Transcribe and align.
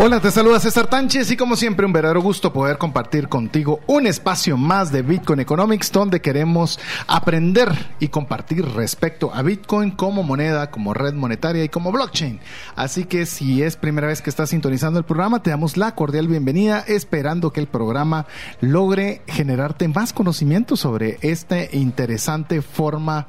Hola, 0.00 0.20
te 0.20 0.30
saluda 0.30 0.60
César 0.60 0.86
Tánchez 0.86 1.28
y 1.32 1.36
como 1.36 1.56
siempre 1.56 1.84
un 1.84 1.92
verdadero 1.92 2.22
gusto 2.22 2.52
poder 2.52 2.78
compartir 2.78 3.28
contigo 3.28 3.80
un 3.88 4.06
espacio 4.06 4.56
más 4.56 4.92
de 4.92 5.02
Bitcoin 5.02 5.40
Economics 5.40 5.90
donde 5.90 6.20
queremos 6.20 6.78
aprender 7.08 7.68
y 7.98 8.06
compartir 8.06 8.64
respecto 8.64 9.34
a 9.34 9.42
Bitcoin 9.42 9.90
como 9.90 10.22
moneda, 10.22 10.70
como 10.70 10.94
red 10.94 11.14
monetaria 11.14 11.64
y 11.64 11.68
como 11.68 11.90
blockchain. 11.90 12.38
Así 12.76 13.06
que 13.06 13.26
si 13.26 13.64
es 13.64 13.74
primera 13.74 14.06
vez 14.06 14.22
que 14.22 14.30
estás 14.30 14.50
sintonizando 14.50 15.00
el 15.00 15.04
programa, 15.04 15.42
te 15.42 15.50
damos 15.50 15.76
la 15.76 15.96
cordial 15.96 16.28
bienvenida 16.28 16.84
esperando 16.86 17.52
que 17.52 17.58
el 17.58 17.66
programa 17.66 18.26
logre 18.60 19.22
generarte 19.26 19.88
más 19.88 20.12
conocimiento 20.12 20.76
sobre 20.76 21.18
esta 21.22 21.74
interesante 21.74 22.62
forma 22.62 23.26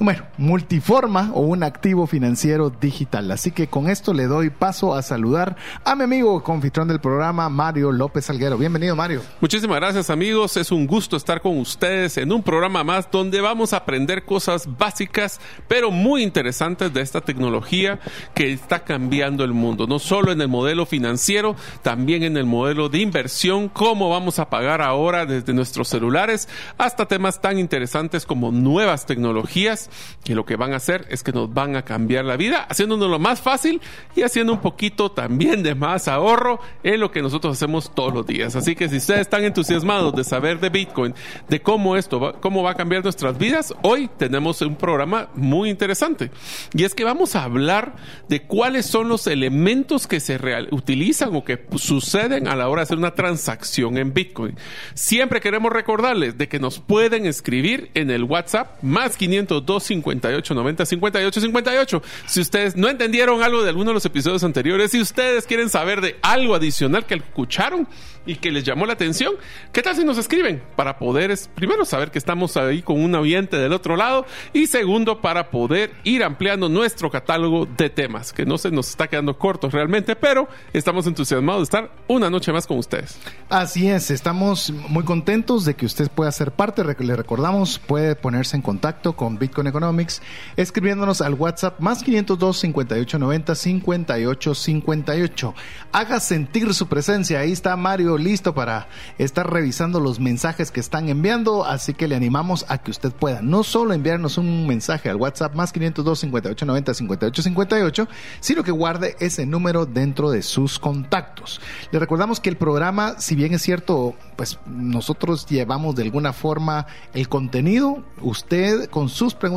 bueno, 0.00 0.22
multiforma 0.38 1.30
o 1.34 1.42
un 1.42 1.62
activo 1.62 2.06
financiero 2.06 2.70
digital. 2.70 3.30
Así 3.30 3.50
que 3.50 3.66
con 3.66 3.86
esto 3.86 4.14
le 4.14 4.26
doy 4.26 4.48
paso 4.48 4.94
a 4.94 5.02
saludar 5.02 5.56
a 5.84 5.94
mi 5.94 6.04
amigo 6.04 6.42
confitrón 6.42 6.88
del 6.88 7.00
programa, 7.00 7.50
Mario 7.50 7.92
López 7.92 8.30
Alguero. 8.30 8.56
Bienvenido, 8.56 8.96
Mario. 8.96 9.20
Muchísimas 9.42 9.76
gracias, 9.76 10.08
amigos. 10.08 10.56
Es 10.56 10.72
un 10.72 10.86
gusto 10.86 11.18
estar 11.18 11.42
con 11.42 11.58
ustedes 11.58 12.16
en 12.16 12.32
un 12.32 12.42
programa 12.42 12.82
más 12.82 13.10
donde 13.10 13.42
vamos 13.42 13.74
a 13.74 13.76
aprender 13.76 14.24
cosas 14.24 14.66
básicas, 14.78 15.38
pero 15.68 15.90
muy 15.90 16.22
interesantes 16.22 16.94
de 16.94 17.02
esta 17.02 17.20
tecnología 17.20 18.00
que 18.32 18.54
está 18.54 18.84
cambiando 18.84 19.44
el 19.44 19.52
mundo. 19.52 19.86
No 19.86 19.98
solo 19.98 20.32
en 20.32 20.40
el 20.40 20.48
modelo 20.48 20.86
financiero, 20.86 21.56
también 21.82 22.22
en 22.22 22.38
el 22.38 22.46
modelo 22.46 22.88
de 22.88 23.00
inversión, 23.00 23.68
cómo 23.68 24.08
vamos 24.08 24.38
a 24.38 24.48
pagar 24.48 24.80
ahora 24.80 25.26
desde 25.26 25.52
nuestros 25.52 25.88
celulares, 25.88 26.48
hasta 26.78 27.06
temas 27.06 27.42
tan 27.42 27.58
interesantes 27.58 28.24
como 28.24 28.50
nuevas 28.50 29.04
tecnologías 29.04 29.89
que 30.24 30.34
lo 30.34 30.44
que 30.44 30.56
van 30.56 30.72
a 30.72 30.76
hacer 30.76 31.06
es 31.10 31.22
que 31.22 31.32
nos 31.32 31.52
van 31.52 31.76
a 31.76 31.84
cambiar 31.84 32.24
la 32.24 32.36
vida, 32.36 32.66
haciéndonos 32.68 33.10
lo 33.10 33.18
más 33.18 33.40
fácil 33.40 33.80
y 34.14 34.22
haciendo 34.22 34.52
un 34.52 34.60
poquito 34.60 35.10
también 35.10 35.62
de 35.62 35.74
más 35.74 36.08
ahorro 36.08 36.60
en 36.82 37.00
lo 37.00 37.10
que 37.10 37.22
nosotros 37.22 37.56
hacemos 37.56 37.94
todos 37.94 38.12
los 38.12 38.26
días. 38.26 38.56
Así 38.56 38.74
que 38.74 38.88
si 38.88 38.96
ustedes 38.96 39.22
están 39.22 39.44
entusiasmados 39.44 40.14
de 40.14 40.24
saber 40.24 40.60
de 40.60 40.68
Bitcoin, 40.68 41.14
de 41.48 41.60
cómo 41.60 41.96
esto 41.96 42.20
va, 42.20 42.32
cómo 42.34 42.62
va 42.62 42.72
a 42.72 42.74
cambiar 42.74 43.02
nuestras 43.02 43.38
vidas, 43.38 43.74
hoy 43.82 44.10
tenemos 44.18 44.60
un 44.62 44.76
programa 44.76 45.28
muy 45.34 45.70
interesante. 45.70 46.30
Y 46.74 46.84
es 46.84 46.94
que 46.94 47.04
vamos 47.04 47.36
a 47.36 47.44
hablar 47.44 47.94
de 48.28 48.42
cuáles 48.42 48.86
son 48.86 49.08
los 49.08 49.26
elementos 49.26 50.06
que 50.06 50.20
se 50.20 50.38
utilizan 50.70 51.34
o 51.34 51.44
que 51.44 51.66
suceden 51.76 52.48
a 52.48 52.56
la 52.56 52.68
hora 52.68 52.80
de 52.80 52.84
hacer 52.84 52.98
una 52.98 53.14
transacción 53.14 53.98
en 53.98 54.12
Bitcoin. 54.12 54.56
Siempre 54.94 55.40
queremos 55.40 55.72
recordarles 55.72 56.38
de 56.38 56.48
que 56.48 56.58
nos 56.58 56.78
pueden 56.78 57.26
escribir 57.26 57.90
en 57.94 58.10
el 58.10 58.24
WhatsApp 58.24 58.82
más 58.82 59.16
502 59.16 59.79
58 59.80 60.54
90 60.54 60.86
58 60.86 61.40
58. 61.40 62.02
Si 62.26 62.40
ustedes 62.40 62.76
no 62.76 62.88
entendieron 62.88 63.42
algo 63.42 63.62
de 63.62 63.68
alguno 63.70 63.90
de 63.90 63.94
los 63.94 64.04
episodios 64.04 64.44
anteriores, 64.44 64.90
si 64.90 65.00
ustedes 65.00 65.46
quieren 65.46 65.68
saber 65.68 66.00
de 66.00 66.16
algo 66.22 66.54
adicional 66.54 67.06
que 67.06 67.14
escucharon 67.14 67.88
y 68.26 68.36
que 68.36 68.50
les 68.50 68.64
llamó 68.64 68.86
la 68.86 68.92
atención, 68.92 69.34
¿qué 69.72 69.82
tal 69.82 69.96
si 69.96 70.04
nos 70.04 70.18
escriben? 70.18 70.62
Para 70.76 70.98
poder, 70.98 71.36
primero, 71.54 71.84
saber 71.84 72.10
que 72.10 72.18
estamos 72.18 72.56
ahí 72.56 72.82
con 72.82 73.02
un 73.02 73.14
oyente 73.14 73.56
del 73.56 73.72
otro 73.72 73.96
lado 73.96 74.26
y 74.52 74.66
segundo, 74.66 75.20
para 75.20 75.50
poder 75.50 75.92
ir 76.04 76.22
ampliando 76.22 76.68
nuestro 76.68 77.10
catálogo 77.10 77.66
de 77.66 77.90
temas, 77.90 78.32
que 78.32 78.44
no 78.44 78.58
se 78.58 78.70
nos 78.70 78.90
está 78.90 79.08
quedando 79.08 79.38
cortos 79.38 79.72
realmente, 79.72 80.16
pero 80.16 80.48
estamos 80.72 81.06
entusiasmados 81.06 81.60
de 81.60 81.64
estar 81.64 81.90
una 82.08 82.30
noche 82.30 82.52
más 82.52 82.66
con 82.66 82.78
ustedes. 82.78 83.18
Así 83.48 83.88
es, 83.88 84.10
estamos 84.10 84.70
muy 84.70 85.04
contentos 85.04 85.64
de 85.64 85.74
que 85.74 85.86
usted 85.86 86.08
pueda 86.10 86.30
ser 86.32 86.52
parte. 86.52 86.84
Le 87.00 87.16
recordamos, 87.16 87.78
puede 87.78 88.16
ponerse 88.16 88.56
en 88.56 88.62
contacto 88.62 89.14
con 89.14 89.38
Bitcoin 89.38 89.59
Economics 89.66 90.22
escribiéndonos 90.56 91.20
al 91.20 91.34
WhatsApp 91.34 91.80
más 91.80 92.02
502 92.02 92.58
58 92.58 93.18
90 93.18 93.54
58 93.54 94.54
58. 94.54 95.54
Haga 95.92 96.20
sentir 96.20 96.72
su 96.74 96.88
presencia. 96.88 97.40
Ahí 97.40 97.52
está 97.52 97.76
Mario 97.76 98.18
listo 98.18 98.54
para 98.54 98.88
estar 99.18 99.50
revisando 99.50 100.00
los 100.00 100.20
mensajes 100.20 100.70
que 100.70 100.80
están 100.80 101.08
enviando. 101.08 101.64
Así 101.64 101.94
que 101.94 102.08
le 102.08 102.16
animamos 102.16 102.64
a 102.68 102.78
que 102.78 102.90
usted 102.90 103.12
pueda 103.12 103.42
no 103.42 103.62
solo 103.62 103.94
enviarnos 103.94 104.38
un 104.38 104.66
mensaje 104.66 105.08
al 105.08 105.16
WhatsApp 105.16 105.54
más 105.54 105.72
502 105.72 106.18
58 106.20 106.66
90 106.66 106.94
58 106.94 107.42
58, 107.42 108.08
sino 108.40 108.62
que 108.62 108.70
guarde 108.70 109.16
ese 109.20 109.46
número 109.46 109.86
dentro 109.86 110.30
de 110.30 110.42
sus 110.42 110.78
contactos. 110.78 111.60
Le 111.90 111.98
recordamos 111.98 112.40
que 112.40 112.48
el 112.48 112.56
programa, 112.56 113.16
si 113.18 113.34
bien 113.34 113.54
es 113.54 113.62
cierto, 113.62 114.14
pues 114.36 114.58
nosotros 114.66 115.46
llevamos 115.46 115.94
de 115.94 116.02
alguna 116.02 116.32
forma 116.32 116.86
el 117.14 117.28
contenido, 117.28 118.02
usted 118.20 118.88
con 118.90 119.08
sus 119.08 119.34
preguntas 119.34 119.49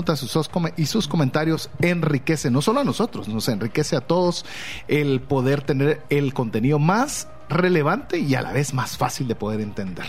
y 0.78 0.86
sus 0.86 1.08
comentarios 1.08 1.70
enriquece 1.80 2.50
no 2.52 2.62
solo 2.62 2.82
a 2.82 2.84
nosotros, 2.84 3.28
nos 3.28 3.48
enriquece 3.48 3.96
a 3.96 4.02
todos 4.02 4.46
el 4.88 5.22
poder 5.22 5.62
tener 5.62 6.02
el 6.10 6.34
contenido 6.34 6.80
más 6.80 7.28
relevante 7.50 8.20
y 8.20 8.36
a 8.36 8.42
la 8.42 8.54
vez 8.54 8.74
más 8.74 8.98
fácil 8.98 9.28
de 9.28 9.36
poder 9.36 9.62
entender. 9.62 10.08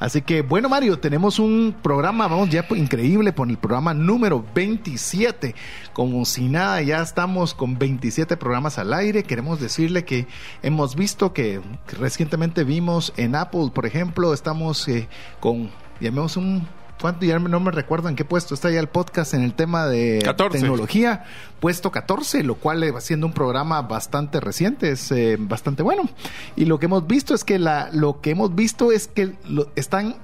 Así 0.00 0.22
que 0.22 0.42
bueno 0.42 0.68
Mario, 0.68 0.98
tenemos 0.98 1.38
un 1.38 1.74
programa, 1.82 2.26
vamos 2.26 2.50
ya 2.50 2.66
increíble 2.76 3.32
por 3.32 3.48
el 3.48 3.56
programa 3.56 3.94
número 3.94 4.44
27. 4.54 5.54
Como 5.92 6.24
si 6.24 6.48
nada, 6.48 6.82
ya 6.82 7.00
estamos 7.00 7.54
con 7.54 7.78
27 7.78 8.36
programas 8.36 8.78
al 8.78 8.92
aire. 8.92 9.22
Queremos 9.22 9.60
decirle 9.60 10.04
que 10.04 10.26
hemos 10.62 10.96
visto 10.96 11.32
que, 11.32 11.60
recientemente 11.98 12.64
vimos 12.64 13.12
en 13.16 13.34
Apple, 13.36 13.70
por 13.72 13.86
ejemplo, 13.86 14.34
estamos 14.34 14.86
eh, 14.88 15.08
con, 15.40 15.70
llamemos 16.00 16.36
un 16.36 16.66
¿Cuánto? 17.04 17.26
Ya 17.26 17.38
no 17.38 17.60
me 17.60 17.70
recuerdo 17.70 18.08
en 18.08 18.16
qué 18.16 18.24
puesto 18.24 18.54
está 18.54 18.70
ya 18.70 18.80
el 18.80 18.88
podcast 18.88 19.34
en 19.34 19.42
el 19.42 19.52
tema 19.52 19.86
de 19.86 20.20
tecnología. 20.50 21.26
Puesto 21.60 21.90
14, 21.90 22.42
lo 22.44 22.54
cual 22.54 22.82
va 22.96 23.02
siendo 23.02 23.26
un 23.26 23.34
programa 23.34 23.82
bastante 23.82 24.40
reciente, 24.40 24.88
es 24.88 25.12
eh, 25.12 25.36
bastante 25.38 25.82
bueno. 25.82 26.08
Y 26.56 26.64
lo 26.64 26.78
que 26.78 26.86
hemos 26.86 27.06
visto 27.06 27.34
es 27.34 27.44
que 27.44 27.58
la, 27.58 27.90
lo 27.92 28.22
que 28.22 28.30
hemos 28.30 28.54
visto 28.54 28.90
es 28.90 29.06
que 29.06 29.34
lo, 29.46 29.70
están 29.76 30.16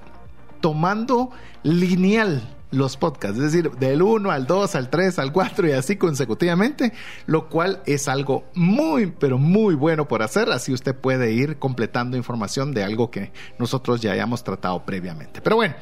tomando 0.62 1.30
lineal 1.64 2.48
los 2.70 2.97
podcasts, 2.97 3.36
es 3.36 3.52
decir, 3.52 3.72
del 3.72 4.00
1 4.00 4.30
al 4.30 4.47
2, 4.47 4.74
al 4.74 4.88
3, 4.88 5.18
al 5.18 5.32
4 5.32 5.68
y 5.68 5.72
así 5.72 5.97
consecutivamente, 5.97 6.94
lo 7.26 7.50
cual 7.50 7.82
es 7.84 8.08
algo 8.08 8.44
muy, 8.54 9.08
pero 9.18 9.36
muy 9.36 9.74
bueno 9.74 10.08
por 10.08 10.22
hacer, 10.22 10.50
así 10.50 10.72
usted 10.72 10.94
puede 10.94 11.32
ir 11.32 11.58
completando 11.58 12.16
información 12.16 12.72
de 12.72 12.84
algo 12.84 13.10
que 13.10 13.32
nosotros 13.58 14.00
ya 14.00 14.12
hayamos 14.12 14.44
tratado 14.44 14.82
previamente. 14.86 15.42
Pero 15.42 15.56
bueno, 15.56 15.74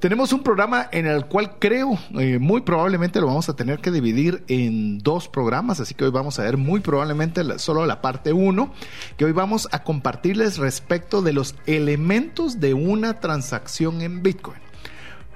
tenemos 0.00 0.32
un 0.32 0.42
programa 0.42 0.88
en 0.92 1.06
el 1.06 1.26
cual 1.26 1.58
creo, 1.58 1.98
eh, 2.18 2.38
muy 2.38 2.62
probablemente 2.62 3.20
lo 3.20 3.26
vamos 3.26 3.50
a 3.50 3.54
tener 3.54 3.80
que 3.80 3.90
dividir 3.90 4.42
en 4.48 4.98
dos 4.98 5.28
programas, 5.28 5.78
así 5.78 5.94
que 5.94 6.04
hoy 6.04 6.10
vamos 6.10 6.38
a 6.38 6.42
ver 6.42 6.56
muy 6.56 6.80
probablemente 6.80 7.58
solo 7.58 7.84
la 7.84 8.00
parte 8.00 8.32
1, 8.32 8.72
que 9.18 9.26
hoy 9.26 9.32
vamos 9.32 9.68
a 9.72 9.84
compartirles 9.84 10.56
respecto 10.56 11.20
de 11.20 11.34
los 11.34 11.54
elementos 11.66 12.60
de 12.60 12.72
una 12.72 13.20
transacción 13.20 14.00
en 14.00 14.22
Bitcoin. 14.22 14.58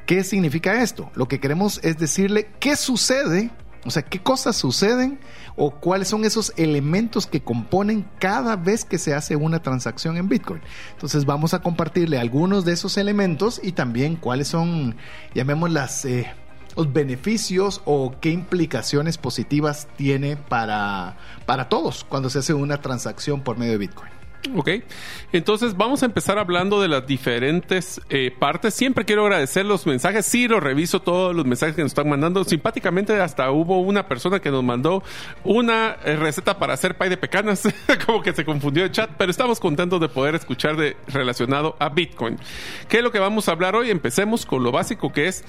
¿Qué 0.07 0.25
significa 0.25 0.83
esto? 0.83 1.11
Lo 1.15 1.29
que 1.29 1.41
queremos 1.41 1.81
es 1.83 1.99
decirle 1.99 2.49
qué 2.59 2.77
sucede, 2.77 3.51
o 3.85 3.91
sea, 3.91 4.03
qué 4.03 4.23
cosas 4.23 4.57
suceden 4.57 5.19
o 5.57 5.73
cuáles 5.73 6.09
son 6.09 6.25
esos 6.25 6.53
elementos 6.57 7.27
que 7.27 7.43
componen 7.43 8.07
cada 8.19 8.57
vez 8.57 8.85
que 8.85 8.99
se 8.99 9.15
hace 9.15 9.37
una 9.37 9.63
transacción 9.63 10.17
en 10.17 10.29
Bitcoin. 10.29 10.63
Entonces 10.93 11.25
vamos 11.27 11.55
a 11.55 11.61
compartirle 11.61 12.19
algunos 12.19 12.65
de 12.65 12.73
esos 12.73 12.97
elementos 12.97 13.61
y 13.63 13.73
también 13.73 14.17
cuáles 14.17 14.49
son, 14.49 14.97
llamémoslas, 15.35 16.05
eh, 16.07 16.33
los 16.77 16.93
beneficios 16.93 17.83
o 17.85 18.15
qué 18.21 18.31
implicaciones 18.31 19.19
positivas 19.19 19.87
tiene 19.97 20.37
para, 20.37 21.17
para 21.47 21.69
todos 21.69 22.05
cuando 22.05 22.31
se 22.31 22.41
hace 22.41 22.55
una 22.55 22.81
transacción 22.81 23.43
por 23.43 23.59
medio 23.59 23.73
de 23.73 23.79
Bitcoin. 23.79 24.24
Ok, 24.53 24.69
entonces 25.33 25.77
vamos 25.77 26.03
a 26.03 26.07
empezar 26.07 26.39
hablando 26.39 26.81
de 26.81 26.89
las 26.89 27.07
diferentes 27.07 28.01
eh, 28.11 28.31
partes. 28.39 28.75
Siempre 28.75 29.05
quiero 29.05 29.23
agradecer 29.23 29.65
los 29.65 29.87
mensajes. 29.87 30.27
Sí, 30.27 30.47
lo 30.49 30.61
reviso 30.61 31.01
todos 31.01 31.35
los 31.35 31.47
mensajes 31.47 31.75
que 31.75 31.83
nos 31.83 31.93
están 31.93 32.09
mandando. 32.09 32.45
Simpáticamente, 32.45 33.21
hasta 33.21 33.51
hubo 33.51 33.81
una 33.81 34.07
persona 34.07 34.41
que 34.41 34.51
nos 34.51 34.63
mandó 34.63 35.03
una 35.45 35.97
eh, 36.05 36.17
receta 36.17 36.59
para 36.59 36.75
hacer 36.75 36.97
pay 36.97 37.09
de 37.09 37.17
pecanas. 37.17 37.63
Como 38.07 38.23
que 38.23 38.33
se 38.33 38.45
confundió 38.45 38.85
el 38.85 38.93
chat, 38.93 39.11
pero 39.17 39.31
estamos 39.31 39.61
contentos 39.61 40.01
de 40.01 40.09
poder 40.09 40.35
escuchar 40.35 40.77
de 40.77 40.97
relacionado 41.09 41.77
a 41.79 41.89
Bitcoin. 41.89 42.39
¿Qué 42.89 42.99
es 42.99 43.03
lo 43.03 43.11
que 43.11 43.19
vamos 43.19 43.49
a 43.49 43.53
hablar 43.53 43.75
hoy? 43.75 43.91
Empecemos 43.91 44.45
con 44.45 44.63
lo 44.63 44.73
básico 44.73 45.13
que 45.13 45.27
es 45.27 45.43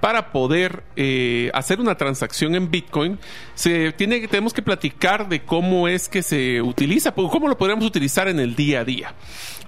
para 0.00 0.32
poder 0.32 0.82
eh, 0.96 1.50
hacer 1.54 1.80
una 1.80 1.94
transacción 1.96 2.54
en 2.54 2.70
Bitcoin, 2.70 3.18
se 3.54 3.92
tiene, 3.92 4.26
tenemos 4.26 4.52
que 4.52 4.62
platicar 4.62 5.28
de 5.28 5.42
cómo 5.42 5.88
es 5.88 6.08
que 6.08 6.22
se 6.22 6.62
utiliza, 6.62 7.12
cómo 7.12 7.48
lo 7.48 7.56
podríamos 7.56 7.84
utilizar 7.84 8.28
en 8.28 8.39
el 8.40 8.54
día 8.56 8.80
a 8.80 8.84
día. 8.84 9.14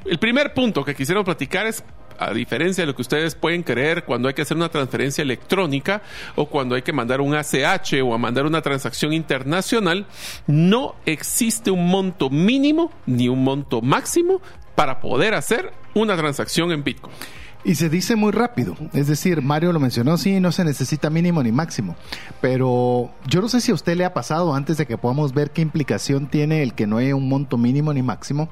El 0.04 0.19
primer 0.19 0.52
punto 0.54 0.84
que 0.84 0.94
quisiera 0.94 1.22
platicar 1.22 1.66
es 1.66 1.84
a 2.19 2.32
diferencia 2.32 2.82
de 2.82 2.86
lo 2.86 2.94
que 2.94 3.02
ustedes 3.02 3.34
pueden 3.34 3.62
creer 3.62 4.04
cuando 4.04 4.28
hay 4.28 4.34
que 4.34 4.42
hacer 4.42 4.56
una 4.56 4.69
transferencia 4.69 5.22
electrónica 5.22 6.02
o 6.36 6.46
cuando 6.46 6.74
hay 6.74 6.82
que 6.82 6.92
mandar 6.92 7.20
un 7.20 7.34
ACH 7.34 7.94
o 8.02 8.14
a 8.14 8.19
mandar 8.19 8.46
una 8.46 8.62
transacción 8.62 9.12
internacional, 9.12 10.06
no 10.46 10.94
existe 11.06 11.70
un 11.70 11.88
monto 11.88 12.30
mínimo 12.30 12.92
ni 13.06 13.28
un 13.28 13.42
monto 13.42 13.80
máximo 13.80 14.40
para 14.74 15.00
poder 15.00 15.34
hacer 15.34 15.72
una 15.94 16.16
transacción 16.16 16.72
en 16.72 16.84
Bitcoin. 16.84 17.14
Y 17.64 17.76
se 17.76 17.88
dice 17.88 18.16
muy 18.16 18.32
rápido, 18.32 18.76
es 18.92 19.06
decir, 19.06 19.40
Mario 19.40 19.72
lo 19.72 19.78
mencionó, 19.78 20.18
sí, 20.18 20.40
no 20.40 20.50
se 20.50 20.64
necesita 20.64 21.10
mínimo 21.10 21.44
ni 21.44 21.52
máximo, 21.52 21.94
pero 22.40 23.12
yo 23.28 23.40
no 23.40 23.48
sé 23.48 23.60
si 23.60 23.70
a 23.70 23.74
usted 23.74 23.96
le 23.96 24.04
ha 24.04 24.12
pasado 24.12 24.52
antes 24.56 24.78
de 24.78 24.86
que 24.86 24.98
podamos 24.98 25.32
ver 25.32 25.52
qué 25.52 25.62
implicación 25.62 26.26
tiene 26.26 26.64
el 26.64 26.74
que 26.74 26.88
no 26.88 26.96
haya 26.96 27.14
un 27.14 27.28
monto 27.28 27.58
mínimo 27.58 27.92
ni 27.92 28.02
máximo. 28.02 28.48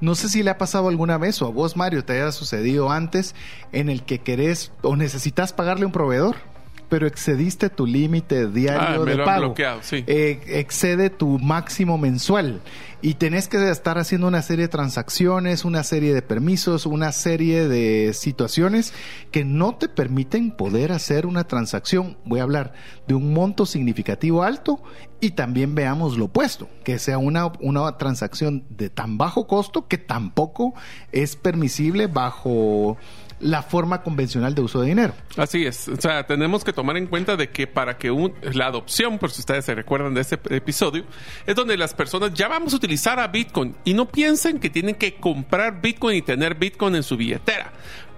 No 0.00 0.14
sé 0.14 0.30
si 0.30 0.42
le 0.42 0.48
ha 0.48 0.56
pasado 0.56 0.88
alguna 0.88 1.18
vez 1.18 1.42
o 1.42 1.46
a 1.46 1.50
vos, 1.50 1.76
Mario, 1.76 2.06
te 2.06 2.14
haya 2.14 2.32
sucedido 2.32 2.90
antes 2.90 3.34
en 3.72 3.90
el 3.90 4.02
que 4.02 4.20
querés 4.20 4.72
o 4.80 4.96
necesitas 4.96 5.52
pagarle 5.52 5.84
un 5.84 5.92
proveedor 5.92 6.36
pero 6.88 7.06
excediste 7.06 7.70
tu 7.70 7.86
límite 7.86 8.48
diario 8.48 9.02
Ah, 9.02 9.04
de 9.04 9.16
pago. 9.18 9.46
bloqueado, 9.46 9.80
sí. 9.82 10.04
Eh, 10.06 10.40
excede 10.46 11.10
tu 11.10 11.38
máximo 11.38 11.98
mensual 11.98 12.60
y 13.02 13.14
tenés 13.14 13.48
que 13.48 13.70
estar 13.70 13.98
haciendo 13.98 14.26
una 14.28 14.40
serie 14.42 14.64
de 14.64 14.68
transacciones, 14.68 15.64
una 15.64 15.82
serie 15.82 16.14
de 16.14 16.22
permisos, 16.22 16.86
una 16.86 17.12
serie 17.12 17.68
de 17.68 18.12
situaciones 18.14 18.92
que 19.30 19.44
no 19.44 19.74
te 19.76 19.88
permiten 19.88 20.50
poder 20.52 20.92
hacer 20.92 21.26
una 21.26 21.44
transacción. 21.44 22.16
Voy 22.24 22.40
a 22.40 22.44
hablar 22.44 22.72
de 23.06 23.14
un 23.14 23.32
monto 23.34 23.66
significativo 23.66 24.42
alto 24.42 24.82
y 25.20 25.32
también 25.32 25.74
veamos 25.74 26.16
lo 26.16 26.26
opuesto, 26.26 26.68
que 26.84 26.98
sea 26.98 27.18
una, 27.18 27.46
una 27.60 27.96
transacción 27.98 28.64
de 28.70 28.88
tan 28.90 29.18
bajo 29.18 29.46
costo 29.46 29.86
que 29.86 29.98
tampoco 29.98 30.74
es 31.12 31.36
permisible 31.36 32.06
bajo 32.06 32.96
la 33.44 33.62
forma 33.62 34.02
convencional 34.02 34.54
de 34.54 34.62
uso 34.62 34.80
de 34.80 34.88
dinero. 34.88 35.12
Así 35.36 35.66
es, 35.66 35.86
o 35.88 36.00
sea, 36.00 36.26
tenemos 36.26 36.64
que 36.64 36.72
tomar 36.72 36.96
en 36.96 37.06
cuenta 37.06 37.36
de 37.36 37.50
que 37.50 37.66
para 37.66 37.98
que 37.98 38.10
un- 38.10 38.32
la 38.54 38.66
adopción, 38.66 39.18
por 39.18 39.30
si 39.30 39.40
ustedes 39.40 39.66
se 39.66 39.74
recuerdan 39.74 40.14
de 40.14 40.22
este 40.22 40.38
episodio, 40.56 41.04
es 41.46 41.54
donde 41.54 41.76
las 41.76 41.92
personas 41.92 42.32
ya 42.32 42.48
vamos 42.48 42.72
a 42.72 42.76
utilizar 42.76 43.20
a 43.20 43.28
Bitcoin 43.28 43.76
y 43.84 43.92
no 43.92 44.06
piensen 44.08 44.58
que 44.58 44.70
tienen 44.70 44.94
que 44.94 45.16
comprar 45.16 45.82
Bitcoin 45.82 46.16
y 46.16 46.22
tener 46.22 46.54
Bitcoin 46.54 46.94
en 46.94 47.02
su 47.02 47.16
billetera. 47.18 47.70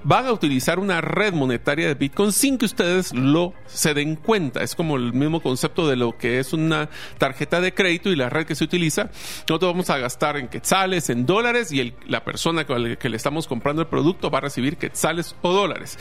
Van 0.05 0.27
a 0.27 0.33
utilizar 0.33 0.79
una 0.79 1.01
red 1.01 1.33
monetaria 1.33 1.89
de 1.89 1.95
Bitcoin 1.95 2.31
sin 2.31 2.59
que 2.59 2.67
ustedes 2.67 3.13
lo 3.13 3.55
se 3.67 3.93
den 3.93 4.15
cuenta. 4.17 4.63
Es 4.63 4.75
como 4.75 4.97
el 4.97 5.13
mismo 5.13 5.43
concepto 5.43 5.89
de 5.89 5.97
lo 5.97 6.17
que 6.17 6.39
es 6.39 6.53
una 6.53 6.89
tarjeta 7.19 7.61
de 7.61 7.75
crédito 7.75 8.11
y 8.11 8.17
la 8.17 8.29
red 8.29 8.47
que 8.47 8.55
se 8.55 8.65
utiliza. 8.65 9.11
Nosotros 9.49 9.73
vamos 9.73 9.91
a 9.91 9.99
gastar 9.99 10.37
en 10.37 10.49
quetzales, 10.49 11.11
en 11.11 11.27
dólares 11.27 11.73
y 11.73 11.95
la 12.07 12.25
persona 12.25 12.67
con 12.67 12.83
la 12.83 12.97
que 12.97 13.09
le 13.09 13.17
estamos 13.17 13.47
comprando 13.49 13.83
el 13.83 13.89
producto 13.89 14.31
va 14.31 14.39
a 14.39 14.43
recibir 14.43 14.77
quetzales 14.77 15.35
o 15.43 15.53
dólares. 15.53 15.99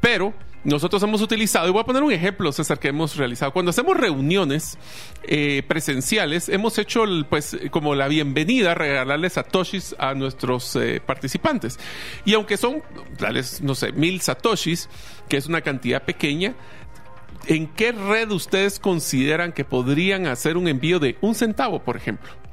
Pero 0.00 0.34
nosotros 0.66 1.00
hemos 1.04 1.22
utilizado, 1.22 1.68
y 1.68 1.70
voy 1.70 1.80
a 1.80 1.84
poner 1.84 2.02
un 2.02 2.10
ejemplo, 2.12 2.50
César, 2.50 2.80
que 2.80 2.88
hemos 2.88 3.16
realizado. 3.16 3.52
Cuando 3.52 3.70
hacemos 3.70 3.96
reuniones 3.96 4.76
eh, 5.22 5.62
presenciales, 5.66 6.48
hemos 6.48 6.76
hecho 6.78 7.04
el, 7.04 7.24
pues 7.24 7.56
como 7.70 7.94
la 7.94 8.08
bienvenida, 8.08 8.74
regalarles 8.74 9.34
satoshis 9.34 9.94
a 9.96 10.14
nuestros 10.14 10.74
eh, 10.74 11.00
participantes. 11.04 11.78
Y 12.24 12.34
aunque 12.34 12.56
son, 12.56 12.82
tales, 13.16 13.60
no 13.62 13.76
sé, 13.76 13.92
mil 13.92 14.20
satoshis, 14.20 14.88
que 15.28 15.36
es 15.36 15.46
una 15.46 15.60
cantidad 15.60 16.02
pequeña, 16.02 16.56
¿en 17.46 17.68
qué 17.68 17.92
red 17.92 18.32
ustedes 18.32 18.80
consideran 18.80 19.52
que 19.52 19.64
podrían 19.64 20.26
hacer 20.26 20.56
un 20.56 20.66
envío 20.66 20.98
de 20.98 21.16
un 21.20 21.36
centavo, 21.36 21.78
por 21.78 21.96
ejemplo? 21.96 22.45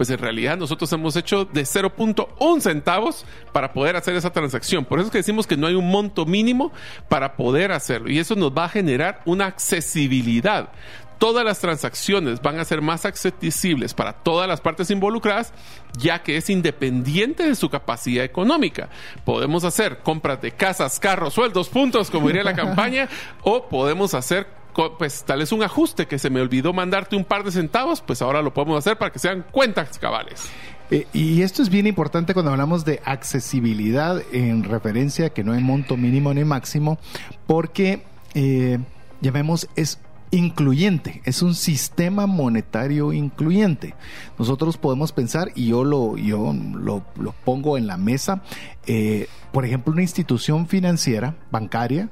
Pues 0.00 0.08
en 0.08 0.18
realidad 0.18 0.56
nosotros 0.56 0.90
hemos 0.94 1.14
hecho 1.16 1.44
de 1.44 1.60
0.1 1.60 2.60
centavos 2.62 3.26
para 3.52 3.74
poder 3.74 3.96
hacer 3.96 4.16
esa 4.16 4.30
transacción. 4.30 4.86
Por 4.86 4.98
eso 4.98 5.08
es 5.08 5.12
que 5.12 5.18
decimos 5.18 5.46
que 5.46 5.58
no 5.58 5.66
hay 5.66 5.74
un 5.74 5.90
monto 5.90 6.24
mínimo 6.24 6.72
para 7.10 7.36
poder 7.36 7.70
hacerlo. 7.70 8.10
Y 8.10 8.18
eso 8.18 8.34
nos 8.34 8.50
va 8.50 8.64
a 8.64 8.68
generar 8.70 9.20
una 9.26 9.44
accesibilidad. 9.44 10.70
Todas 11.18 11.44
las 11.44 11.58
transacciones 11.58 12.40
van 12.40 12.58
a 12.58 12.64
ser 12.64 12.80
más 12.80 13.04
accesibles 13.04 13.92
para 13.92 14.14
todas 14.14 14.48
las 14.48 14.62
partes 14.62 14.90
involucradas, 14.90 15.52
ya 15.98 16.22
que 16.22 16.38
es 16.38 16.48
independiente 16.48 17.46
de 17.46 17.54
su 17.54 17.68
capacidad 17.68 18.24
económica. 18.24 18.88
Podemos 19.26 19.64
hacer 19.64 19.98
compras 19.98 20.40
de 20.40 20.52
casas, 20.52 20.98
carros, 20.98 21.34
sueldos, 21.34 21.68
puntos, 21.68 22.10
como 22.10 22.28
diría 22.28 22.42
la 22.42 22.54
campaña, 22.56 23.06
o 23.42 23.68
podemos 23.68 24.14
hacer 24.14 24.59
pues 24.98 25.24
tal 25.24 25.40
vez 25.40 25.52
un 25.52 25.62
ajuste 25.62 26.06
que 26.06 26.18
se 26.18 26.30
me 26.30 26.40
olvidó 26.40 26.72
mandarte 26.72 27.16
un 27.16 27.24
par 27.24 27.44
de 27.44 27.52
centavos, 27.52 28.00
pues 28.00 28.22
ahora 28.22 28.42
lo 28.42 28.54
podemos 28.54 28.78
hacer 28.78 28.96
para 28.98 29.12
que 29.12 29.18
sean 29.18 29.44
cuentas 29.50 29.98
cabales. 29.98 30.50
Eh, 30.90 31.06
y 31.12 31.42
esto 31.42 31.62
es 31.62 31.70
bien 31.70 31.86
importante 31.86 32.34
cuando 32.34 32.50
hablamos 32.50 32.84
de 32.84 33.00
accesibilidad 33.04 34.22
en 34.32 34.64
referencia 34.64 35.26
a 35.26 35.30
que 35.30 35.44
no 35.44 35.52
hay 35.52 35.62
monto 35.62 35.96
mínimo 35.96 36.34
ni 36.34 36.44
máximo, 36.44 36.98
porque 37.46 38.02
eh, 38.34 38.78
llamemos 39.20 39.68
es 39.76 39.98
incluyente, 40.32 41.22
es 41.24 41.42
un 41.42 41.54
sistema 41.54 42.26
monetario 42.26 43.12
incluyente. 43.12 43.94
Nosotros 44.38 44.76
podemos 44.76 45.12
pensar, 45.12 45.50
y 45.54 45.68
yo 45.68 45.84
lo, 45.84 46.16
yo 46.16 46.52
lo, 46.52 47.02
lo 47.18 47.32
pongo 47.44 47.76
en 47.76 47.86
la 47.86 47.96
mesa, 47.96 48.42
eh, 48.86 49.28
por 49.52 49.64
ejemplo, 49.64 49.92
una 49.92 50.02
institución 50.02 50.66
financiera, 50.66 51.34
bancaria, 51.50 52.08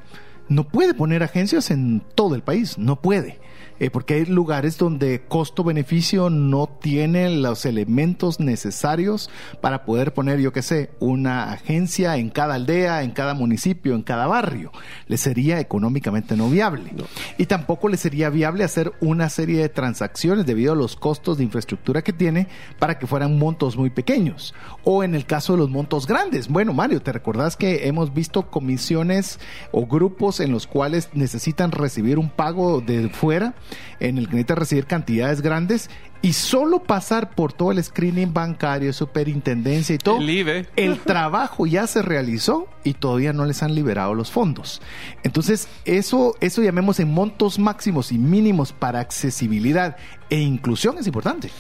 no 0.49 0.65
puede 0.65 0.95
poner 0.95 1.23
agencias 1.23 1.71
en 1.71 2.03
todo 2.15 2.35
el 2.35 2.43
país, 2.43 2.79
no 2.79 2.97
puede. 2.97 3.39
Eh, 3.80 3.90
porque 3.90 4.14
hay 4.14 4.25
lugares 4.26 4.78
donde 4.78 5.22
costo-beneficio 5.28 6.30
no 6.30 6.69
tiene 6.80 7.30
los 7.30 7.64
elementos 7.64 8.40
necesarios 8.40 9.30
para 9.60 9.84
poder 9.84 10.14
poner, 10.14 10.40
yo 10.40 10.52
qué 10.52 10.62
sé, 10.62 10.90
una 10.98 11.52
agencia 11.52 12.16
en 12.16 12.30
cada 12.30 12.54
aldea, 12.54 13.02
en 13.02 13.12
cada 13.12 13.34
municipio, 13.34 13.94
en 13.94 14.02
cada 14.02 14.26
barrio. 14.26 14.72
Le 15.06 15.16
sería 15.16 15.60
económicamente 15.60 16.36
no 16.36 16.48
viable. 16.48 16.92
Y 17.36 17.46
tampoco 17.46 17.88
le 17.88 17.96
sería 17.96 18.30
viable 18.30 18.64
hacer 18.64 18.92
una 19.00 19.28
serie 19.28 19.60
de 19.60 19.69
transacciones 19.69 20.46
debido 20.46 20.72
a 20.72 20.76
los 20.76 20.96
costos 20.96 21.38
de 21.38 21.44
infraestructura 21.44 22.02
que 22.02 22.12
tiene 22.12 22.48
para 22.78 22.98
que 22.98 23.06
fueran 23.06 23.38
montos 23.38 23.76
muy 23.76 23.90
pequeños. 23.90 24.54
O 24.84 25.04
en 25.04 25.14
el 25.14 25.26
caso 25.26 25.52
de 25.52 25.58
los 25.58 25.70
montos 25.70 26.06
grandes. 26.06 26.48
Bueno, 26.48 26.72
Mario, 26.72 27.00
¿te 27.00 27.12
recordás 27.12 27.56
que 27.56 27.86
hemos 27.86 28.12
visto 28.12 28.50
comisiones 28.50 29.38
o 29.72 29.86
grupos 29.86 30.40
en 30.40 30.52
los 30.52 30.66
cuales 30.66 31.10
necesitan 31.12 31.72
recibir 31.72 32.19
un 32.19 32.30
pago 32.30 32.80
de 32.80 33.08
fuera, 33.08 33.54
en 34.00 34.19
el 34.19 34.26
que 34.26 34.32
necesitan 34.32 34.56
recibir 34.56 34.87
cantidades 34.87 35.41
grandes 35.41 35.91
y 36.20 36.32
solo 36.32 36.82
pasar 36.82 37.31
por 37.31 37.53
todo 37.53 37.70
el 37.70 37.82
screening 37.82 38.32
bancario, 38.32 38.93
superintendencia 38.93 39.94
y 39.94 39.99
todo? 39.99 40.19
El 40.19 40.31
IBE. 40.31 40.67
El 40.76 40.99
trabajo 41.00 41.67
ya 41.67 41.87
se 41.87 42.03
realizó 42.03 42.69
y 42.85 42.94
todavía 42.94 43.32
no 43.32 43.44
les 43.44 43.62
han 43.62 43.75
liberado 43.75 44.14
los 44.14 44.31
fondos. 44.31 44.83
Entonces, 45.23 45.69
eso, 45.85 46.35
eso 46.40 46.62
llamemos 46.62 46.99
en 47.00 47.12
montos 47.12 47.59
máximos 47.59 48.12
y 48.12 48.19
mínimos 48.19 48.73
para 48.73 49.00
accesibilidad 49.00 49.97
e 50.31 50.40
inclusión 50.40 50.99
es 50.99 51.07
importante. 51.07 51.50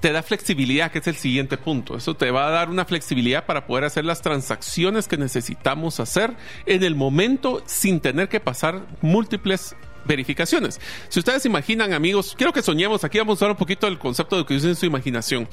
te 0.00 0.12
da 0.12 0.22
flexibilidad, 0.22 0.90
que 0.90 0.98
es 0.98 1.06
el 1.06 1.16
siguiente 1.16 1.56
punto. 1.56 1.96
Eso 1.96 2.14
te 2.14 2.30
va 2.30 2.48
a 2.48 2.50
dar 2.50 2.68
una 2.68 2.84
flexibilidad 2.84 3.46
para 3.46 3.66
poder 3.66 3.84
hacer 3.84 4.04
las 4.04 4.20
transacciones 4.20 5.08
que 5.08 5.16
necesitamos 5.16 6.00
hacer 6.00 6.34
en 6.66 6.82
el 6.82 6.94
momento 6.94 7.62
sin 7.66 8.00
tener 8.00 8.28
que 8.28 8.40
pasar 8.40 8.86
múltiples 9.00 9.74
verificaciones. 10.06 10.80
Si 11.08 11.18
ustedes 11.18 11.46
imaginan, 11.46 11.92
amigos, 11.92 12.34
quiero 12.36 12.52
que 12.52 12.62
soñemos, 12.62 13.04
aquí 13.04 13.18
vamos 13.18 13.40
a 13.40 13.44
hablar 13.44 13.54
un 13.54 13.58
poquito 13.58 13.86
del 13.86 13.98
concepto 13.98 14.36
de 14.36 14.44
que 14.44 14.56
usen 14.56 14.76
su 14.76 14.86
imaginación, 14.86 15.48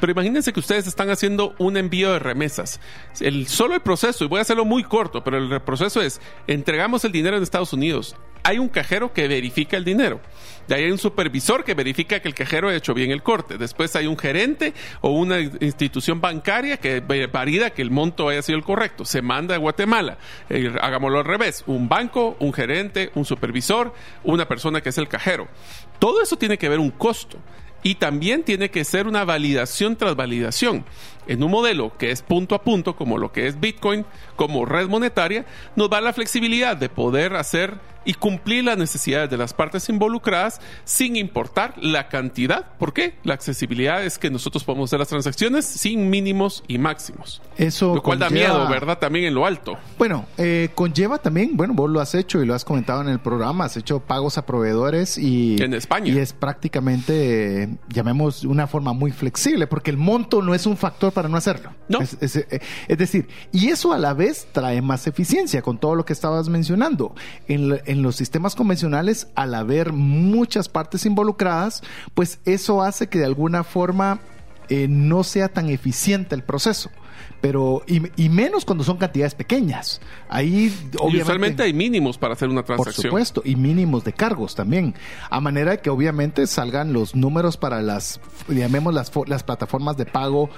pero 0.00 0.12
imagínense 0.12 0.52
que 0.52 0.60
ustedes 0.60 0.86
están 0.86 1.10
haciendo 1.10 1.54
un 1.58 1.76
envío 1.76 2.12
de 2.12 2.18
remesas. 2.18 2.80
El, 3.20 3.48
solo 3.48 3.74
el 3.74 3.80
proceso, 3.80 4.24
y 4.24 4.28
voy 4.28 4.38
a 4.38 4.42
hacerlo 4.42 4.64
muy 4.64 4.84
corto, 4.84 5.24
pero 5.24 5.38
el 5.38 5.60
proceso 5.62 6.02
es, 6.02 6.20
entregamos 6.46 7.04
el 7.04 7.12
dinero 7.12 7.36
en 7.36 7.42
Estados 7.42 7.72
Unidos, 7.72 8.16
hay 8.44 8.58
un 8.58 8.68
cajero 8.68 9.12
que 9.12 9.26
verifica 9.26 9.76
el 9.76 9.84
dinero. 9.84 10.20
De 10.68 10.74
ahí 10.74 10.84
hay 10.84 10.90
un 10.90 10.98
supervisor 10.98 11.64
que 11.64 11.74
verifica 11.74 12.20
que 12.20 12.28
el 12.28 12.34
cajero 12.34 12.68
ha 12.68 12.74
hecho 12.74 12.94
bien 12.94 13.10
el 13.10 13.22
corte. 13.22 13.58
Después 13.58 13.96
hay 13.96 14.06
un 14.06 14.16
gerente 14.16 14.74
o 15.00 15.10
una 15.10 15.40
institución 15.40 16.20
bancaria 16.20 16.76
que 16.76 17.00
valida 17.00 17.70
que 17.70 17.82
el 17.82 17.90
monto 17.90 18.28
haya 18.28 18.42
sido 18.42 18.58
el 18.58 18.64
correcto. 18.64 19.04
Se 19.04 19.22
manda 19.22 19.54
a 19.54 19.58
Guatemala. 19.58 20.18
Eh, 20.48 20.72
hagámoslo 20.80 21.18
al 21.18 21.24
revés. 21.24 21.64
Un 21.66 21.88
banco, 21.88 22.36
un 22.38 22.52
gerente, 22.52 23.10
un 23.14 23.24
supervisor, 23.24 23.94
una 24.22 24.46
persona 24.46 24.82
que 24.82 24.90
es 24.90 24.98
el 24.98 25.08
cajero. 25.08 25.48
Todo 25.98 26.22
eso 26.22 26.36
tiene 26.36 26.58
que 26.58 26.68
ver 26.68 26.78
un 26.78 26.90
costo. 26.90 27.38
Y 27.82 27.96
también 27.96 28.44
tiene 28.44 28.70
que 28.70 28.84
ser 28.84 29.06
una 29.06 29.24
validación 29.24 29.96
tras 29.96 30.16
validación. 30.16 30.86
En 31.26 31.42
un 31.42 31.50
modelo 31.50 31.96
que 31.96 32.10
es 32.10 32.22
punto 32.22 32.54
a 32.54 32.62
punto, 32.62 32.96
como 32.96 33.18
lo 33.18 33.32
que 33.32 33.46
es 33.46 33.60
Bitcoin, 33.60 34.04
como 34.36 34.64
red 34.64 34.88
monetaria, 34.88 35.44
nos 35.76 35.90
da 35.90 36.00
la 36.00 36.12
flexibilidad 36.12 36.76
de 36.76 36.88
poder 36.88 37.36
hacer 37.36 37.78
y 38.04 38.14
cumplir 38.14 38.64
las 38.64 38.78
necesidades 38.78 39.30
de 39.30 39.36
las 39.36 39.54
partes 39.54 39.88
involucradas 39.88 40.60
sin 40.84 41.16
importar 41.16 41.74
la 41.80 42.08
cantidad. 42.08 42.66
¿Por 42.78 42.92
qué? 42.92 43.14
La 43.24 43.34
accesibilidad 43.34 44.04
es 44.04 44.18
que 44.18 44.30
nosotros 44.30 44.64
podemos 44.64 44.90
hacer 44.90 44.98
las 44.98 45.08
transacciones 45.08 45.64
sin 45.64 46.10
mínimos 46.10 46.62
y 46.68 46.78
máximos. 46.78 47.40
Eso 47.56 47.94
lo 47.94 48.02
cual 48.02 48.18
da 48.18 48.30
miedo, 48.30 48.68
¿verdad? 48.68 48.98
También 48.98 49.26
en 49.26 49.34
lo 49.34 49.46
alto. 49.46 49.78
Bueno, 49.98 50.26
eh, 50.38 50.70
conlleva 50.74 51.18
también, 51.18 51.56
bueno, 51.56 51.74
vos 51.74 51.90
lo 51.90 52.00
has 52.00 52.14
hecho 52.14 52.42
y 52.42 52.46
lo 52.46 52.54
has 52.54 52.64
comentado 52.64 53.00
en 53.00 53.08
el 53.08 53.20
programa, 53.20 53.64
has 53.64 53.76
hecho 53.76 54.00
pagos 54.00 54.38
a 54.38 54.46
proveedores 54.46 55.18
y... 55.18 55.56
En 55.62 55.74
España. 55.74 56.12
Y 56.12 56.18
es 56.18 56.32
prácticamente, 56.32 57.62
eh, 57.62 57.68
llamemos, 57.88 58.44
una 58.44 58.66
forma 58.66 58.92
muy 58.92 59.12
flexible, 59.12 59.66
porque 59.66 59.90
el 59.90 59.96
monto 59.96 60.42
no 60.42 60.54
es 60.54 60.66
un 60.66 60.76
factor 60.76 61.12
para 61.14 61.28
no 61.28 61.38
hacerlo. 61.38 61.72
No. 61.88 62.00
Es, 62.00 62.18
es, 62.20 62.36
eh, 62.36 62.60
es 62.88 62.98
decir, 62.98 63.28
y 63.52 63.68
eso 63.68 63.92
a 63.94 63.98
la 63.98 64.12
vez 64.12 64.46
trae 64.52 64.82
más 64.82 65.06
eficiencia 65.06 65.62
con 65.62 65.78
todo 65.78 65.94
lo 65.94 66.04
que 66.04 66.12
estabas 66.12 66.48
mencionando. 66.48 67.14
En, 67.48 67.80
en 67.86 68.02
los 68.02 68.16
sistemas 68.16 68.54
convencionales, 68.54 69.28
al 69.34 69.54
haber 69.54 69.92
muchas 69.92 70.68
partes 70.68 71.06
involucradas, 71.06 71.82
pues 72.12 72.40
eso 72.44 72.82
hace 72.82 73.08
que 73.08 73.18
de 73.18 73.24
alguna 73.24 73.64
forma 73.64 74.20
eh, 74.68 74.86
no 74.88 75.24
sea 75.24 75.48
tan 75.48 75.70
eficiente 75.70 76.34
el 76.34 76.42
proceso 76.42 76.90
pero 77.44 77.82
y, 77.86 78.00
y, 78.16 78.30
menos 78.30 78.64
cuando 78.64 78.84
son 78.84 78.96
cantidades 78.96 79.34
pequeñas. 79.34 80.00
Ahí 80.30 80.74
obviamente, 80.94 81.18
y 81.18 81.20
usualmente 81.20 81.62
hay 81.64 81.74
mínimos 81.74 82.16
para 82.16 82.32
hacer 82.32 82.48
una 82.48 82.62
transacción. 82.62 82.94
Por 82.94 83.04
supuesto, 83.10 83.42
y 83.44 83.54
mínimos 83.54 84.02
de 84.02 84.14
cargos 84.14 84.54
también, 84.54 84.94
a 85.28 85.42
manera 85.42 85.72
de 85.72 85.78
que 85.80 85.90
obviamente 85.90 86.46
salgan 86.46 86.94
los 86.94 87.14
números 87.14 87.58
para 87.58 87.82
las 87.82 88.18
llamemos 88.48 88.94
las, 88.94 89.12
las 89.26 89.42
plataformas 89.42 89.98
de 89.98 90.06
pago 90.06 90.48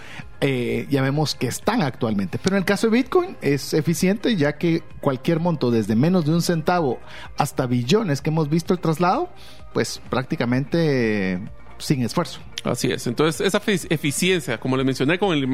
eh, 0.41 0.87
llamemos 0.89 1.35
que 1.35 1.49
están 1.49 1.83
actualmente. 1.83 2.39
Pero 2.41 2.55
en 2.55 2.61
el 2.61 2.65
caso 2.65 2.87
de 2.87 2.99
Bitcoin 2.99 3.37
es 3.41 3.75
eficiente 3.75 4.37
ya 4.37 4.57
que 4.57 4.85
cualquier 5.01 5.41
monto 5.41 5.73
desde 5.73 5.97
menos 5.97 6.25
de 6.25 6.35
un 6.35 6.43
centavo 6.43 7.01
hasta 7.37 7.67
billones 7.67 8.23
que 8.23 8.31
hemos 8.31 8.49
visto 8.49 8.73
el 8.73 8.79
traslado, 8.79 9.29
pues 9.73 10.01
prácticamente 10.09 11.41
sin 11.79 12.05
esfuerzo. 12.05 12.39
Así 12.65 12.91
es. 12.91 13.07
Entonces, 13.07 13.47
esa 13.47 13.63
eficiencia, 13.67 14.59
como 14.59 14.77
le 14.77 14.85
mencioné 14.85 15.19
con 15.19 15.33
el 15.37 15.45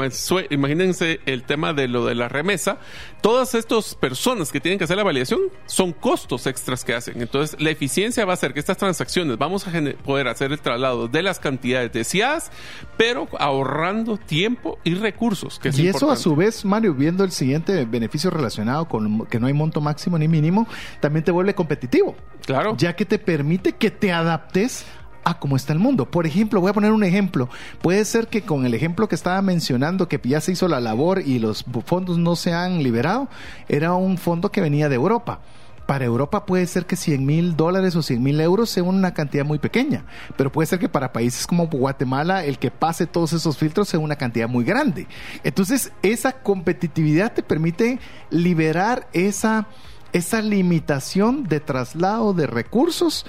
imagínense 0.50 1.20
el 1.26 1.44
tema 1.44 1.72
de 1.72 1.88
lo 1.88 2.06
de 2.06 2.14
la 2.14 2.28
remesa, 2.28 2.78
todas 3.20 3.54
estas 3.54 3.94
personas 3.94 4.50
que 4.50 4.60
tienen 4.60 4.78
que 4.78 4.84
hacer 4.84 4.96
la 4.96 5.02
validación 5.02 5.40
son 5.66 5.92
costos 5.92 6.46
extras 6.46 6.84
que 6.84 6.94
hacen. 6.94 7.20
Entonces, 7.20 7.60
la 7.60 7.70
eficiencia 7.70 8.24
va 8.24 8.32
a 8.32 8.34
hacer 8.34 8.54
que 8.54 8.60
estas 8.60 8.78
transacciones 8.78 9.36
vamos 9.36 9.66
a 9.66 9.72
poder 10.04 10.28
hacer 10.28 10.52
el 10.52 10.60
traslado 10.60 11.08
de 11.08 11.22
las 11.22 11.38
cantidades 11.38 11.92
deseadas, 11.92 12.50
pero 12.96 13.28
ahorrando 13.38 14.16
tiempo 14.16 14.78
y 14.84 14.94
recursos. 14.94 15.58
Que 15.58 15.68
es 15.68 15.78
y 15.78 15.86
importante. 15.86 16.04
eso 16.06 16.12
a 16.12 16.16
su 16.16 16.34
vez, 16.36 16.64
Mario, 16.64 16.94
viendo 16.94 17.24
el 17.24 17.30
siguiente 17.30 17.84
beneficio 17.84 18.30
relacionado 18.30 18.86
con 18.88 19.26
que 19.26 19.38
no 19.38 19.46
hay 19.46 19.52
monto 19.52 19.80
máximo 19.80 20.18
ni 20.18 20.28
mínimo, 20.28 20.66
también 21.00 21.24
te 21.24 21.30
vuelve 21.30 21.54
competitivo. 21.54 22.16
Claro. 22.46 22.76
Ya 22.76 22.96
que 22.96 23.04
te 23.04 23.18
permite 23.18 23.72
que 23.72 23.90
te 23.90 24.12
adaptes 24.12 24.84
a 25.24 25.38
cómo 25.38 25.56
está 25.56 25.72
el 25.72 25.78
mundo. 25.78 26.10
Por 26.10 26.26
ejemplo, 26.26 26.60
voy 26.60 26.70
a 26.70 26.74
poner 26.74 26.92
un 26.92 27.04
ejemplo. 27.04 27.48
Puede 27.80 28.04
ser 28.04 28.28
que 28.28 28.42
con 28.42 28.66
el 28.66 28.74
ejemplo 28.74 29.08
que 29.08 29.14
estaba 29.14 29.40
mencionando, 29.42 30.08
que 30.08 30.20
ya 30.24 30.40
se 30.40 30.52
hizo 30.52 30.68
la 30.68 30.80
labor 30.80 31.20
y 31.24 31.38
los 31.38 31.64
fondos 31.84 32.18
no 32.18 32.36
se 32.36 32.52
han 32.52 32.82
liberado, 32.82 33.28
era 33.68 33.94
un 33.94 34.18
fondo 34.18 34.50
que 34.50 34.60
venía 34.60 34.88
de 34.88 34.96
Europa. 34.96 35.40
Para 35.86 36.04
Europa 36.04 36.46
puede 36.46 36.66
ser 36.66 36.86
que 36.86 36.96
100 36.96 37.26
mil 37.26 37.56
dólares 37.56 37.96
o 37.96 38.02
100 38.02 38.22
mil 38.22 38.40
euros 38.40 38.70
sea 38.70 38.84
una 38.84 39.14
cantidad 39.14 39.44
muy 39.44 39.58
pequeña, 39.58 40.04
pero 40.36 40.52
puede 40.52 40.66
ser 40.66 40.78
que 40.78 40.88
para 40.88 41.12
países 41.12 41.46
como 41.46 41.66
Guatemala 41.66 42.44
el 42.44 42.58
que 42.58 42.70
pase 42.70 43.06
todos 43.06 43.32
esos 43.32 43.58
filtros 43.58 43.88
sea 43.88 43.98
una 43.98 44.16
cantidad 44.16 44.48
muy 44.48 44.64
grande. 44.64 45.08
Entonces, 45.42 45.92
esa 46.02 46.32
competitividad 46.32 47.32
te 47.32 47.42
permite 47.42 47.98
liberar 48.30 49.08
esa, 49.12 49.66
esa 50.12 50.40
limitación 50.40 51.44
de 51.44 51.58
traslado 51.58 52.32
de 52.32 52.46
recursos, 52.46 53.26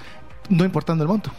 no 0.48 0.64
importando 0.64 1.04
el 1.04 1.10
monto. 1.10 1.32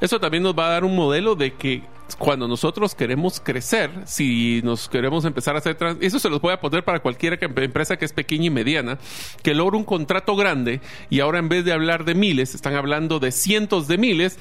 Eso 0.00 0.20
también 0.20 0.42
nos 0.42 0.56
va 0.56 0.66
a 0.66 0.70
dar 0.70 0.84
un 0.84 0.94
modelo 0.94 1.34
de 1.34 1.54
que 1.54 1.82
cuando 2.18 2.46
nosotros 2.46 2.94
queremos 2.94 3.40
crecer, 3.40 3.90
si 4.04 4.60
nos 4.62 4.88
queremos 4.88 5.24
empezar 5.24 5.56
a 5.56 5.58
hacer 5.58 5.74
trans 5.74 5.98
eso 6.00 6.18
se 6.18 6.30
los 6.30 6.40
voy 6.40 6.52
a 6.52 6.60
poner 6.60 6.84
para 6.84 7.00
cualquier 7.00 7.38
empresa 7.42 7.96
que 7.96 8.04
es 8.04 8.12
pequeña 8.12 8.46
y 8.46 8.50
mediana, 8.50 8.98
que 9.42 9.54
logra 9.54 9.76
un 9.76 9.84
contrato 9.84 10.36
grande 10.36 10.80
y 11.10 11.20
ahora 11.20 11.38
en 11.38 11.48
vez 11.48 11.64
de 11.64 11.72
hablar 11.72 12.04
de 12.04 12.14
miles, 12.14 12.54
están 12.54 12.74
hablando 12.74 13.18
de 13.18 13.32
cientos 13.32 13.88
de 13.88 13.98
miles, 13.98 14.38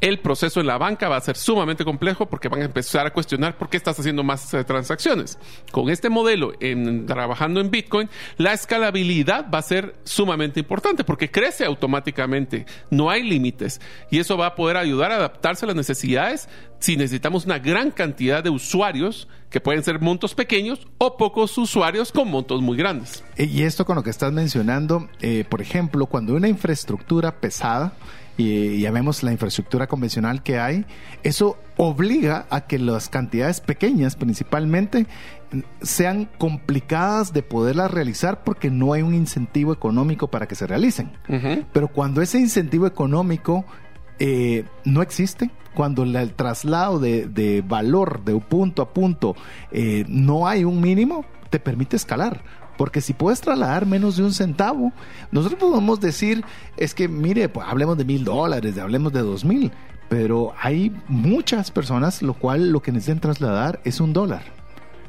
el 0.00 0.18
proceso 0.18 0.60
en 0.60 0.66
la 0.66 0.78
banca 0.78 1.08
va 1.08 1.16
a 1.16 1.20
ser 1.20 1.36
sumamente 1.36 1.84
complejo 1.84 2.26
porque 2.26 2.48
van 2.48 2.62
a 2.62 2.66
empezar 2.66 3.06
a 3.06 3.12
cuestionar 3.12 3.56
por 3.56 3.68
qué 3.68 3.76
estás 3.76 3.98
haciendo 3.98 4.22
más 4.22 4.52
eh, 4.54 4.64
transacciones. 4.64 5.38
Con 5.70 5.88
este 5.88 6.10
modelo, 6.10 6.52
en, 6.60 7.06
trabajando 7.06 7.60
en 7.60 7.70
Bitcoin, 7.70 8.08
la 8.36 8.52
escalabilidad 8.52 9.50
va 9.52 9.58
a 9.58 9.62
ser 9.62 9.94
sumamente 10.04 10.60
importante 10.60 11.04
porque 11.04 11.30
crece 11.30 11.64
automáticamente, 11.64 12.66
no 12.90 13.10
hay 13.10 13.22
límites 13.22 13.80
y 14.10 14.18
eso 14.18 14.36
va 14.36 14.46
a 14.48 14.54
poder 14.54 14.76
ayudar 14.76 15.12
a 15.12 15.16
adaptarse 15.16 15.64
a 15.64 15.68
las 15.68 15.76
necesidades 15.76 16.48
si 16.78 16.96
necesitamos 16.96 17.46
una 17.46 17.58
gran 17.58 17.90
cantidad 17.90 18.44
de 18.44 18.50
usuarios 18.50 19.28
que 19.50 19.60
pueden 19.60 19.82
ser 19.82 20.00
montos 20.00 20.34
pequeños 20.34 20.86
o 20.98 21.16
pocos 21.16 21.56
usuarios 21.56 22.12
con 22.12 22.30
montos 22.30 22.60
muy 22.60 22.76
grandes. 22.76 23.24
Y 23.38 23.62
esto 23.62 23.86
con 23.86 23.96
lo 23.96 24.02
que 24.02 24.10
estás 24.10 24.32
mencionando, 24.32 25.08
eh, 25.20 25.44
por 25.48 25.62
ejemplo, 25.62 26.06
cuando 26.06 26.34
una 26.34 26.48
infraestructura 26.48 27.40
pesada, 27.40 27.94
y 28.36 28.80
llamemos 28.80 29.22
la 29.22 29.32
infraestructura 29.32 29.86
convencional 29.86 30.42
que 30.42 30.58
hay, 30.58 30.84
eso 31.22 31.58
obliga 31.76 32.46
a 32.50 32.66
que 32.66 32.78
las 32.78 33.08
cantidades 33.08 33.60
pequeñas 33.60 34.16
principalmente 34.16 35.06
sean 35.80 36.28
complicadas 36.38 37.32
de 37.32 37.42
poderlas 37.42 37.90
realizar 37.90 38.44
porque 38.44 38.70
no 38.70 38.92
hay 38.92 39.02
un 39.02 39.14
incentivo 39.14 39.72
económico 39.72 40.28
para 40.28 40.46
que 40.46 40.54
se 40.54 40.66
realicen. 40.66 41.12
Uh 41.28 41.34
-huh. 41.34 41.66
Pero 41.72 41.88
cuando 41.88 42.20
ese 42.20 42.38
incentivo 42.38 42.86
económico 42.86 43.64
eh, 44.18 44.64
no 44.84 45.02
existe, 45.02 45.50
cuando 45.74 46.04
el 46.04 46.32
traslado 46.34 46.98
de, 46.98 47.26
de, 47.26 47.62
valor 47.62 48.24
de 48.24 48.34
punto 48.40 48.82
a 48.82 48.92
punto 48.92 49.36
eh, 49.70 50.04
no 50.08 50.48
hay 50.48 50.64
un 50.64 50.80
mínimo, 50.80 51.24
te 51.50 51.60
permite 51.60 51.96
escalar. 51.96 52.42
Porque 52.76 53.00
si 53.00 53.12
puedes 53.12 53.40
trasladar 53.40 53.86
menos 53.86 54.16
de 54.16 54.24
un 54.24 54.32
centavo, 54.32 54.92
nosotros 55.30 55.58
podemos 55.58 56.00
decir, 56.00 56.44
es 56.76 56.94
que 56.94 57.08
mire, 57.08 57.48
pues 57.48 57.66
hablemos 57.68 57.96
de 57.96 58.04
mil 58.04 58.24
dólares, 58.24 58.78
hablemos 58.78 59.12
de 59.12 59.20
dos 59.20 59.44
mil, 59.44 59.72
pero 60.08 60.54
hay 60.60 60.94
muchas 61.08 61.70
personas 61.70 62.22
lo 62.22 62.34
cual 62.34 62.70
lo 62.70 62.80
que 62.82 62.92
necesitan 62.92 63.20
trasladar 63.20 63.80
es 63.84 64.00
un 64.00 64.12
dólar. 64.12 64.42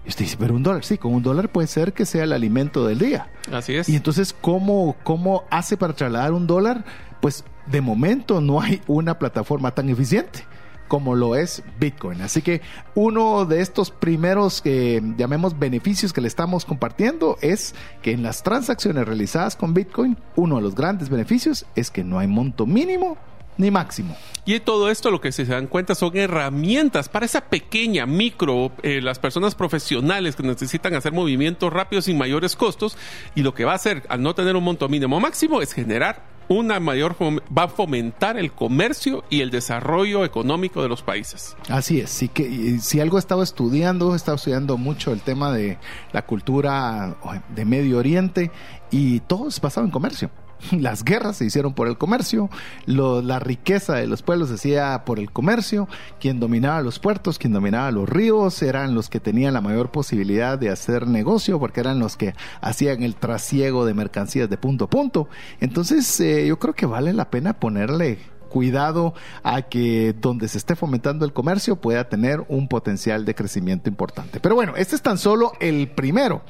Y 0.06 0.10
usted 0.10 0.24
dice, 0.24 0.38
pero 0.40 0.56
un 0.56 0.64
dólar, 0.64 0.86
sí, 0.86 0.98
con 0.98 1.14
un 1.14 1.22
dólar 1.22 1.50
puede 1.50 1.68
ser 1.68 1.92
que 1.92 2.06
sea 2.06 2.24
el 2.24 2.32
alimento 2.32 2.88
del 2.88 3.00
día. 3.00 3.30
Así 3.52 3.76
es. 3.76 3.90
Y 3.90 3.96
entonces, 3.96 4.34
¿cómo, 4.40 4.96
cómo 5.04 5.44
hace 5.50 5.76
para 5.76 5.94
trasladar 5.94 6.32
un 6.32 6.48
dólar? 6.48 6.86
Pues 7.20 7.44
de 7.66 7.82
momento 7.82 8.40
no 8.40 8.62
hay 8.62 8.82
una 8.88 9.20
plataforma 9.20 9.72
tan 9.72 9.90
eficiente 9.90 10.46
como 10.88 11.16
lo 11.16 11.36
es 11.36 11.64
Bitcoin. 11.80 12.22
Así 12.22 12.42
que 12.42 12.62
uno 12.96 13.46
de 13.46 13.62
estos 13.62 13.92
primeros 13.92 14.62
que 14.62 15.02
llamemos 15.18 15.58
beneficios 15.58 16.14
que 16.14 16.22
le 16.22 16.28
estamos 16.28 16.66
compartiendo 16.66 17.38
es 17.42 17.76
que 18.02 18.12
en 18.12 18.24
las 18.24 18.44
transacciones 18.44 19.06
realizadas 19.06 19.56
con 19.56 19.74
Bitcoin, 19.74 20.18
uno 20.36 20.58
de 20.58 20.62
los 20.62 20.76
grandes 20.76 21.10
beneficios 21.10 21.66
es 21.76 21.92
que 21.92 22.04
no 22.04 22.20
hay 22.20 22.28
monto 22.28 22.66
mínimo 22.66 23.18
ni 23.58 23.72
máximo. 23.72 24.16
Y 24.46 24.60
todo 24.60 24.90
esto 24.90 25.12
lo 25.12 25.20
que 25.20 25.32
se 25.32 25.46
dan 25.46 25.68
cuenta 25.68 25.96
son 25.96 26.16
herramientas 26.16 27.10
para 27.10 27.26
esa 27.26 27.42
pequeña, 27.42 28.06
micro, 28.06 28.72
eh, 28.84 29.02
las 29.02 29.20
personas 29.20 29.56
profesionales 29.56 30.36
que 30.36 30.44
necesitan 30.44 30.94
hacer 30.94 31.12
movimientos 31.12 31.74
rápidos 31.74 32.06
sin 32.06 32.18
mayores 32.18 32.56
costos. 32.56 32.98
Y 33.36 33.42
lo 33.42 33.54
que 33.54 33.66
va 33.66 33.74
a 33.74 33.76
hacer 33.76 34.04
al 34.10 34.22
no 34.22 34.36
tener 34.36 34.56
un 34.56 34.64
monto 34.64 34.88
mínimo 34.88 35.20
máximo 35.20 35.62
es 35.62 35.74
generar 35.74 36.37
una 36.50 36.80
mayor 36.80 37.16
va 37.56 37.64
a 37.64 37.68
fomentar 37.68 38.38
el 38.38 38.52
comercio 38.52 39.24
y 39.30 39.42
el 39.42 39.52
desarrollo 39.52 40.24
económico 40.26 40.82
de 40.82 40.90
los 40.90 41.02
países. 41.02 41.56
Así 41.70 42.00
es, 42.00 42.10
sí 42.10 42.30
que 42.30 42.80
si 42.80 43.00
algo 43.00 43.18
he 43.18 43.20
estado 43.20 43.44
estudiando, 43.44 44.14
he 44.14 44.16
estado 44.16 44.36
estudiando 44.36 44.78
mucho 44.78 45.12
el 45.12 45.22
tema 45.22 45.52
de 45.52 45.78
la 46.12 46.26
cultura 46.26 47.18
de 47.54 47.66
Medio 47.66 47.98
Oriente 47.98 48.52
y 48.92 49.20
todo 49.22 49.50
es 49.50 49.60
basado 49.60 49.86
en 49.86 49.92
comercio. 49.92 50.30
Las 50.72 51.04
guerras 51.04 51.38
se 51.38 51.46
hicieron 51.46 51.74
por 51.74 51.88
el 51.88 51.98
comercio, 51.98 52.50
lo, 52.86 53.22
la 53.22 53.40
riqueza 53.40 53.96
de 53.96 54.08
los 54.08 54.22
pueblos 54.22 54.50
se 54.50 54.56
hacía 54.56 55.04
por 55.06 55.20
el 55.20 55.32
comercio, 55.32 55.88
quien 56.20 56.40
dominaba 56.40 56.82
los 56.82 57.00
puertos, 57.00 57.40
quien 57.40 57.54
dominaba 57.54 57.92
los 57.92 58.08
ríos, 58.10 58.62
eran 58.62 58.96
los 58.96 59.10
que 59.10 59.20
tenían 59.20 59.54
la 59.54 59.62
mayor 59.62 59.92
posibilidad 59.92 60.58
de 60.58 60.70
hacer 60.70 61.08
negocio 61.08 61.60
porque 61.60 61.80
eran 61.80 62.00
los 62.00 62.18
que 62.18 62.34
hacían 62.62 63.04
el 63.04 63.16
trasiego 63.16 63.86
de 63.86 63.94
mercancías 63.94 64.50
de 64.50 64.58
punto 64.58 64.86
a 64.86 64.90
punto. 64.90 65.30
Entonces 65.60 66.20
eh, 66.20 66.48
yo 66.48 66.60
creo 66.60 66.74
que 66.74 66.86
vale 66.86 67.14
la 67.14 67.30
pena 67.30 67.54
ponerle 67.60 68.20
cuidado 68.48 69.14
a 69.44 69.64
que 69.64 70.14
donde 70.20 70.48
se 70.48 70.58
esté 70.58 70.76
fomentando 70.76 71.26
el 71.26 71.34
comercio 71.34 71.76
pueda 71.76 72.10
tener 72.10 72.46
un 72.48 72.68
potencial 72.68 73.26
de 73.26 73.36
crecimiento 73.36 73.90
importante. 73.90 74.40
Pero 74.40 74.56
bueno, 74.56 74.76
este 74.76 74.96
es 74.96 75.02
tan 75.02 75.18
solo 75.18 75.54
el 75.60 75.90
primero. 75.90 76.42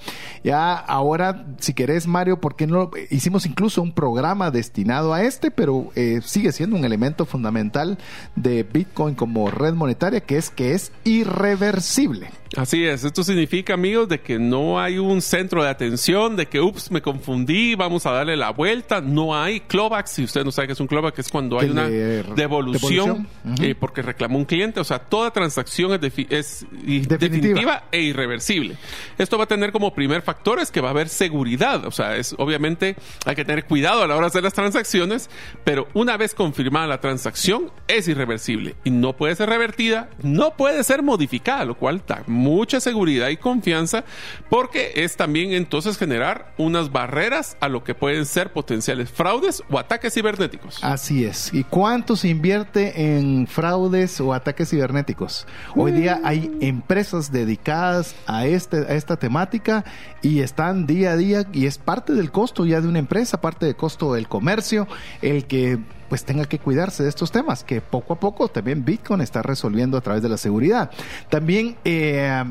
Ya 0.44 0.76
ahora, 0.76 1.46
si 1.60 1.74
querés, 1.74 2.08
Mario, 2.08 2.40
¿por 2.40 2.56
qué 2.56 2.68
no? 2.68 2.92
Hicimos 3.10 3.46
incluso 3.46 3.82
un 3.82 3.94
programa 3.94 4.52
destinado 4.52 5.14
a 5.14 5.24
este, 5.24 5.52
pero 5.52 5.90
eh, 5.96 6.22
sigue 6.24 6.52
siendo 6.52 6.76
un 6.76 6.86
elemento 6.86 7.26
fundamental 7.26 7.98
de 8.36 8.64
Bitcoin 8.64 9.16
como 9.16 9.50
red 9.50 9.74
monetaria, 9.74 10.22
que 10.22 10.38
es 10.38 10.50
que 10.50 10.74
es 10.74 10.92
irreversible. 11.04 12.30
Así 12.56 12.86
es, 12.86 13.04
esto 13.04 13.24
significa, 13.24 13.74
amigos, 13.74 14.08
de 14.08 14.22
que 14.22 14.40
no 14.40 14.80
hay 14.80 14.98
un 14.98 15.22
centro 15.22 15.64
de 15.64 15.70
atención, 15.70 16.36
de 16.36 16.48
que, 16.48 16.62
ups, 16.62 16.92
me 16.92 17.02
confundí, 17.02 17.76
vamos 17.76 18.06
a 18.06 18.12
darle 18.12 18.38
la 18.38 18.52
vuelta. 18.52 19.02
No 19.02 19.36
hay 19.36 19.60
clawback, 19.62 20.08
si 20.08 20.24
usted 20.24 20.46
no 20.46 20.52
sabe 20.52 20.68
qué 20.68 20.74
es 20.74 20.80
un 20.80 20.88
clawback, 20.88 21.20
es 21.20 21.30
cuando 21.30 21.60
hay 21.60 21.70
una 21.70 21.88
devolución, 21.88 23.28
eh, 23.62 23.76
porque 23.78 24.02
reclamó 24.02 24.38
un 24.38 24.46
cliente. 24.46 24.80
O 24.80 24.84
sea, 24.84 25.00
toda 25.00 25.32
transacción 25.32 25.94
es, 25.94 26.02
es 26.30 26.66
Definitiva. 26.72 27.18
definitiva 27.18 27.84
e 27.92 28.02
irreversible. 28.02 28.76
Esto 29.18 29.38
va 29.38 29.46
a 29.46 29.48
tener 29.48 29.72
como 29.72 29.94
primer 29.94 30.22
factor 30.22 30.60
es 30.60 30.72
que 30.72 30.82
va 30.82 30.90
a 30.90 30.92
haber 30.92 31.10
seguridad. 31.10 31.86
O 31.86 31.92
sea, 31.92 32.16
es 32.16 32.36
obviamente 32.38 32.96
hay 33.26 33.36
que 33.36 33.46
tener 33.46 33.66
cuidado 33.66 34.04
a 34.04 34.08
la 34.08 34.16
hora 34.16 34.26
de 34.26 34.28
hacer 34.28 34.44
las 34.44 34.54
transacciones, 34.54 35.30
pero 35.64 35.88
una 35.94 36.18
vez 36.18 36.34
confirmada 36.34 36.88
la 36.88 37.02
transacción 37.02 37.72
es 37.88 38.08
irreversible 38.08 38.76
y 38.84 38.90
no 38.90 39.16
puede 39.16 39.36
ser 39.36 39.50
revertida, 39.50 40.10
no 40.22 40.56
puede 40.56 40.84
ser 40.84 41.04
modificada, 41.04 41.66
lo 41.66 41.76
cual 41.76 42.04
da 42.08 42.24
mucha 42.38 42.80
seguridad 42.80 43.30
y 43.30 43.38
confianza 43.38 44.06
porque 44.50 44.94
es 44.96 45.18
también 45.18 45.54
entonces 45.54 45.98
generar 45.98 46.54
unas 46.58 46.92
barreras 46.92 47.58
a 47.60 47.68
lo 47.68 47.84
que 47.84 47.96
pueden 47.96 48.26
ser 48.26 48.54
potenciales 48.54 49.12
fraudes 49.12 49.62
o 49.70 49.80
ataques 49.80 50.14
cibernéticos. 50.14 50.84
Así 50.84 51.26
es. 51.26 51.54
¿Y 51.54 51.64
cuánto 51.64 52.16
se 52.16 52.30
invierte 52.30 53.18
en 53.18 53.48
fraudes 53.48 54.20
o 54.22 54.34
ataques 54.34 54.70
cibernéticos? 54.70 55.46
Hoy 55.76 55.92
día 55.92 56.22
hay 56.24 56.52
empresas 56.62 57.32
dedicadas 57.32 58.16
a, 58.26 58.46
este, 58.46 58.78
a 58.78 58.94
esta 58.94 59.18
temática 59.18 59.84
y 60.22 60.42
están 60.42 60.86
día 60.88 61.12
a 61.12 61.18
día 61.18 61.46
y 61.52 61.66
es 61.66 61.78
parte 61.78 62.14
del 62.14 62.32
costo 62.32 62.66
ya 62.66 62.82
de 62.82 62.88
una 62.88 63.00
empresa, 63.00 63.42
parte 63.42 63.66
del 63.66 63.76
costo 63.76 64.14
del 64.14 64.28
comercio, 64.28 64.88
el 65.22 65.46
que 65.46 65.80
pues 66.10 66.24
tenga 66.26 66.46
que 66.46 66.60
cuidarse 66.60 67.04
de 67.04 67.10
estos 67.10 67.32
temas 67.32 67.64
que 67.64 67.82
poco 67.82 68.14
a 68.14 68.20
poco 68.20 68.48
también 68.48 68.86
Bitcoin 68.86 69.22
está 69.22 69.42
resolviendo 69.42 69.98
a 69.98 70.02
través 70.02 70.22
de 70.24 70.30
la 70.30 70.38
seguridad. 70.38 70.90
También 71.30 71.76
eh, 71.84 72.44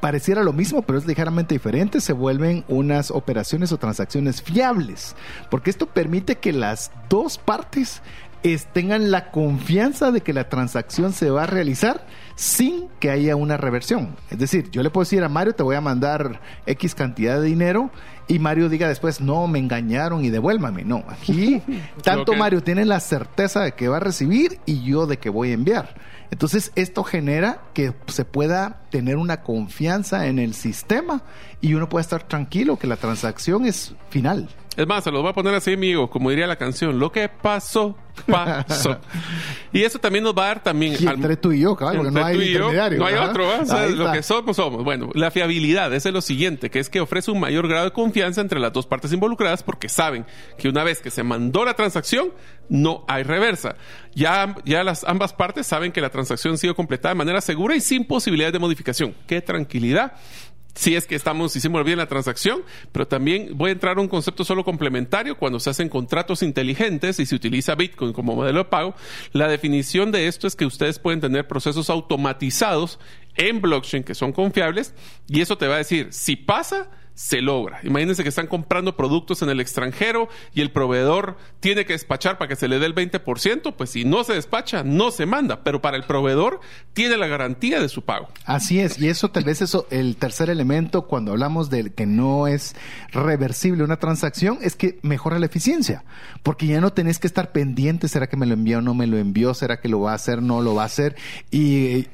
pareciera 0.00 0.42
lo 0.42 0.52
mismo, 0.52 0.82
pero 0.82 0.98
es 0.98 1.06
ligeramente 1.06 1.54
diferente. 1.54 2.00
Se 2.00 2.12
vuelven 2.12 2.64
unas 2.68 3.10
operaciones 3.10 3.72
o 3.72 3.78
transacciones 3.78 4.42
fiables, 4.42 5.14
porque 5.50 5.70
esto 5.70 5.86
permite 5.86 6.36
que 6.36 6.52
las 6.52 6.90
dos 7.08 7.38
partes 7.38 8.02
es- 8.42 8.66
tengan 8.72 9.10
la 9.10 9.30
confianza 9.30 10.12
de 10.12 10.20
que 10.20 10.32
la 10.32 10.48
transacción 10.48 11.12
se 11.12 11.30
va 11.30 11.44
a 11.44 11.46
realizar 11.46 12.06
sin 12.36 12.88
que 13.00 13.10
haya 13.10 13.34
una 13.34 13.56
reversión. 13.56 14.14
Es 14.30 14.38
decir, 14.38 14.70
yo 14.70 14.82
le 14.84 14.90
puedo 14.90 15.02
decir 15.04 15.24
a 15.24 15.28
Mario, 15.28 15.54
te 15.54 15.64
voy 15.64 15.74
a 15.74 15.80
mandar 15.80 16.40
X 16.66 16.94
cantidad 16.94 17.40
de 17.40 17.46
dinero 17.46 17.90
y 18.28 18.38
Mario 18.38 18.68
diga 18.68 18.88
después, 18.88 19.20
no, 19.20 19.48
me 19.48 19.58
engañaron 19.58 20.24
y 20.24 20.30
devuélvame. 20.30 20.84
No, 20.84 21.02
aquí 21.08 21.62
tanto. 22.04 22.34
Mario 22.34 22.62
tiene 22.62 22.84
la 22.84 23.00
certeza 23.00 23.62
de 23.62 23.72
que 23.72 23.88
va 23.88 23.96
a 23.96 24.00
recibir 24.00 24.60
y 24.66 24.84
yo 24.84 25.06
de 25.06 25.18
que 25.18 25.30
voy 25.30 25.50
a 25.50 25.54
enviar. 25.54 25.94
Entonces 26.30 26.72
esto 26.74 27.04
genera 27.04 27.62
que 27.72 27.94
se 28.06 28.26
pueda 28.26 28.82
tener 28.90 29.16
una 29.16 29.42
confianza 29.42 30.26
en 30.26 30.38
el 30.38 30.52
sistema 30.52 31.22
y 31.62 31.72
uno 31.72 31.88
pueda 31.88 32.02
estar 32.02 32.22
tranquilo 32.22 32.78
que 32.78 32.86
la 32.86 32.96
transacción 32.96 33.64
es 33.64 33.94
final. 34.10 34.48
Es 34.78 34.86
más, 34.86 35.02
se 35.02 35.10
los 35.10 35.22
voy 35.22 35.30
a 35.30 35.34
poner 35.34 35.52
así, 35.56 35.72
amigo, 35.72 36.08
como 36.08 36.30
diría 36.30 36.46
la 36.46 36.54
canción, 36.54 37.00
lo 37.00 37.10
que 37.10 37.28
pasó, 37.28 37.98
pasó. 38.28 38.96
y 39.72 39.82
eso 39.82 39.98
también 39.98 40.22
nos 40.22 40.38
va 40.38 40.44
a 40.44 40.46
dar 40.46 40.62
también... 40.62 40.94
Y 41.00 41.04
al- 41.08 41.16
entre 41.16 41.36
tú 41.36 41.50
y 41.50 41.58
yo, 41.62 41.76
porque 41.76 41.96
entre 41.96 42.12
no 42.12 42.24
hay 42.24 42.52
yo. 42.52 42.72
No 42.72 42.82
hay 43.06 43.14
¿verdad? 43.14 43.30
otro. 43.30 43.60
O 43.60 43.64
sea, 43.64 43.88
lo 43.88 44.12
que 44.12 44.22
somos, 44.22 44.54
somos. 44.54 44.84
Bueno, 44.84 45.10
la 45.14 45.32
fiabilidad, 45.32 45.92
es 45.92 46.04
lo 46.04 46.20
siguiente, 46.20 46.70
que 46.70 46.78
es 46.78 46.88
que 46.88 47.00
ofrece 47.00 47.32
un 47.32 47.40
mayor 47.40 47.66
grado 47.66 47.86
de 47.86 47.90
confianza 47.90 48.40
entre 48.40 48.60
las 48.60 48.72
dos 48.72 48.86
partes 48.86 49.12
involucradas 49.12 49.64
porque 49.64 49.88
saben 49.88 50.24
que 50.56 50.68
una 50.68 50.84
vez 50.84 51.00
que 51.00 51.10
se 51.10 51.24
mandó 51.24 51.64
la 51.64 51.74
transacción, 51.74 52.30
no 52.68 53.04
hay 53.08 53.24
reversa. 53.24 53.74
Ya, 54.14 54.54
ya 54.64 54.84
las 54.84 55.02
ambas 55.02 55.32
partes 55.32 55.66
saben 55.66 55.90
que 55.90 56.00
la 56.00 56.10
transacción 56.10 56.54
ha 56.54 56.56
sido 56.56 56.76
completada 56.76 57.14
de 57.14 57.18
manera 57.18 57.40
segura 57.40 57.74
y 57.74 57.80
sin 57.80 58.04
posibilidad 58.04 58.52
de 58.52 58.60
modificación. 58.60 59.12
¡Qué 59.26 59.40
tranquilidad! 59.40 60.12
Si 60.78 60.94
es 60.94 61.08
que 61.08 61.16
estamos, 61.16 61.56
hicimos 61.56 61.84
bien 61.84 61.98
la 61.98 62.06
transacción, 62.06 62.62
pero 62.92 63.08
también 63.08 63.48
voy 63.54 63.70
a 63.70 63.72
entrar 63.72 63.98
a 63.98 64.00
un 64.00 64.06
concepto 64.06 64.44
solo 64.44 64.64
complementario 64.64 65.36
cuando 65.36 65.58
se 65.58 65.70
hacen 65.70 65.88
contratos 65.88 66.40
inteligentes 66.40 67.18
y 67.18 67.26
se 67.26 67.34
utiliza 67.34 67.74
Bitcoin 67.74 68.12
como 68.12 68.36
modelo 68.36 68.60
de 68.60 68.64
pago. 68.66 68.94
La 69.32 69.48
definición 69.48 70.12
de 70.12 70.28
esto 70.28 70.46
es 70.46 70.54
que 70.54 70.64
ustedes 70.64 71.00
pueden 71.00 71.20
tener 71.20 71.48
procesos 71.48 71.90
automatizados 71.90 73.00
en 73.34 73.60
blockchain 73.60 74.04
que 74.04 74.14
son 74.14 74.32
confiables 74.32 74.94
y 75.26 75.40
eso 75.40 75.58
te 75.58 75.66
va 75.66 75.74
a 75.74 75.78
decir 75.78 76.12
si 76.12 76.36
pasa 76.36 76.88
se 77.18 77.42
logra. 77.42 77.80
Imagínense 77.82 78.22
que 78.22 78.28
están 78.28 78.46
comprando 78.46 78.96
productos 78.96 79.42
en 79.42 79.48
el 79.48 79.58
extranjero 79.58 80.28
y 80.54 80.60
el 80.60 80.70
proveedor 80.70 81.36
tiene 81.58 81.84
que 81.84 81.94
despachar 81.94 82.38
para 82.38 82.48
que 82.48 82.54
se 82.54 82.68
le 82.68 82.78
dé 82.78 82.86
el 82.86 82.94
20%, 82.94 83.74
pues 83.74 83.90
si 83.90 84.04
no 84.04 84.22
se 84.22 84.34
despacha, 84.34 84.84
no 84.84 85.10
se 85.10 85.26
manda, 85.26 85.64
pero 85.64 85.82
para 85.82 85.96
el 85.96 86.04
proveedor 86.04 86.60
tiene 86.92 87.16
la 87.16 87.26
garantía 87.26 87.80
de 87.80 87.88
su 87.88 88.02
pago. 88.02 88.28
Así 88.44 88.78
es, 88.78 89.00
y 89.00 89.08
eso 89.08 89.32
tal 89.32 89.42
vez 89.42 89.60
eso, 89.62 89.88
el 89.90 90.14
tercer 90.14 90.48
elemento 90.48 91.08
cuando 91.08 91.32
hablamos 91.32 91.70
de 91.70 91.92
que 91.92 92.06
no 92.06 92.46
es 92.46 92.76
reversible 93.10 93.82
una 93.82 93.96
transacción, 93.96 94.60
es 94.62 94.76
que 94.76 95.00
mejora 95.02 95.40
la 95.40 95.46
eficiencia, 95.46 96.04
porque 96.44 96.68
ya 96.68 96.80
no 96.80 96.92
tenés 96.92 97.18
que 97.18 97.26
estar 97.26 97.50
pendiente, 97.50 98.06
¿será 98.06 98.28
que 98.28 98.36
me 98.36 98.46
lo 98.46 98.54
envió 98.54 98.78
o 98.78 98.80
no 98.80 98.94
me 98.94 99.08
lo 99.08 99.18
envió? 99.18 99.54
¿Será 99.54 99.80
que 99.80 99.88
lo 99.88 100.00
va 100.00 100.12
a 100.12 100.14
hacer, 100.14 100.40
no 100.40 100.62
lo 100.62 100.76
va 100.76 100.84
a 100.84 100.86
hacer? 100.86 101.16
Y 101.50 102.06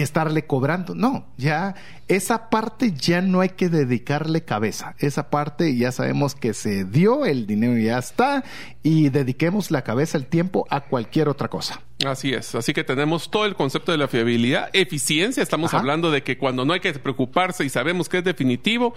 estarle 0.00 0.46
cobrando. 0.46 0.94
No, 0.94 1.26
ya 1.36 1.74
esa 2.16 2.50
parte 2.50 2.92
ya 2.92 3.20
no 3.20 3.40
hay 3.40 3.50
que 3.50 3.68
dedicarle 3.68 4.44
cabeza. 4.44 4.94
Esa 4.98 5.30
parte 5.30 5.76
ya 5.76 5.92
sabemos 5.92 6.34
que 6.34 6.54
se 6.54 6.84
dio, 6.84 7.24
el 7.24 7.46
dinero 7.46 7.78
ya 7.78 7.98
está, 7.98 8.44
y 8.82 9.10
dediquemos 9.10 9.70
la 9.70 9.82
cabeza, 9.82 10.18
el 10.18 10.26
tiempo 10.26 10.66
a 10.70 10.80
cualquier 10.82 11.28
otra 11.28 11.48
cosa. 11.48 11.80
Así 12.04 12.32
es, 12.32 12.56
así 12.56 12.72
que 12.72 12.82
tenemos 12.82 13.30
todo 13.30 13.46
el 13.46 13.54
concepto 13.54 13.92
de 13.92 13.98
la 13.98 14.08
fiabilidad, 14.08 14.70
eficiencia, 14.72 15.40
estamos 15.40 15.70
Ajá. 15.70 15.78
hablando 15.78 16.10
de 16.10 16.24
que 16.24 16.36
cuando 16.36 16.64
no 16.64 16.72
hay 16.72 16.80
que 16.80 16.92
preocuparse 16.94 17.64
y 17.64 17.68
sabemos 17.68 18.08
que 18.08 18.18
es 18.18 18.24
definitivo, 18.24 18.94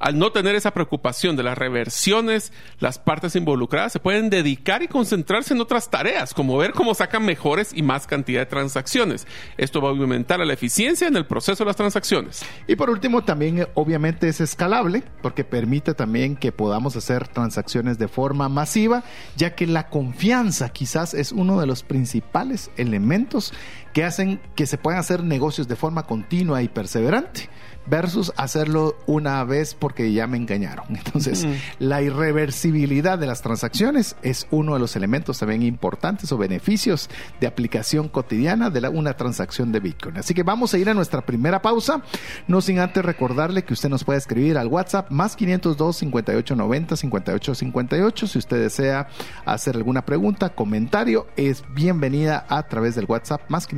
al 0.00 0.18
no 0.18 0.32
tener 0.32 0.56
esa 0.56 0.72
preocupación 0.72 1.36
de 1.36 1.44
las 1.44 1.56
reversiones, 1.56 2.52
las 2.80 2.98
partes 2.98 3.36
involucradas 3.36 3.92
se 3.92 4.00
pueden 4.00 4.28
dedicar 4.28 4.82
y 4.82 4.88
concentrarse 4.88 5.54
en 5.54 5.60
otras 5.60 5.88
tareas, 5.88 6.34
como 6.34 6.56
ver 6.56 6.72
cómo 6.72 6.94
sacan 6.94 7.24
mejores 7.24 7.70
y 7.72 7.82
más 7.82 8.08
cantidad 8.08 8.40
de 8.40 8.46
transacciones. 8.46 9.28
Esto 9.56 9.80
va 9.80 9.90
a 9.90 9.92
aumentar 9.92 10.40
la 10.40 10.52
eficiencia 10.52 11.06
en 11.06 11.16
el 11.16 11.26
proceso 11.26 11.62
de 11.62 11.68
las 11.68 11.76
transacciones. 11.76 12.44
Y 12.66 12.74
por 12.74 12.90
último, 12.90 13.22
también 13.22 13.60
eh, 13.60 13.66
obviamente 13.74 14.28
es 14.28 14.40
escalable 14.40 15.04
porque 15.22 15.44
permite 15.44 15.94
también 15.94 16.36
que 16.36 16.50
podamos 16.50 16.96
hacer 16.96 17.28
transacciones 17.28 17.98
de 17.98 18.08
forma 18.08 18.48
masiva, 18.48 19.04
ya 19.36 19.54
que 19.54 19.66
la 19.66 19.88
confianza 19.88 20.68
quizás 20.70 21.14
es 21.14 21.32
uno 21.32 21.60
de 21.60 21.66
los 21.66 21.82
principales 21.82 22.70
elementos 22.76 23.52
que 23.92 24.04
hacen 24.04 24.40
que 24.54 24.66
se 24.66 24.78
puedan 24.78 25.00
hacer 25.00 25.22
negocios 25.24 25.68
de 25.68 25.76
forma 25.76 26.04
continua 26.04 26.62
y 26.62 26.68
perseverante 26.68 27.48
versus 27.90 28.34
hacerlo 28.36 28.98
una 29.06 29.42
vez 29.44 29.74
porque 29.74 30.12
ya 30.12 30.26
me 30.26 30.36
engañaron. 30.36 30.84
Entonces, 30.90 31.46
la 31.78 32.02
irreversibilidad 32.02 33.18
de 33.18 33.26
las 33.26 33.40
transacciones 33.40 34.14
es 34.22 34.46
uno 34.50 34.74
de 34.74 34.80
los 34.80 34.94
elementos 34.94 35.38
también 35.38 35.62
importantes 35.62 36.30
o 36.32 36.36
beneficios 36.36 37.08
de 37.40 37.46
aplicación 37.46 38.08
cotidiana 38.08 38.68
de 38.68 38.82
la- 38.82 38.90
una 38.90 39.14
transacción 39.16 39.72
de 39.72 39.80
Bitcoin. 39.80 40.18
Así 40.18 40.34
que 40.34 40.42
vamos 40.42 40.74
a 40.74 40.78
ir 40.78 40.90
a 40.90 40.94
nuestra 40.94 41.22
primera 41.22 41.62
pausa, 41.62 42.02
no 42.46 42.60
sin 42.60 42.78
antes 42.78 43.02
recordarle 43.04 43.64
que 43.64 43.72
usted 43.72 43.88
nos 43.88 44.04
puede 44.04 44.18
escribir 44.18 44.58
al 44.58 44.68
WhatsApp 44.68 45.10
más 45.10 45.34
502 45.34 45.96
5890 45.96 46.96
5858 46.96 48.26
si 48.26 48.38
usted 48.38 48.60
desea 48.60 49.08
hacer 49.46 49.76
alguna 49.76 50.04
pregunta, 50.04 50.50
comentario, 50.50 51.26
es 51.36 51.64
bienvenida 51.74 52.44
a 52.50 52.64
través 52.64 52.94
del 52.96 53.06
WhatsApp 53.08 53.40
más 53.48 53.66
502 53.66 53.77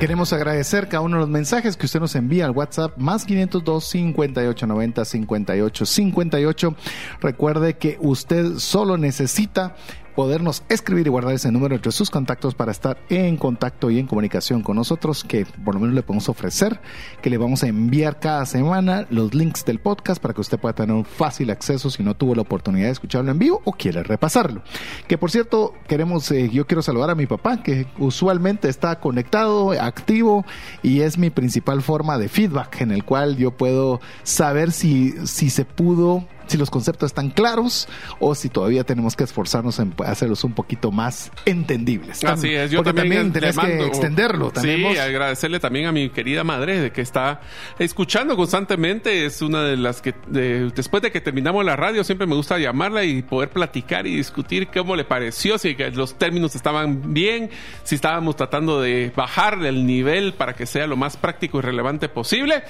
Queremos 0.00 0.32
agradecer 0.32 0.86
cada 0.86 1.00
uno 1.00 1.16
de 1.16 1.22
los 1.22 1.28
mensajes 1.28 1.76
que 1.76 1.86
usted 1.86 1.98
nos 1.98 2.14
envía 2.14 2.44
al 2.44 2.52
WhatsApp 2.52 2.96
más 2.98 3.24
502 3.24 3.84
5890 3.84 5.04
5858. 5.04 6.76
Recuerde 7.20 7.78
que 7.78 7.98
usted 8.00 8.58
solo 8.58 8.96
necesita 8.96 9.74
podernos 10.18 10.64
escribir 10.68 11.06
y 11.06 11.10
guardar 11.10 11.32
ese 11.32 11.52
número 11.52 11.76
entre 11.76 11.92
sus 11.92 12.10
contactos 12.10 12.56
para 12.56 12.72
estar 12.72 12.98
en 13.08 13.36
contacto 13.36 13.88
y 13.88 14.00
en 14.00 14.08
comunicación 14.08 14.64
con 14.64 14.74
nosotros, 14.74 15.22
que 15.22 15.46
por 15.64 15.76
lo 15.76 15.80
menos 15.80 15.94
le 15.94 16.02
podemos 16.02 16.28
ofrecer, 16.28 16.80
que 17.22 17.30
le 17.30 17.38
vamos 17.38 17.62
a 17.62 17.68
enviar 17.68 18.18
cada 18.18 18.44
semana 18.44 19.06
los 19.10 19.32
links 19.32 19.64
del 19.64 19.78
podcast 19.78 20.20
para 20.20 20.34
que 20.34 20.40
usted 20.40 20.58
pueda 20.58 20.74
tener 20.74 20.96
un 20.96 21.04
fácil 21.04 21.50
acceso 21.50 21.88
si 21.88 22.02
no 22.02 22.16
tuvo 22.16 22.34
la 22.34 22.42
oportunidad 22.42 22.86
de 22.86 22.94
escucharlo 22.94 23.30
en 23.30 23.38
vivo 23.38 23.62
o 23.62 23.70
quiere 23.70 24.02
repasarlo. 24.02 24.62
Que 25.06 25.16
por 25.18 25.30
cierto, 25.30 25.72
queremos, 25.86 26.28
eh, 26.32 26.50
yo 26.52 26.66
quiero 26.66 26.82
saludar 26.82 27.10
a 27.10 27.14
mi 27.14 27.26
papá, 27.26 27.62
que 27.62 27.86
usualmente 27.96 28.68
está 28.68 28.98
conectado, 28.98 29.70
activo 29.80 30.44
y 30.82 31.02
es 31.02 31.16
mi 31.16 31.30
principal 31.30 31.80
forma 31.80 32.18
de 32.18 32.28
feedback 32.28 32.80
en 32.80 32.90
el 32.90 33.04
cual 33.04 33.36
yo 33.36 33.52
puedo 33.52 34.00
saber 34.24 34.72
si, 34.72 35.14
si 35.28 35.48
se 35.48 35.64
pudo 35.64 36.26
si 36.48 36.56
los 36.56 36.70
conceptos 36.70 37.08
están 37.10 37.30
claros 37.30 37.88
o 38.18 38.34
si 38.34 38.48
todavía 38.48 38.82
tenemos 38.84 39.14
que 39.16 39.24
esforzarnos 39.24 39.78
en 39.78 39.94
hacerlos 40.04 40.42
un 40.44 40.52
poquito 40.54 40.90
más 40.90 41.30
entendibles. 41.44 42.24
Así 42.24 42.54
es, 42.54 42.70
yo 42.70 42.78
Porque 42.82 42.92
también, 43.00 43.32
también 43.32 43.54
tenés 43.54 43.58
que 43.58 43.86
extenderlo. 43.86 44.50
Sí, 44.54 44.60
Tenemos- 44.62 44.98
agradecerle 44.98 45.60
también 45.60 45.86
a 45.86 45.92
mi 45.92 46.10
querida 46.10 46.44
madre 46.44 46.80
de 46.80 46.90
que 46.92 47.00
está 47.02 47.40
escuchando 47.78 48.36
constantemente. 48.36 49.26
Es 49.26 49.42
una 49.42 49.62
de 49.62 49.76
las 49.76 50.00
que 50.02 50.14
de- 50.26 50.70
después 50.74 51.02
de 51.02 51.10
que 51.12 51.20
terminamos 51.20 51.64
la 51.64 51.76
radio 51.76 52.02
siempre 52.04 52.26
me 52.26 52.34
gusta 52.34 52.58
llamarla 52.58 53.04
y 53.04 53.22
poder 53.22 53.50
platicar 53.50 54.06
y 54.06 54.16
discutir 54.16 54.68
cómo 54.68 54.96
le 54.96 55.04
pareció, 55.04 55.58
si 55.58 55.76
los 55.94 56.16
términos 56.18 56.54
estaban 56.56 57.12
bien, 57.14 57.50
si 57.84 57.94
estábamos 57.94 58.36
tratando 58.36 58.80
de 58.80 59.12
bajar 59.14 59.64
el 59.64 59.86
nivel 59.86 60.32
para 60.34 60.54
que 60.54 60.66
sea 60.66 60.86
lo 60.86 60.96
más 60.96 61.16
práctico 61.16 61.58
y 61.58 61.62
relevante 61.62 62.08
posible. 62.08 62.62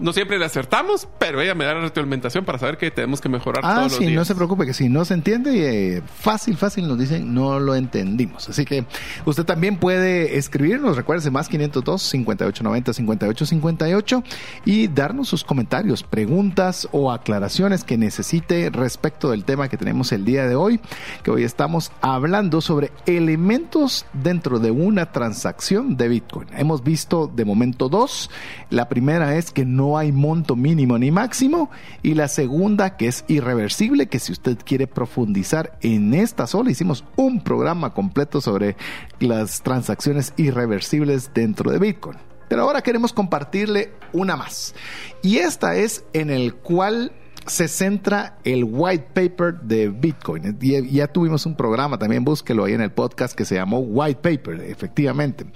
No 0.00 0.12
siempre 0.12 0.38
le 0.38 0.44
acertamos, 0.46 1.06
pero 1.18 1.40
ella 1.42 1.54
me 1.54 1.64
da 1.64 1.74
la 1.74 1.80
retroalimentación 1.82 2.44
para 2.44 2.58
saber 2.58 2.78
que 2.78 2.90
tenemos 2.90 3.20
que 3.20 3.28
mejorar 3.28 3.62
Ah, 3.64 3.74
todos 3.76 3.92
los 3.92 3.98
sí, 3.98 4.06
días. 4.06 4.16
no 4.16 4.24
se 4.24 4.34
preocupe, 4.34 4.64
que 4.64 4.72
si 4.74 4.88
no 4.88 5.04
se 5.04 5.14
entiende, 5.14 5.96
eh, 5.96 6.02
fácil, 6.18 6.56
fácil 6.56 6.88
nos 6.88 6.98
dicen, 6.98 7.34
no 7.34 7.60
lo 7.60 7.74
entendimos. 7.74 8.48
Así 8.48 8.64
que 8.64 8.86
usted 9.26 9.44
también 9.44 9.76
puede 9.76 10.38
escribirnos, 10.38 10.96
recuérdese, 10.96 11.30
más 11.30 11.48
502 11.48 12.00
5890 12.02 12.92
5858 12.94 14.24
y 14.64 14.88
darnos 14.88 15.28
sus 15.28 15.44
comentarios, 15.44 16.02
preguntas 16.02 16.88
o 16.92 17.12
aclaraciones 17.12 17.84
que 17.84 17.98
necesite 17.98 18.70
respecto 18.70 19.30
del 19.30 19.44
tema 19.44 19.68
que 19.68 19.76
tenemos 19.76 20.10
el 20.12 20.24
día 20.24 20.46
de 20.46 20.54
hoy, 20.54 20.80
que 21.22 21.30
hoy 21.30 21.44
estamos 21.44 21.92
hablando 22.00 22.60
sobre 22.60 22.92
elementos 23.06 24.06
dentro 24.12 24.58
de 24.58 24.70
una 24.70 25.12
transacción 25.12 25.96
de 25.96 26.08
Bitcoin. 26.08 26.48
Hemos 26.56 26.82
visto 26.82 27.30
de 27.34 27.44
momento 27.44 27.88
dos. 27.88 28.30
La 28.70 28.88
primera 28.88 29.36
es 29.36 29.50
que 29.50 29.64
no 29.64 29.81
hay 29.98 30.12
monto 30.12 30.56
mínimo 30.56 30.98
ni 30.98 31.10
máximo 31.10 31.70
y 32.02 32.14
la 32.14 32.28
segunda 32.28 32.96
que 32.96 33.08
es 33.08 33.24
irreversible, 33.28 34.06
que 34.06 34.18
si 34.18 34.32
usted 34.32 34.58
quiere 34.64 34.86
profundizar 34.86 35.78
en 35.82 36.14
esta 36.14 36.46
sola, 36.46 36.70
hicimos 36.70 37.04
un 37.16 37.42
programa 37.42 37.94
completo 37.94 38.40
sobre 38.40 38.76
las 39.20 39.62
transacciones 39.62 40.32
irreversibles 40.36 41.32
dentro 41.34 41.70
de 41.70 41.78
Bitcoin. 41.78 42.18
Pero 42.48 42.62
ahora 42.62 42.82
queremos 42.82 43.12
compartirle 43.12 43.92
una 44.12 44.36
más. 44.36 44.74
Y 45.22 45.38
esta 45.38 45.74
es 45.76 46.04
en 46.12 46.30
el 46.30 46.54
cual 46.54 47.12
se 47.46 47.68
centra 47.68 48.38
el 48.44 48.64
white 48.64 49.08
paper 49.14 49.60
de 49.62 49.88
Bitcoin. 49.88 50.58
Ya 50.60 51.06
tuvimos 51.08 51.46
un 51.46 51.56
programa, 51.56 51.98
también 51.98 52.24
búsquelo 52.24 52.64
ahí 52.64 52.74
en 52.74 52.80
el 52.80 52.92
podcast 52.92 53.34
que 53.34 53.44
se 53.44 53.56
llamó 53.56 53.80
White 53.80 54.20
Paper, 54.20 54.60
efectivamente, 54.60 55.46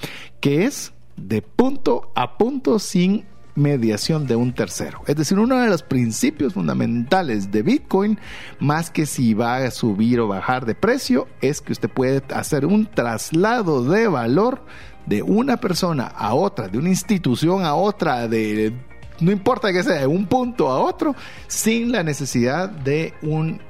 que 0.40 0.64
es 0.64 0.92
de 1.16 1.42
punto 1.42 2.12
a 2.14 2.36
punto 2.38 2.78
sin 2.78 3.24
mediación 3.56 4.26
de 4.26 4.36
un 4.36 4.52
tercero. 4.52 5.02
Es 5.06 5.16
decir, 5.16 5.38
uno 5.38 5.60
de 5.60 5.68
los 5.68 5.82
principios 5.82 6.54
fundamentales 6.54 7.50
de 7.50 7.62
Bitcoin, 7.62 8.18
más 8.60 8.90
que 8.90 9.06
si 9.06 9.34
va 9.34 9.56
a 9.56 9.70
subir 9.70 10.20
o 10.20 10.28
bajar 10.28 10.66
de 10.66 10.74
precio, 10.74 11.26
es 11.40 11.60
que 11.60 11.72
usted 11.72 11.90
puede 11.90 12.22
hacer 12.32 12.66
un 12.66 12.86
traslado 12.86 13.82
de 13.84 14.06
valor 14.06 14.62
de 15.06 15.22
una 15.22 15.56
persona 15.56 16.04
a 16.06 16.34
otra, 16.34 16.68
de 16.68 16.78
una 16.78 16.90
institución 16.90 17.64
a 17.64 17.74
otra, 17.74 18.28
de 18.28 18.72
no 19.20 19.32
importa 19.32 19.72
que 19.72 19.82
sea 19.82 20.00
de 20.00 20.06
un 20.06 20.26
punto 20.26 20.68
a 20.68 20.78
otro, 20.78 21.14
sin 21.46 21.92
la 21.92 22.02
necesidad 22.02 22.68
de 22.68 23.14
un, 23.22 23.60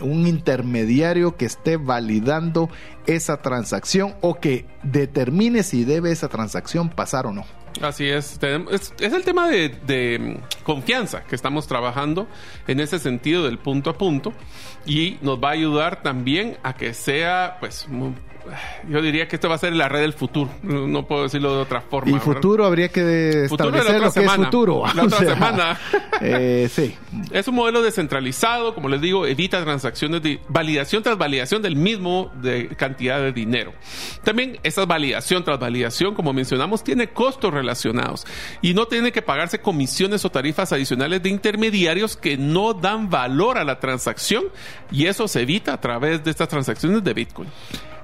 un 0.00 0.26
intermediario 0.26 1.36
que 1.36 1.46
esté 1.46 1.76
validando 1.76 2.70
esa 3.06 3.38
transacción 3.38 4.14
o 4.20 4.36
que 4.36 4.66
determine 4.82 5.62
si 5.62 5.84
debe 5.84 6.12
esa 6.12 6.28
transacción 6.28 6.88
pasar 6.88 7.26
o 7.26 7.32
no. 7.32 7.44
Así 7.82 8.08
es. 8.08 8.38
Es, 8.70 8.92
el 9.00 9.24
tema 9.24 9.48
de, 9.48 9.68
de, 9.68 10.18
mm, 10.18 10.64
confianza 10.64 11.24
que 11.24 11.34
estamos 11.34 11.66
trabajando 11.66 12.26
en 12.66 12.80
ese 12.80 12.98
sentido 12.98 13.44
del 13.44 13.58
punto 13.58 13.90
a 13.90 13.98
punto 13.98 14.32
y 14.86 15.18
nos 15.22 15.42
va 15.42 15.48
a 15.48 15.52
ayudar 15.52 16.02
también 16.02 16.56
a 16.62 16.74
que 16.74 16.94
sea, 16.94 17.56
pues, 17.60 17.86
yo 18.88 19.02
diría 19.02 19.28
que 19.28 19.36
esto 19.36 19.48
va 19.48 19.56
a 19.56 19.58
ser 19.58 19.72
la 19.72 19.88
red 19.88 20.00
del 20.00 20.12
futuro. 20.12 20.50
No 20.62 21.06
puedo 21.06 21.24
decirlo 21.24 21.54
de 21.54 21.62
otra 21.62 21.80
forma. 21.80 22.10
Y 22.10 22.12
¿verdad? 22.14 22.24
futuro 22.26 22.64
habría 22.64 22.88
que 22.88 23.44
establecer 23.44 23.94
lo 23.94 24.00
que 24.00 24.06
es 24.06 24.12
semana. 24.12 24.44
futuro. 24.44 24.84
La 24.94 25.02
otra 25.04 25.18
sea, 25.18 25.34
semana. 25.34 25.80
eh, 26.20 26.68
sí. 26.70 26.94
Es 27.30 27.48
un 27.48 27.54
modelo 27.54 27.82
descentralizado, 27.82 28.74
como 28.74 28.88
les 28.88 29.00
digo, 29.00 29.26
evita 29.26 29.62
transacciones 29.62 30.22
de 30.22 30.40
validación 30.48 31.02
tras 31.02 31.18
validación 31.18 31.62
del 31.62 31.76
mismo 31.76 32.30
de 32.40 32.68
cantidad 32.68 33.20
de 33.20 33.32
dinero. 33.32 33.72
También 34.24 34.58
esa 34.62 34.84
validación 34.84 35.44
tras 35.44 35.58
validación, 35.58 36.14
como 36.14 36.32
mencionamos, 36.32 36.84
tiene 36.84 37.08
costos 37.08 37.52
relacionados 37.52 38.26
y 38.62 38.74
no 38.74 38.86
tiene 38.86 39.12
que 39.12 39.22
pagarse 39.22 39.60
comisiones 39.60 40.24
o 40.24 40.30
tarifas 40.30 40.72
adicionales 40.72 41.22
de 41.22 41.28
intermediarios 41.28 42.16
que 42.16 42.36
no 42.36 42.74
dan 42.74 43.10
valor 43.10 43.58
a 43.58 43.64
la 43.64 43.80
transacción 43.80 44.44
y 44.90 45.06
eso 45.06 45.28
se 45.28 45.42
evita 45.42 45.72
a 45.72 45.80
través 45.80 46.22
de 46.24 46.30
estas 46.30 46.48
transacciones 46.48 47.02
de 47.02 47.14
Bitcoin. 47.14 47.48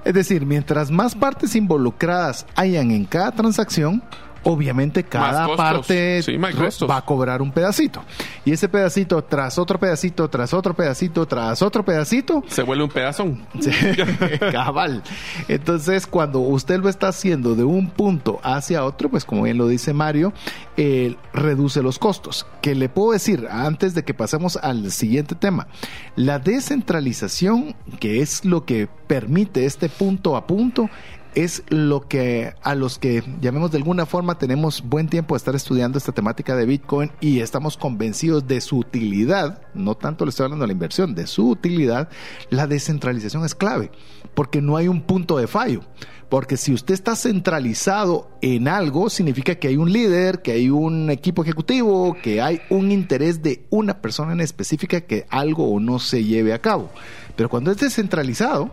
Es 0.05 0.13
decir, 0.13 0.45
mientras 0.45 0.91
más 0.91 1.15
partes 1.15 1.55
involucradas 1.55 2.45
hayan 2.55 2.91
en 2.91 3.05
cada 3.05 3.31
transacción, 3.31 4.03
obviamente 4.43 5.03
cada 5.03 5.55
parte 5.55 6.21
Sí, 6.21 6.37
va 6.37 6.97
a 6.97 7.05
cobrar 7.05 7.41
un 7.41 7.51
pedacito. 7.51 8.03
Y 8.45 8.51
ese 8.51 8.69
pedacito 8.69 9.23
tras 9.23 9.57
otro 9.57 9.79
pedacito, 9.79 10.29
tras 10.29 10.53
otro 10.53 10.73
pedacito, 10.73 11.25
tras 11.25 11.61
otro 11.61 11.83
pedacito, 11.83 12.43
Se 12.47 12.63
vuelve 12.63 12.83
un 12.83 12.89
pedazón. 12.89 13.45
Cabal. 14.51 15.03
Entonces, 15.47 16.07
cuando 16.07 16.39
usted 16.39 16.79
lo 16.79 16.89
está 16.89 17.09
haciendo 17.09 17.55
de 17.55 17.63
un 17.63 17.89
punto 17.89 18.39
hacia 18.43 18.83
otro, 18.83 19.09
pues 19.09 19.25
como 19.25 19.43
bien 19.43 19.57
lo 19.57 19.67
dice 19.67 19.93
Mario, 19.93 20.33
eh, 20.77 21.15
reduce 21.33 21.81
los 21.81 21.99
costos. 21.99 22.45
Que 22.61 22.75
le 22.75 22.89
puedo 22.89 23.11
decir, 23.11 23.47
antes 23.49 23.93
de 23.93 24.03
que 24.03 24.13
pasemos 24.13 24.57
al 24.57 24.91
siguiente 24.91 25.35
tema, 25.35 25.67
la 26.15 26.39
descentralización, 26.39 27.75
que 27.99 28.21
es 28.21 28.45
lo 28.45 28.65
que 28.65 28.87
permite 29.07 29.65
este 29.65 29.89
punto 29.89 30.35
a 30.35 30.47
punto, 30.47 30.89
es 31.35 31.63
lo 31.69 32.07
que 32.07 32.53
a 32.61 32.75
los 32.75 32.99
que 32.99 33.23
llamemos 33.41 33.71
de 33.71 33.77
alguna 33.77 34.05
forma 34.05 34.37
tenemos 34.37 34.81
buen 34.83 35.07
tiempo 35.07 35.35
de 35.35 35.37
estar 35.37 35.55
estudiando 35.55 35.97
esta 35.97 36.11
temática 36.11 36.55
de 36.55 36.65
Bitcoin 36.65 37.11
y 37.21 37.39
estamos 37.39 37.77
convencidos 37.77 38.47
de 38.47 38.61
su 38.61 38.77
utilidad, 38.77 39.61
no 39.73 39.95
tanto 39.95 40.25
le 40.25 40.29
estoy 40.29 40.45
hablando 40.45 40.63
de 40.63 40.67
la 40.67 40.73
inversión, 40.73 41.15
de 41.15 41.27
su 41.27 41.49
utilidad, 41.49 42.09
la 42.49 42.67
descentralización 42.67 43.45
es 43.45 43.55
clave, 43.55 43.91
porque 44.33 44.61
no 44.61 44.77
hay 44.77 44.87
un 44.87 45.01
punto 45.01 45.37
de 45.37 45.47
fallo. 45.47 45.81
Porque 46.29 46.57
si 46.57 46.73
usted 46.73 46.95
está 46.95 47.15
centralizado 47.15 48.27
en 48.41 48.67
algo, 48.67 49.11
significa 49.11 49.53
que 49.53 49.67
hay 49.67 49.77
un 49.77 49.93
líder, 49.93 50.41
que 50.41 50.53
hay 50.53 50.67
un 50.67 51.11
equipo 51.11 51.43
ejecutivo, 51.43 52.17
que 52.23 52.41
hay 52.41 52.59
un 52.71 52.91
interés 52.91 53.43
de 53.43 53.67
una 53.69 54.01
persona 54.01 54.33
en 54.33 54.41
específica 54.41 55.01
que 55.01 55.27
algo 55.29 55.71
o 55.71 55.79
no 55.79 55.99
se 55.99 56.23
lleve 56.23 56.53
a 56.53 56.59
cabo. 56.59 56.89
Pero 57.35 57.49
cuando 57.49 57.69
es 57.69 57.77
descentralizado, 57.77 58.71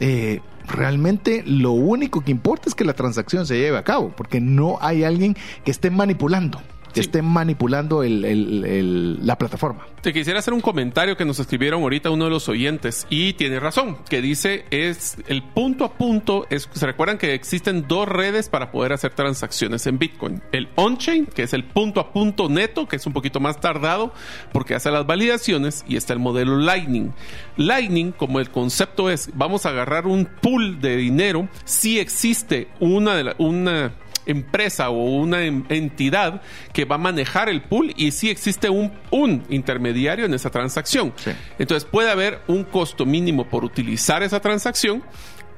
eh, 0.00 0.40
realmente 0.66 1.42
lo 1.46 1.72
único 1.72 2.22
que 2.22 2.30
importa 2.30 2.68
es 2.68 2.74
que 2.74 2.84
la 2.84 2.94
transacción 2.94 3.46
se 3.46 3.58
lleve 3.58 3.78
a 3.78 3.84
cabo, 3.84 4.12
porque 4.16 4.40
no 4.40 4.78
hay 4.80 5.04
alguien 5.04 5.36
que 5.64 5.70
esté 5.70 5.90
manipulando, 5.90 6.60
Sí. 6.92 7.00
esté 7.00 7.22
manipulando 7.22 8.02
el- 8.02 8.24
el- 8.24 8.64
el- 8.64 9.26
la 9.26 9.36
plataforma. 9.36 9.86
Te 10.02 10.12
quisiera 10.12 10.38
hacer 10.38 10.54
un 10.54 10.60
comentario 10.60 11.16
que 11.16 11.24
nos 11.24 11.38
escribieron 11.40 11.82
ahorita 11.82 12.10
uno 12.10 12.24
de 12.24 12.30
los 12.30 12.48
oyentes 12.48 13.06
y 13.10 13.32
tiene 13.34 13.58
razón, 13.60 13.98
que 14.08 14.22
dice 14.22 14.64
es 14.70 15.16
el 15.26 15.42
punto 15.42 15.84
a 15.84 15.92
punto, 15.94 16.46
es, 16.48 16.68
se 16.72 16.86
recuerdan 16.86 17.18
que 17.18 17.34
existen 17.34 17.86
dos 17.88 18.08
redes 18.08 18.48
para 18.48 18.70
poder 18.70 18.92
hacer 18.92 19.12
transacciones 19.12 19.86
en 19.86 19.98
Bitcoin. 19.98 20.42
El 20.52 20.68
on-chain, 20.76 21.26
que 21.26 21.42
es 21.42 21.52
el 21.52 21.64
punto 21.64 22.00
a 22.00 22.12
punto 22.12 22.48
neto, 22.48 22.86
que 22.86 22.96
es 22.96 23.06
un 23.06 23.12
poquito 23.12 23.40
más 23.40 23.60
tardado 23.60 24.12
porque 24.52 24.74
hace 24.74 24.90
las 24.90 25.06
validaciones 25.06 25.84
y 25.88 25.96
está 25.96 26.12
el 26.12 26.18
modelo 26.20 26.56
Lightning. 26.56 27.12
Lightning, 27.56 28.12
como 28.12 28.38
el 28.40 28.50
concepto 28.50 29.10
es, 29.10 29.30
vamos 29.34 29.66
a 29.66 29.70
agarrar 29.70 30.06
un 30.06 30.26
pool 30.26 30.80
de 30.80 30.96
dinero, 30.96 31.48
si 31.64 31.98
existe 31.98 32.68
una 32.80 33.14
de 33.16 33.24
la, 33.24 33.34
una 33.38 33.92
empresa 34.26 34.90
o 34.90 35.02
una 35.02 35.42
entidad 35.44 36.42
que 36.72 36.84
va 36.84 36.96
a 36.96 36.98
manejar 36.98 37.48
el 37.48 37.62
pool 37.62 37.92
y 37.96 38.10
si 38.10 38.28
existe 38.28 38.68
un, 38.68 38.92
un 39.10 39.44
intermediario 39.48 40.26
en 40.26 40.34
esa 40.34 40.50
transacción. 40.50 41.12
Sí. 41.16 41.30
Entonces 41.58 41.88
puede 41.90 42.10
haber 42.10 42.40
un 42.46 42.64
costo 42.64 43.06
mínimo 43.06 43.48
por 43.48 43.64
utilizar 43.64 44.22
esa 44.22 44.40
transacción, 44.40 45.02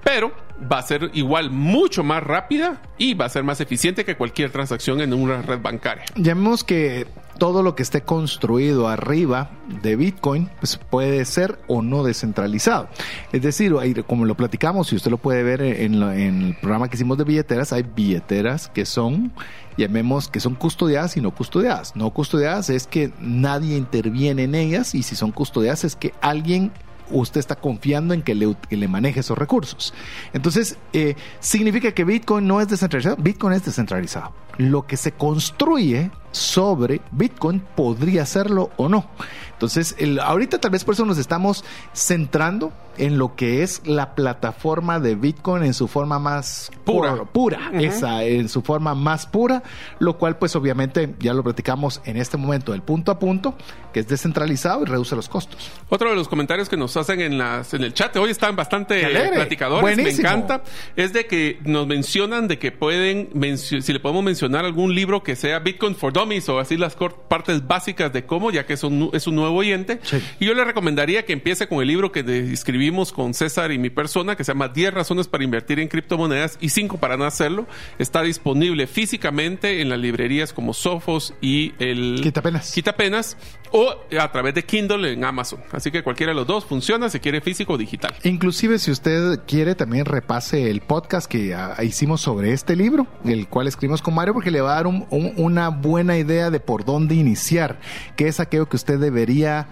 pero 0.04 0.32
va 0.70 0.78
a 0.78 0.82
ser 0.82 1.10
igual 1.14 1.50
mucho 1.50 2.02
más 2.02 2.22
rápida 2.22 2.80
y 2.96 3.14
va 3.14 3.26
a 3.26 3.28
ser 3.28 3.44
más 3.44 3.60
eficiente 3.60 4.04
que 4.04 4.16
cualquier 4.16 4.50
transacción 4.50 5.00
en 5.00 5.12
una 5.12 5.42
red 5.42 5.60
bancaria. 5.60 6.04
Llamemos 6.16 6.64
que 6.64 7.06
todo 7.38 7.62
lo 7.62 7.76
que 7.76 7.84
esté 7.84 8.00
construido 8.02 8.88
arriba 8.88 9.50
de 9.82 9.94
Bitcoin 9.94 10.50
pues 10.58 10.76
puede 10.76 11.24
ser 11.24 11.58
o 11.68 11.82
no 11.82 12.02
descentralizado. 12.02 12.88
Es 13.32 13.42
decir, 13.42 13.74
como 14.06 14.24
lo 14.24 14.36
platicamos, 14.36 14.92
y 14.92 14.96
usted 14.96 15.10
lo 15.10 15.18
puede 15.18 15.42
ver 15.42 15.62
en, 15.62 16.02
en 16.02 16.42
el 16.42 16.56
programa 16.56 16.88
que 16.88 16.96
hicimos 16.96 17.16
de 17.18 17.24
billeteras, 17.24 17.72
hay 17.72 17.82
billeteras 17.82 18.68
que 18.68 18.84
son 18.84 19.32
llamemos 19.76 20.28
que 20.28 20.40
son 20.40 20.56
custodiadas 20.56 21.16
y 21.16 21.20
no 21.20 21.30
custodiadas. 21.30 21.94
No 21.94 22.10
custodiadas 22.10 22.68
es 22.68 22.88
que 22.88 23.12
nadie 23.20 23.76
interviene 23.76 24.42
en 24.42 24.56
ellas 24.56 24.94
y 24.96 25.04
si 25.04 25.14
son 25.14 25.30
custodiadas 25.30 25.84
es 25.84 25.94
que 25.94 26.12
alguien 26.20 26.72
usted 27.10 27.40
está 27.40 27.56
confiando 27.56 28.14
en 28.14 28.22
que 28.22 28.34
le, 28.34 28.56
le 28.70 28.88
maneje 28.88 29.20
esos 29.20 29.36
recursos. 29.36 29.94
Entonces, 30.32 30.76
eh, 30.92 31.14
significa 31.40 31.92
que 31.92 32.04
Bitcoin 32.04 32.46
no 32.46 32.60
es 32.60 32.68
descentralizado. 32.68 33.16
Bitcoin 33.16 33.54
es 33.54 33.64
descentralizado. 33.64 34.32
Lo 34.56 34.86
que 34.86 34.96
se 34.96 35.12
construye 35.12 36.10
sobre 36.32 37.00
Bitcoin 37.10 37.60
podría 37.60 38.26
serlo 38.26 38.70
o 38.76 38.88
no. 38.88 39.06
Entonces, 39.52 39.94
el, 39.98 40.20
ahorita 40.20 40.58
tal 40.58 40.70
vez 40.70 40.84
por 40.84 40.94
eso 40.94 41.04
nos 41.04 41.18
estamos 41.18 41.64
centrando 41.94 42.72
en 42.98 43.18
lo 43.18 43.36
que 43.36 43.62
es 43.62 43.82
la 43.86 44.14
plataforma 44.14 45.00
de 45.00 45.14
Bitcoin 45.14 45.62
en 45.62 45.74
su 45.74 45.88
forma 45.88 46.18
más 46.18 46.70
pura, 46.84 47.24
pura, 47.24 47.70
esa, 47.74 48.24
en 48.24 48.48
su 48.48 48.62
forma 48.62 48.94
más 48.94 49.26
pura, 49.26 49.62
lo 49.98 50.18
cual 50.18 50.36
pues 50.38 50.56
obviamente 50.56 51.14
ya 51.20 51.32
lo 51.34 51.42
platicamos 51.42 52.00
en 52.04 52.16
este 52.16 52.36
momento 52.36 52.72
del 52.72 52.82
punto 52.82 53.12
a 53.12 53.18
punto, 53.18 53.54
que 53.92 54.00
es 54.00 54.08
descentralizado 54.08 54.82
y 54.82 54.86
reduce 54.86 55.16
los 55.16 55.28
costos. 55.28 55.70
Otro 55.88 56.10
de 56.10 56.16
los 56.16 56.28
comentarios 56.28 56.68
que 56.68 56.76
nos 56.76 56.96
hacen 56.96 57.20
en, 57.20 57.38
las, 57.38 57.72
en 57.74 57.82
el 57.82 57.94
chat, 57.94 58.14
hoy 58.16 58.30
están 58.30 58.56
bastante 58.56 59.06
platicadores, 59.32 59.96
me 59.96 60.10
encanta, 60.10 60.62
es 60.96 61.12
de 61.12 61.26
que 61.26 61.60
nos 61.64 61.86
mencionan 61.86 62.48
de 62.48 62.58
que 62.58 62.72
pueden, 62.72 63.58
si 63.58 63.92
le 63.92 64.00
podemos 64.00 64.24
mencionar 64.24 64.64
algún 64.64 64.94
libro 64.94 65.22
que 65.22 65.36
sea 65.36 65.58
Bitcoin 65.60 65.94
for 65.94 66.12
Dummies 66.12 66.48
o 66.48 66.58
así 66.58 66.76
las 66.76 66.96
partes 67.28 67.66
básicas 67.66 68.12
de 68.12 68.26
cómo, 68.26 68.50
ya 68.50 68.66
que 68.66 68.74
es 68.74 68.84
un, 68.84 69.10
es 69.12 69.26
un 69.26 69.36
nuevo 69.36 69.56
oyente. 69.56 70.00
Y 70.40 70.46
yo 70.46 70.54
le 70.54 70.64
recomendaría 70.64 71.24
que 71.24 71.32
empiece 71.32 71.68
con 71.68 71.80
el 71.80 71.88
libro 71.88 72.12
que 72.12 72.20
escribí 72.52 72.87
con 73.12 73.34
César 73.34 73.70
y 73.70 73.78
mi 73.78 73.90
persona, 73.90 74.34
que 74.34 74.44
se 74.44 74.52
llama 74.52 74.68
10 74.68 74.94
razones 74.94 75.28
para 75.28 75.44
invertir 75.44 75.78
en 75.78 75.88
criptomonedas 75.88 76.58
y 76.60 76.70
5 76.70 76.98
para 76.98 77.16
no 77.16 77.24
hacerlo. 77.24 77.66
Está 77.98 78.22
disponible 78.22 78.86
físicamente 78.86 79.80
en 79.80 79.88
las 79.90 79.98
librerías 79.98 80.52
como 80.52 80.72
Sofos 80.72 81.34
y 81.40 81.74
el 81.78 82.20
Quitapenas. 82.22 82.72
Quitapenas 82.72 83.36
o 83.70 83.94
a 84.18 84.32
través 84.32 84.54
de 84.54 84.64
Kindle 84.64 85.12
en 85.12 85.24
Amazon. 85.24 85.60
Así 85.72 85.90
que 85.90 86.02
cualquiera 86.02 86.32
de 86.32 86.36
los 86.36 86.46
dos 86.46 86.64
funciona 86.64 87.10
si 87.10 87.20
quiere 87.20 87.40
físico 87.40 87.74
o 87.74 87.78
digital. 87.78 88.14
Inclusive 88.24 88.78
si 88.78 88.90
usted 88.90 89.40
quiere 89.46 89.74
también 89.74 90.06
repase 90.06 90.70
el 90.70 90.80
podcast 90.80 91.30
que 91.30 91.54
ah, 91.54 91.76
hicimos 91.82 92.20
sobre 92.22 92.52
este 92.52 92.76
libro, 92.76 93.06
el 93.24 93.48
cual 93.48 93.68
escribimos 93.68 94.02
con 94.02 94.14
Mario, 94.14 94.32
porque 94.32 94.50
le 94.50 94.60
va 94.60 94.72
a 94.72 94.82
dar 94.82 94.86
una 94.86 95.68
buena 95.68 96.16
idea 96.16 96.50
de 96.50 96.60
por 96.60 96.84
dónde 96.84 97.14
iniciar, 97.14 97.78
que 98.16 98.28
es 98.28 98.40
aquello 98.40 98.68
que 98.68 98.76
usted 98.76 98.98
debería 98.98 99.68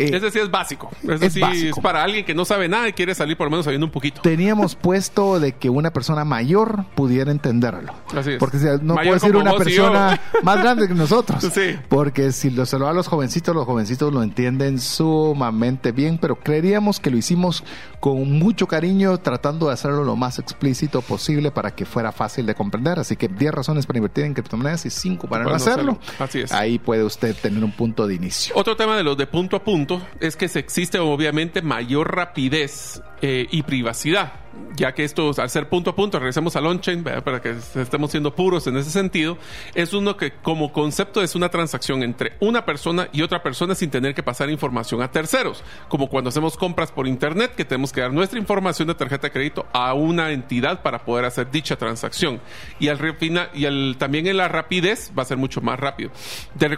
eh, 0.00 0.16
es 0.16 0.22
decir, 0.22 0.42
es 0.42 0.50
básico. 0.50 0.90
Es, 1.02 1.20
decir, 1.20 1.44
es 1.44 1.78
para 1.78 2.02
alguien 2.02 2.24
que 2.24 2.34
no 2.34 2.44
sabe 2.44 2.68
nada 2.68 2.88
y 2.88 2.92
quiere 2.92 3.14
salir 3.14 3.36
por 3.36 3.46
lo 3.46 3.50
menos 3.50 3.64
sabiendo 3.64 3.86
un 3.86 3.92
poquito. 3.92 4.22
Teníamos 4.22 4.74
puesto 4.74 5.38
de 5.38 5.52
que 5.52 5.68
una 5.70 5.92
persona 5.92 6.24
mayor 6.24 6.84
pudiera 6.94 7.30
entenderlo. 7.30 7.92
Así 8.14 8.32
es. 8.32 8.38
Porque 8.38 8.58
no 8.82 8.94
puede 8.94 9.20
ser 9.20 9.36
una 9.36 9.52
persona 9.54 10.20
más 10.42 10.58
grande 10.60 10.88
que 10.88 10.94
nosotros. 10.94 11.44
Sí. 11.50 11.76
Porque 11.88 12.30
si 12.30 12.48
lo 12.50 12.64
se 12.64 12.78
lo 12.78 12.86
a 12.86 12.92
los 12.92 13.08
jovencitos, 13.08 13.54
los 13.54 13.66
jovencitos 13.66 14.12
lo 14.12 14.22
entienden 14.22 14.78
sumamente 14.78 15.90
bien, 15.90 16.16
pero 16.16 16.36
creeríamos 16.36 17.00
que 17.00 17.10
lo 17.10 17.16
hicimos 17.16 17.64
con 17.98 18.38
mucho 18.38 18.68
cariño, 18.68 19.18
tratando 19.18 19.66
de 19.66 19.72
hacerlo 19.72 20.04
lo 20.04 20.14
más 20.16 20.38
explícito 20.38 21.02
posible 21.02 21.50
para 21.50 21.74
que 21.74 21.84
fuera 21.84 22.12
fácil 22.12 22.46
de 22.46 22.54
comprender. 22.54 23.00
Así 23.00 23.16
que 23.16 23.26
10 23.28 23.52
razones 23.52 23.86
para 23.86 23.98
invertir 23.98 24.24
en 24.24 24.34
criptomonedas 24.34 24.86
y 24.86 24.90
5 24.90 25.26
para 25.28 25.44
no 25.44 25.54
hacerlo. 25.54 25.98
Así 26.18 26.40
es. 26.40 26.52
Ahí 26.52 26.78
puede 26.78 27.02
usted 27.02 27.34
tener 27.34 27.62
un 27.64 27.72
punto 27.72 28.06
de 28.06 28.14
inicio. 28.14 28.54
Otro 28.56 28.76
tema 28.76 28.96
de 28.96 29.02
los 29.02 29.16
de 29.16 29.26
punto 29.26 29.56
a 29.56 29.64
punto 29.64 29.89
es 30.20 30.36
que 30.36 30.48
existe 30.60 30.98
obviamente 30.98 31.62
mayor 31.62 32.14
rapidez 32.14 33.02
eh, 33.22 33.46
y 33.50 33.62
privacidad 33.62 34.32
ya 34.76 34.92
que 34.94 35.04
esto, 35.04 35.32
al 35.36 35.50
ser 35.50 35.68
punto 35.68 35.90
a 35.90 35.96
punto, 35.96 36.18
regresemos 36.18 36.56
al 36.56 36.66
on-chain, 36.66 37.02
para 37.02 37.40
que 37.40 37.54
estemos 37.74 38.10
siendo 38.10 38.34
puros 38.34 38.66
en 38.66 38.76
ese 38.76 38.90
sentido, 38.90 39.38
es 39.74 39.92
uno 39.92 40.16
que 40.16 40.32
como 40.32 40.72
concepto 40.72 41.22
es 41.22 41.34
una 41.34 41.48
transacción 41.48 42.02
entre 42.02 42.32
una 42.40 42.64
persona 42.64 43.08
y 43.12 43.22
otra 43.22 43.42
persona 43.42 43.74
sin 43.74 43.90
tener 43.90 44.14
que 44.14 44.22
pasar 44.22 44.50
información 44.50 45.02
a 45.02 45.10
terceros, 45.10 45.62
como 45.88 46.08
cuando 46.08 46.28
hacemos 46.28 46.56
compras 46.56 46.92
por 46.92 47.06
internet, 47.06 47.54
que 47.54 47.64
tenemos 47.64 47.92
que 47.92 48.00
dar 48.00 48.12
nuestra 48.12 48.38
información 48.38 48.88
de 48.88 48.94
tarjeta 48.94 49.28
de 49.28 49.32
crédito 49.32 49.66
a 49.72 49.94
una 49.94 50.30
entidad 50.30 50.82
para 50.82 51.04
poder 51.04 51.24
hacer 51.24 51.50
dicha 51.50 51.76
transacción. 51.76 52.40
Y 52.78 52.88
al 52.88 52.98
y 53.54 53.66
al, 53.66 53.96
también 53.98 54.26
en 54.26 54.36
la 54.36 54.48
rapidez 54.48 55.12
va 55.18 55.22
a 55.22 55.26
ser 55.26 55.36
mucho 55.36 55.60
más 55.60 55.78
rápido. 55.78 56.10
Te, 56.58 56.68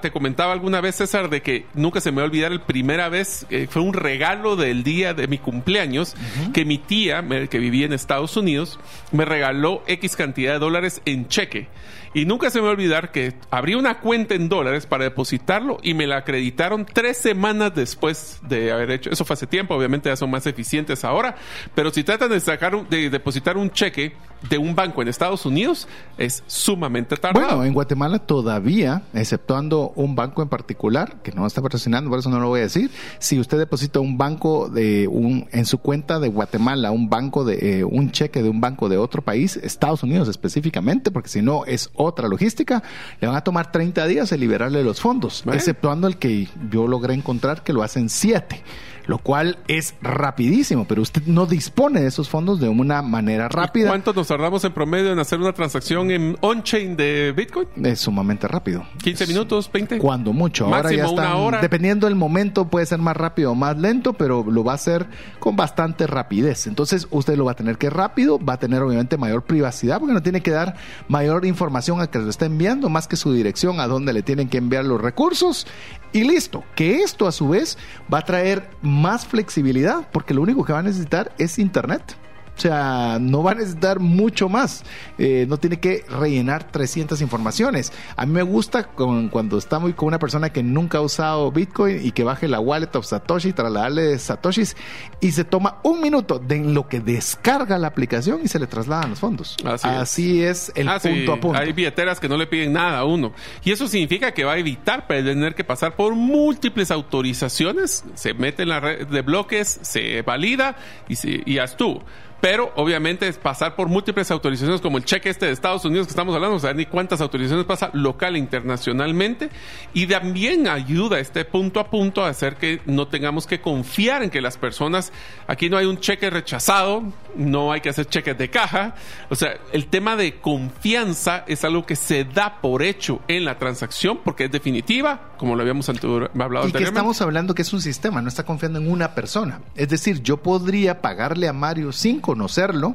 te 0.00 0.10
comentaba 0.10 0.52
alguna 0.52 0.80
vez, 0.80 0.96
César, 0.96 1.28
de 1.28 1.42
que 1.42 1.66
nunca 1.74 2.00
se 2.00 2.10
me 2.10 2.18
va 2.18 2.22
a 2.22 2.26
olvidar 2.26 2.52
el 2.52 2.60
primera 2.60 3.08
vez, 3.08 3.46
eh, 3.50 3.66
fue 3.68 3.82
un 3.82 3.94
regalo 3.94 4.56
del 4.56 4.82
día 4.84 5.14
de 5.14 5.26
mi 5.26 5.38
cumpleaños, 5.38 6.14
que 6.52 6.64
mi 6.64 6.78
tía 6.78 7.11
que 7.48 7.58
vivía 7.58 7.86
en 7.86 7.92
Estados 7.92 8.36
Unidos, 8.36 8.78
me 9.10 9.24
regaló 9.24 9.82
X 9.86 10.16
cantidad 10.16 10.52
de 10.52 10.58
dólares 10.58 11.02
en 11.04 11.28
cheque. 11.28 11.68
Y 12.14 12.26
nunca 12.26 12.50
se 12.50 12.58
me 12.58 12.64
va 12.64 12.70
a 12.70 12.72
olvidar 12.72 13.10
que 13.10 13.32
abrí 13.50 13.74
una 13.74 13.98
cuenta 14.00 14.34
en 14.34 14.50
dólares 14.50 14.84
para 14.84 15.04
depositarlo 15.04 15.78
y 15.82 15.94
me 15.94 16.06
la 16.06 16.18
acreditaron 16.18 16.84
tres 16.84 17.16
semanas 17.16 17.74
después 17.74 18.40
de 18.42 18.70
haber 18.70 18.90
hecho. 18.90 19.10
Eso 19.10 19.24
fue 19.24 19.34
hace 19.34 19.46
tiempo, 19.46 19.74
obviamente 19.74 20.10
ya 20.10 20.16
son 20.16 20.30
más 20.30 20.46
eficientes 20.46 21.04
ahora. 21.04 21.36
Pero 21.74 21.90
si 21.90 22.04
tratan 22.04 22.30
de 22.30 22.40
sacar, 22.40 22.86
de 22.88 23.08
depositar 23.08 23.56
un 23.56 23.70
cheque 23.70 24.12
de 24.48 24.58
un 24.58 24.74
banco 24.74 25.02
en 25.02 25.08
Estados 25.08 25.46
Unidos, 25.46 25.88
es 26.18 26.42
sumamente 26.46 27.16
tardado. 27.16 27.46
Bueno, 27.46 27.64
en 27.64 27.72
Guatemala 27.72 28.18
todavía, 28.18 29.02
exceptuando 29.14 29.92
un 29.96 30.14
banco 30.14 30.42
en 30.42 30.48
particular, 30.48 31.22
que 31.22 31.32
no 31.32 31.46
está 31.46 31.62
patrocinando, 31.62 32.10
por 32.10 32.18
eso 32.18 32.30
no 32.30 32.40
lo 32.40 32.48
voy 32.48 32.60
a 32.60 32.64
decir, 32.64 32.90
si 33.18 33.38
usted 33.38 33.58
deposita 33.58 34.00
un 34.00 34.18
banco 34.18 34.68
de 34.68 35.08
un, 35.08 35.48
en 35.52 35.64
su 35.64 35.78
cuenta 35.78 36.18
de 36.18 36.28
Guatemala, 36.28 36.90
un 36.90 37.08
banco 37.08 37.44
de, 37.44 37.80
eh, 37.80 37.84
un 37.84 38.10
cheque 38.10 38.42
de 38.42 38.48
un 38.48 38.60
banco 38.60 38.88
de 38.88 38.98
otro 38.98 39.22
país, 39.22 39.56
Estados 39.56 40.02
Unidos 40.02 40.28
específicamente, 40.28 41.10
porque 41.10 41.28
si 41.28 41.42
no 41.42 41.64
es 41.64 41.90
otra 41.94 42.28
logística, 42.28 42.82
le 43.20 43.28
van 43.28 43.36
a 43.36 43.44
tomar 43.44 43.70
30 43.70 44.06
días 44.06 44.30
de 44.30 44.38
liberarle 44.38 44.82
los 44.82 45.00
fondos, 45.00 45.44
exceptuando 45.52 46.06
el 46.06 46.16
que 46.16 46.48
yo 46.70 46.86
logré 46.86 47.14
encontrar 47.14 47.62
que 47.62 47.72
lo 47.72 47.82
hacen 47.82 48.08
7 48.08 48.62
lo 49.06 49.18
cual 49.18 49.58
es 49.68 49.94
rapidísimo, 50.02 50.86
pero 50.86 51.02
usted 51.02 51.22
no 51.26 51.46
dispone 51.46 52.00
de 52.00 52.08
esos 52.08 52.28
fondos 52.28 52.60
de 52.60 52.68
una 52.68 53.02
manera 53.02 53.48
rápida. 53.48 53.88
¿Cuánto 53.88 54.12
nos 54.12 54.28
tardamos 54.28 54.64
en 54.64 54.72
promedio 54.72 55.12
en 55.12 55.18
hacer 55.18 55.40
una 55.40 55.52
transacción 55.52 56.10
en 56.10 56.36
on-chain 56.40 56.96
de 56.96 57.32
Bitcoin? 57.36 57.68
Es 57.82 58.00
sumamente 58.00 58.48
rápido. 58.48 58.84
¿15 59.02 59.28
minutos? 59.28 59.70
¿20? 59.72 59.98
Cuando 59.98 60.32
mucho. 60.32 60.72
Ahora 60.72 60.92
ya 60.92 61.08
una 61.08 61.36
hora. 61.36 61.60
Dependiendo 61.60 62.06
del 62.06 62.16
momento, 62.16 62.68
puede 62.68 62.86
ser 62.86 62.98
más 62.98 63.16
rápido 63.16 63.52
o 63.52 63.54
más 63.54 63.76
lento, 63.78 64.12
pero 64.12 64.44
lo 64.48 64.64
va 64.64 64.72
a 64.72 64.74
hacer 64.76 65.06
con 65.38 65.56
bastante 65.56 66.06
rapidez. 66.06 66.66
Entonces, 66.66 67.06
usted 67.10 67.36
lo 67.36 67.44
va 67.44 67.52
a 67.52 67.56
tener 67.56 67.78
que 67.78 67.90
rápido, 67.90 68.38
va 68.38 68.54
a 68.54 68.58
tener 68.58 68.82
obviamente 68.82 69.16
mayor 69.16 69.42
privacidad, 69.42 69.98
porque 69.98 70.14
no 70.14 70.22
tiene 70.22 70.40
que 70.40 70.50
dar 70.50 70.76
mayor 71.08 71.44
información 71.44 72.00
a 72.00 72.06
que 72.08 72.18
lo 72.18 72.30
está 72.30 72.46
enviando, 72.46 72.88
más 72.88 73.08
que 73.08 73.16
su 73.16 73.32
dirección 73.32 73.80
a 73.80 73.86
dónde 73.86 74.12
le 74.12 74.22
tienen 74.22 74.48
que 74.48 74.58
enviar 74.58 74.84
los 74.84 75.00
recursos. 75.00 75.66
Y 76.12 76.24
listo. 76.24 76.62
Que 76.74 77.00
esto 77.00 77.26
a 77.26 77.32
su 77.32 77.48
vez 77.48 77.78
va 78.12 78.18
a 78.18 78.22
traer 78.22 78.68
más 78.92 79.26
flexibilidad, 79.26 80.08
porque 80.12 80.34
lo 80.34 80.42
único 80.42 80.64
que 80.64 80.72
va 80.72 80.80
a 80.80 80.82
necesitar 80.82 81.32
es 81.38 81.58
Internet. 81.58 82.16
O 82.56 82.60
sea, 82.60 83.18
no 83.20 83.42
va 83.42 83.52
a 83.52 83.54
necesitar 83.54 83.98
mucho 83.98 84.48
más. 84.48 84.84
Eh, 85.18 85.46
no 85.48 85.56
tiene 85.56 85.80
que 85.80 86.04
rellenar 86.08 86.70
300 86.70 87.20
informaciones. 87.20 87.92
A 88.16 88.26
mí 88.26 88.32
me 88.32 88.42
gusta 88.42 88.84
cuando 88.84 89.58
está 89.58 89.78
muy 89.78 89.94
con 89.94 90.08
una 90.08 90.18
persona 90.18 90.50
que 90.50 90.62
nunca 90.62 90.98
ha 90.98 91.00
usado 91.00 91.50
Bitcoin 91.50 92.04
y 92.04 92.12
que 92.12 92.24
baje 92.24 92.48
la 92.48 92.60
wallet 92.60 92.94
of 92.94 93.06
Satoshi, 93.06 93.52
trasladarle 93.52 94.18
Satoshis 94.18 94.76
y 95.20 95.32
se 95.32 95.44
toma 95.44 95.78
un 95.82 96.00
minuto 96.00 96.38
de 96.38 96.58
lo 96.58 96.88
que 96.88 97.00
descarga 97.00 97.78
la 97.78 97.88
aplicación 97.88 98.40
y 98.44 98.48
se 98.48 98.58
le 98.58 98.66
trasladan 98.66 99.10
los 99.10 99.20
fondos. 99.20 99.56
Así, 99.64 100.42
es. 100.42 100.72
el 100.74 100.88
ah, 100.88 100.98
punto 101.00 101.32
a 101.32 101.40
punto. 101.40 101.58
Hay 101.58 101.72
billeteras 101.72 102.20
que 102.20 102.28
no 102.28 102.36
le 102.36 102.46
piden 102.46 102.74
nada 102.74 102.98
a 102.98 103.04
uno. 103.04 103.32
Y 103.64 103.72
eso 103.72 103.88
significa 103.88 104.32
que 104.32 104.44
va 104.44 104.52
a 104.52 104.58
evitar 104.58 105.06
tener 105.06 105.54
que 105.54 105.64
pasar 105.64 105.96
por 105.96 106.14
múltiples 106.14 106.90
autorizaciones. 106.90 108.04
Se 108.14 108.34
mete 108.34 108.62
en 108.62 108.68
la 108.68 108.80
red 108.80 109.06
de 109.06 109.22
bloques, 109.22 109.78
se 109.82 110.22
valida 110.22 110.76
y, 111.08 111.16
se, 111.16 111.42
y 111.44 111.54
ya 111.54 111.64
estuvo 111.64 112.02
pero 112.42 112.72
obviamente 112.74 113.28
es 113.28 113.38
pasar 113.38 113.76
por 113.76 113.86
múltiples 113.86 114.28
autorizaciones 114.32 114.80
como 114.80 114.98
el 114.98 115.04
cheque 115.04 115.30
este 115.30 115.46
de 115.46 115.52
Estados 115.52 115.84
Unidos 115.84 116.08
que 116.08 116.10
estamos 116.10 116.34
hablando, 116.34 116.56
o 116.56 116.58
sea, 116.58 116.74
ni 116.74 116.86
cuántas 116.86 117.20
autorizaciones 117.20 117.64
pasa 117.66 117.90
local 117.92 118.34
e 118.34 118.40
internacionalmente 118.40 119.48
y 119.94 120.08
también 120.08 120.66
ayuda 120.66 121.20
este 121.20 121.44
punto 121.44 121.78
a 121.78 121.88
punto 121.88 122.24
a 122.24 122.28
hacer 122.28 122.56
que 122.56 122.80
no 122.84 123.06
tengamos 123.06 123.46
que 123.46 123.60
confiar 123.60 124.24
en 124.24 124.30
que 124.30 124.40
las 124.40 124.56
personas, 124.56 125.12
aquí 125.46 125.70
no 125.70 125.76
hay 125.76 125.86
un 125.86 126.00
cheque 126.00 126.30
rechazado 126.30 127.04
no 127.36 127.72
hay 127.72 127.80
que 127.80 127.88
hacer 127.88 128.06
cheques 128.06 128.36
de 128.36 128.50
caja. 128.50 128.94
O 129.30 129.34
sea, 129.34 129.54
el 129.72 129.86
tema 129.86 130.16
de 130.16 130.40
confianza 130.40 131.44
es 131.46 131.64
algo 131.64 131.86
que 131.86 131.96
se 131.96 132.24
da 132.24 132.60
por 132.60 132.82
hecho 132.82 133.20
en 133.28 133.44
la 133.44 133.58
transacción 133.58 134.20
porque 134.24 134.44
es 134.44 134.52
definitiva, 134.52 135.32
como 135.38 135.56
lo 135.56 135.62
habíamos 135.62 135.88
hablado 135.88 136.68
y 136.68 136.72
que 136.72 136.84
estamos 136.84 137.20
hablando 137.20 137.54
que 137.54 137.62
es 137.62 137.72
un 137.72 137.80
sistema, 137.80 138.22
no 138.22 138.28
está 138.28 138.44
confiando 138.44 138.78
en 138.78 138.90
una 138.90 139.14
persona. 139.14 139.60
Es 139.74 139.88
decir, 139.88 140.22
yo 140.22 140.38
podría 140.38 141.00
pagarle 141.00 141.48
a 141.48 141.52
Mario 141.52 141.92
sin 141.92 142.20
conocerlo 142.32 142.94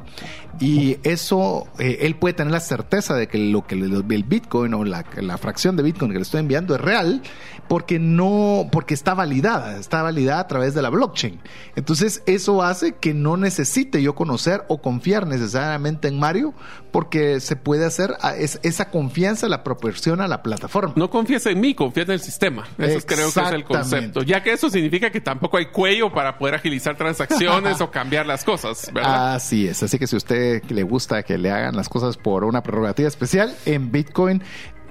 y 0.58 0.98
eso, 1.04 1.68
eh, 1.78 1.98
él 2.00 2.16
puede 2.16 2.34
tener 2.34 2.52
la 2.52 2.60
certeza 2.60 3.14
de 3.14 3.28
que 3.28 3.38
lo 3.38 3.66
que 3.66 3.76
el 3.76 4.24
Bitcoin 4.24 4.74
o 4.74 4.84
la, 4.84 5.04
la 5.16 5.38
fracción 5.38 5.76
de 5.76 5.84
Bitcoin 5.84 6.10
que 6.10 6.18
le 6.18 6.22
estoy 6.22 6.40
enviando 6.40 6.74
es 6.74 6.80
real 6.80 7.22
porque 7.68 7.98
no, 7.98 8.68
porque 8.72 8.94
está 8.94 9.14
validada, 9.14 9.76
está 9.76 10.02
validada 10.02 10.40
a 10.40 10.46
través 10.48 10.74
de 10.74 10.82
la 10.82 10.88
blockchain. 10.88 11.38
Entonces, 11.76 12.22
eso 12.26 12.62
hace 12.62 12.96
que 12.96 13.14
no 13.14 13.36
necesite 13.36 14.02
yo 14.02 14.14
conocer 14.14 14.64
o 14.68 14.80
confiar 14.80 15.26
necesariamente 15.26 16.08
en 16.08 16.18
Mario, 16.18 16.54
porque 16.90 17.40
se 17.40 17.56
puede 17.56 17.84
hacer, 17.84 18.14
esa 18.62 18.90
confianza 18.90 19.48
la 19.48 19.62
proporciona 19.64 20.26
la 20.28 20.42
plataforma. 20.42 20.94
No 20.96 21.10
confíes 21.10 21.46
en 21.46 21.60
mí, 21.60 21.74
confía 21.74 22.04
en 22.04 22.12
el 22.12 22.20
sistema. 22.20 22.66
Eso 22.78 23.06
creo 23.06 23.32
que 23.32 23.40
es 23.40 23.52
el 23.52 23.64
concepto. 23.64 24.22
Ya 24.22 24.42
que 24.42 24.52
eso 24.52 24.70
significa 24.70 25.10
que 25.10 25.20
tampoco 25.20 25.56
hay 25.56 25.66
cuello 25.66 26.12
para 26.12 26.38
poder 26.38 26.54
agilizar 26.54 26.96
transacciones 26.96 27.80
o 27.80 27.90
cambiar 27.90 28.26
las 28.26 28.44
cosas, 28.44 28.90
¿verdad? 28.92 29.34
Así 29.34 29.66
es. 29.66 29.82
Así 29.82 29.98
que 29.98 30.06
si 30.06 30.16
a 30.16 30.18
usted 30.18 30.62
le 30.64 30.82
gusta 30.82 31.22
que 31.22 31.38
le 31.38 31.50
hagan 31.50 31.76
las 31.76 31.88
cosas 31.88 32.16
por 32.16 32.44
una 32.44 32.62
prerrogativa 32.62 33.08
especial, 33.08 33.54
en 33.66 33.90
Bitcoin 33.92 34.42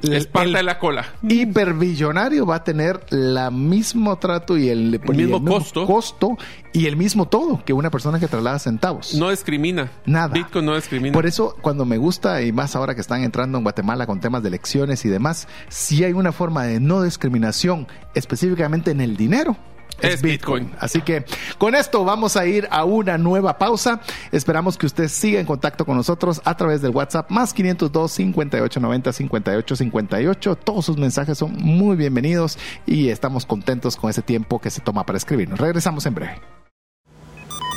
es 0.02 0.28
parte 0.28 0.52
de 0.52 0.64
la 0.64 0.80
cola. 0.80 1.06
Hiperbillonario 1.28 2.46
va 2.46 2.56
a 2.56 2.64
tener 2.64 3.00
la 3.10 3.52
mismo 3.52 4.18
trato 4.18 4.58
y 4.58 4.70
el, 4.70 5.00
mismo, 5.00 5.44
costo. 5.44 5.86
costo 5.86 6.38
y 6.74 6.86
el 6.86 6.96
mismo 6.96 7.28
todo 7.28 7.64
que 7.66 7.74
una 7.74 7.90
persona 7.90 8.20
que 8.20 8.28
traslada 8.28 8.60
centavos. 8.60 9.14
No 9.16 9.30
discrimina. 9.30 9.92
Nada. 10.06 10.34
Bitcoin 10.34 10.66
no 10.66 10.76
discrimina. 10.76 11.14
Por 11.14 11.26
eso, 11.26 11.56
cuando 11.62 11.86
me 11.86 11.98
gusta, 11.98 12.42
y 12.42 12.52
más 12.52 12.76
ahora 12.76 12.96
que 12.96 13.02
están 13.02 13.24
entrando 13.24 13.58
en 13.58 13.64
Guatemala 13.64 14.06
con 14.06 14.20
temas 14.20 14.44
de 14.44 14.50
elecciones 14.50 15.06
y 15.06 15.10
demás, 15.10 15.48
sí 15.70 16.04
hay 16.04 16.14
una 16.14 16.32
forma 16.32 16.64
de 16.66 16.80
no 16.80 17.02
discriminación, 17.02 17.88
específicamente 18.14 18.92
en 18.92 19.02
el 19.02 19.18
dinero 19.18 19.58
es 20.02 20.22
Bitcoin. 20.22 20.72
Así 20.80 21.02
que 21.02 21.26
con 21.58 21.76
esto 21.76 22.04
vamos 22.04 22.38
a 22.38 22.46
ir 22.46 22.68
a 22.72 22.86
una 22.86 23.18
nueva 23.18 23.58
pausa. 23.58 24.02
Esperamos 24.32 24.78
que 24.78 24.86
usted 24.86 25.08
siga 25.08 25.40
en 25.40 25.46
contacto 25.46 25.86
con 25.86 25.98
nosotros 25.98 26.42
a 26.46 26.56
través 26.56 26.82
del 26.82 26.92
WhatsApp 26.92 27.30
más 27.30 27.54
502 27.54 28.12
5890 28.12 29.14
5858. 29.14 30.56
Todos 30.56 30.86
sus 30.86 30.98
mensajes 30.98 31.38
son 31.38 31.56
muy 31.58 31.96
bienvenidos 31.96 32.58
y 32.86 33.10
estamos 33.10 33.46
contentos 33.46 33.96
con 33.96 34.10
ese 34.10 34.22
tiempo 34.22 34.60
que 34.60 34.70
se 34.70 34.82
toma 34.82 35.06
para 35.06 35.18
escribirnos. 35.18 35.60
Regresamos 35.60 36.06
en 36.06 36.16
breve. 36.16 36.42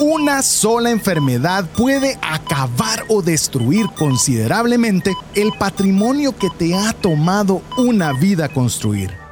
Una 0.01 0.41
sola 0.41 0.91
enfermedad 0.91 1.67
puede 1.77 2.19
acabar 2.23 3.05
o 3.09 3.21
destruir 3.21 3.85
considerablemente 3.99 5.13
el 5.35 5.53
patrimonio 5.59 6.35
que 6.35 6.49
te 6.49 6.75
ha 6.75 6.95
tomado 6.95 7.61
una 7.77 8.15
vida 8.15 8.49
construir. 8.49 9.20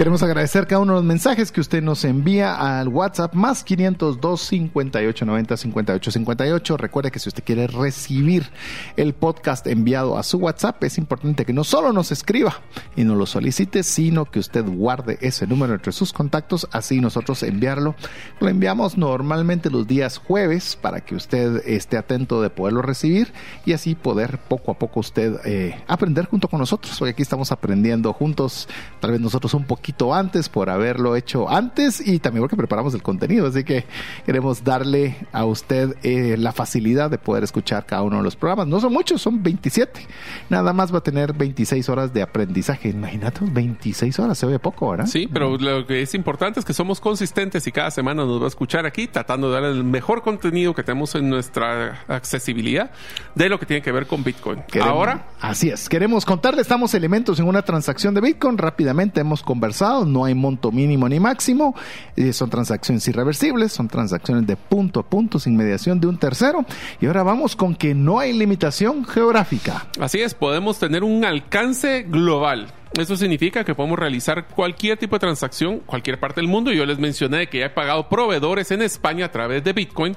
Queremos 0.00 0.22
agradecer 0.22 0.66
cada 0.66 0.80
uno 0.80 0.94
de 0.94 1.00
los 1.00 1.04
mensajes 1.04 1.52
que 1.52 1.60
usted 1.60 1.82
nos 1.82 2.06
envía 2.06 2.54
al 2.54 2.88
WhatsApp 2.88 3.34
más 3.34 3.62
502 3.62 4.40
58 4.40 5.26
90 5.26 5.56
58 5.58 6.10
58. 6.10 6.76
Recuerde 6.78 7.10
que 7.10 7.18
si 7.18 7.28
usted 7.28 7.44
quiere 7.44 7.66
recibir 7.66 8.48
el 8.96 9.12
podcast 9.12 9.66
enviado 9.66 10.16
a 10.16 10.22
su 10.22 10.38
WhatsApp, 10.38 10.82
es 10.84 10.96
importante 10.96 11.44
que 11.44 11.52
no 11.52 11.64
solo 11.64 11.92
nos 11.92 12.12
escriba 12.12 12.62
y 12.96 13.04
nos 13.04 13.18
lo 13.18 13.26
solicite, 13.26 13.82
sino 13.82 14.24
que 14.24 14.38
usted 14.38 14.64
guarde 14.64 15.18
ese 15.20 15.46
número 15.46 15.74
entre 15.74 15.92
sus 15.92 16.14
contactos, 16.14 16.66
así 16.72 16.98
nosotros 17.02 17.42
enviarlo. 17.42 17.94
Lo 18.40 18.48
enviamos 18.48 18.96
normalmente 18.96 19.68
los 19.68 19.86
días 19.86 20.16
jueves 20.16 20.78
para 20.80 21.02
que 21.02 21.14
usted 21.14 21.62
esté 21.66 21.98
atento 21.98 22.40
de 22.40 22.48
poderlo 22.48 22.80
recibir 22.80 23.34
y 23.66 23.74
así 23.74 23.94
poder 23.94 24.38
poco 24.38 24.70
a 24.70 24.78
poco 24.78 25.00
usted 25.00 25.40
eh, 25.44 25.78
aprender 25.86 26.24
junto 26.24 26.48
con 26.48 26.58
nosotros. 26.58 27.02
Hoy 27.02 27.10
aquí 27.10 27.20
estamos 27.20 27.52
aprendiendo 27.52 28.14
juntos, 28.14 28.66
tal 29.00 29.10
vez 29.10 29.20
nosotros 29.20 29.52
un 29.52 29.64
poquito 29.64 29.89
antes 30.14 30.48
por 30.48 30.70
haberlo 30.70 31.16
hecho 31.16 31.50
antes 31.50 32.06
y 32.06 32.18
también 32.18 32.42
porque 32.42 32.56
preparamos 32.56 32.94
el 32.94 33.02
contenido. 33.02 33.46
Así 33.46 33.64
que 33.64 33.84
queremos 34.26 34.64
darle 34.64 35.16
a 35.32 35.44
usted 35.44 35.96
eh, 36.02 36.36
la 36.38 36.52
facilidad 36.52 37.10
de 37.10 37.18
poder 37.18 37.44
escuchar 37.44 37.86
cada 37.86 38.02
uno 38.02 38.18
de 38.18 38.22
los 38.22 38.36
programas. 38.36 38.66
No 38.66 38.80
son 38.80 38.92
muchos, 38.92 39.20
son 39.20 39.42
27. 39.42 40.00
Nada 40.48 40.72
más 40.72 40.92
va 40.92 40.98
a 40.98 41.02
tener 41.02 41.32
26 41.32 41.88
horas 41.88 42.12
de 42.12 42.22
aprendizaje. 42.22 42.90
Imagínate, 42.90 43.40
26 43.42 44.18
horas, 44.18 44.38
se 44.38 44.46
ve 44.46 44.58
poco, 44.58 44.90
¿verdad? 44.90 45.06
Sí, 45.06 45.28
pero 45.32 45.56
lo 45.56 45.86
que 45.86 46.02
es 46.02 46.14
importante 46.14 46.60
es 46.60 46.66
que 46.66 46.72
somos 46.72 47.00
consistentes 47.00 47.66
y 47.66 47.72
cada 47.72 47.90
semana 47.90 48.24
nos 48.24 48.40
va 48.40 48.44
a 48.44 48.48
escuchar 48.48 48.86
aquí 48.86 49.06
tratando 49.06 49.48
de 49.48 49.54
dar 49.54 49.64
el 49.64 49.84
mejor 49.84 50.22
contenido 50.22 50.74
que 50.74 50.82
tenemos 50.82 51.14
en 51.14 51.28
nuestra 51.28 52.04
accesibilidad 52.08 52.90
de 53.34 53.48
lo 53.48 53.58
que 53.58 53.66
tiene 53.66 53.82
que 53.82 53.92
ver 53.92 54.06
con 54.06 54.24
Bitcoin. 54.24 54.62
Ahora. 54.82 55.26
Así 55.40 55.68
es. 55.68 55.88
Queremos 55.88 56.24
contarle, 56.24 56.62
estamos 56.62 56.94
elementos 56.94 57.38
en 57.40 57.46
una 57.46 57.62
transacción 57.62 58.14
de 58.14 58.20
Bitcoin. 58.20 58.58
Rápidamente 58.58 59.20
hemos 59.20 59.42
conversado 59.42 59.69
no 60.06 60.24
hay 60.24 60.34
monto 60.34 60.72
mínimo 60.72 61.08
ni 61.08 61.20
máximo, 61.20 61.74
eh, 62.16 62.32
son 62.32 62.50
transacciones 62.50 63.06
irreversibles, 63.08 63.72
son 63.72 63.88
transacciones 63.88 64.46
de 64.46 64.56
punto 64.56 65.00
a 65.00 65.02
punto 65.02 65.38
sin 65.38 65.56
mediación 65.56 66.00
de 66.00 66.06
un 66.06 66.18
tercero. 66.18 66.64
Y 67.00 67.06
ahora 67.06 67.22
vamos 67.22 67.56
con 67.56 67.74
que 67.74 67.94
no 67.94 68.18
hay 68.18 68.32
limitación 68.32 69.04
geográfica. 69.04 69.86
Así 70.00 70.20
es, 70.20 70.34
podemos 70.34 70.78
tener 70.78 71.04
un 71.04 71.24
alcance 71.24 72.02
global. 72.02 72.72
Eso 72.98 73.16
significa 73.16 73.62
que 73.62 73.76
podemos 73.76 73.96
realizar 73.96 74.48
cualquier 74.48 74.98
tipo 74.98 75.14
de 75.14 75.20
transacción, 75.20 75.78
cualquier 75.78 76.18
parte 76.18 76.40
del 76.40 76.48
mundo. 76.48 76.72
Yo 76.72 76.84
les 76.84 76.98
mencioné 76.98 77.48
que 77.48 77.60
ya 77.60 77.66
he 77.66 77.70
pagado 77.70 78.08
proveedores 78.08 78.72
en 78.72 78.82
España 78.82 79.26
a 79.26 79.30
través 79.30 79.62
de 79.62 79.72
Bitcoin 79.72 80.16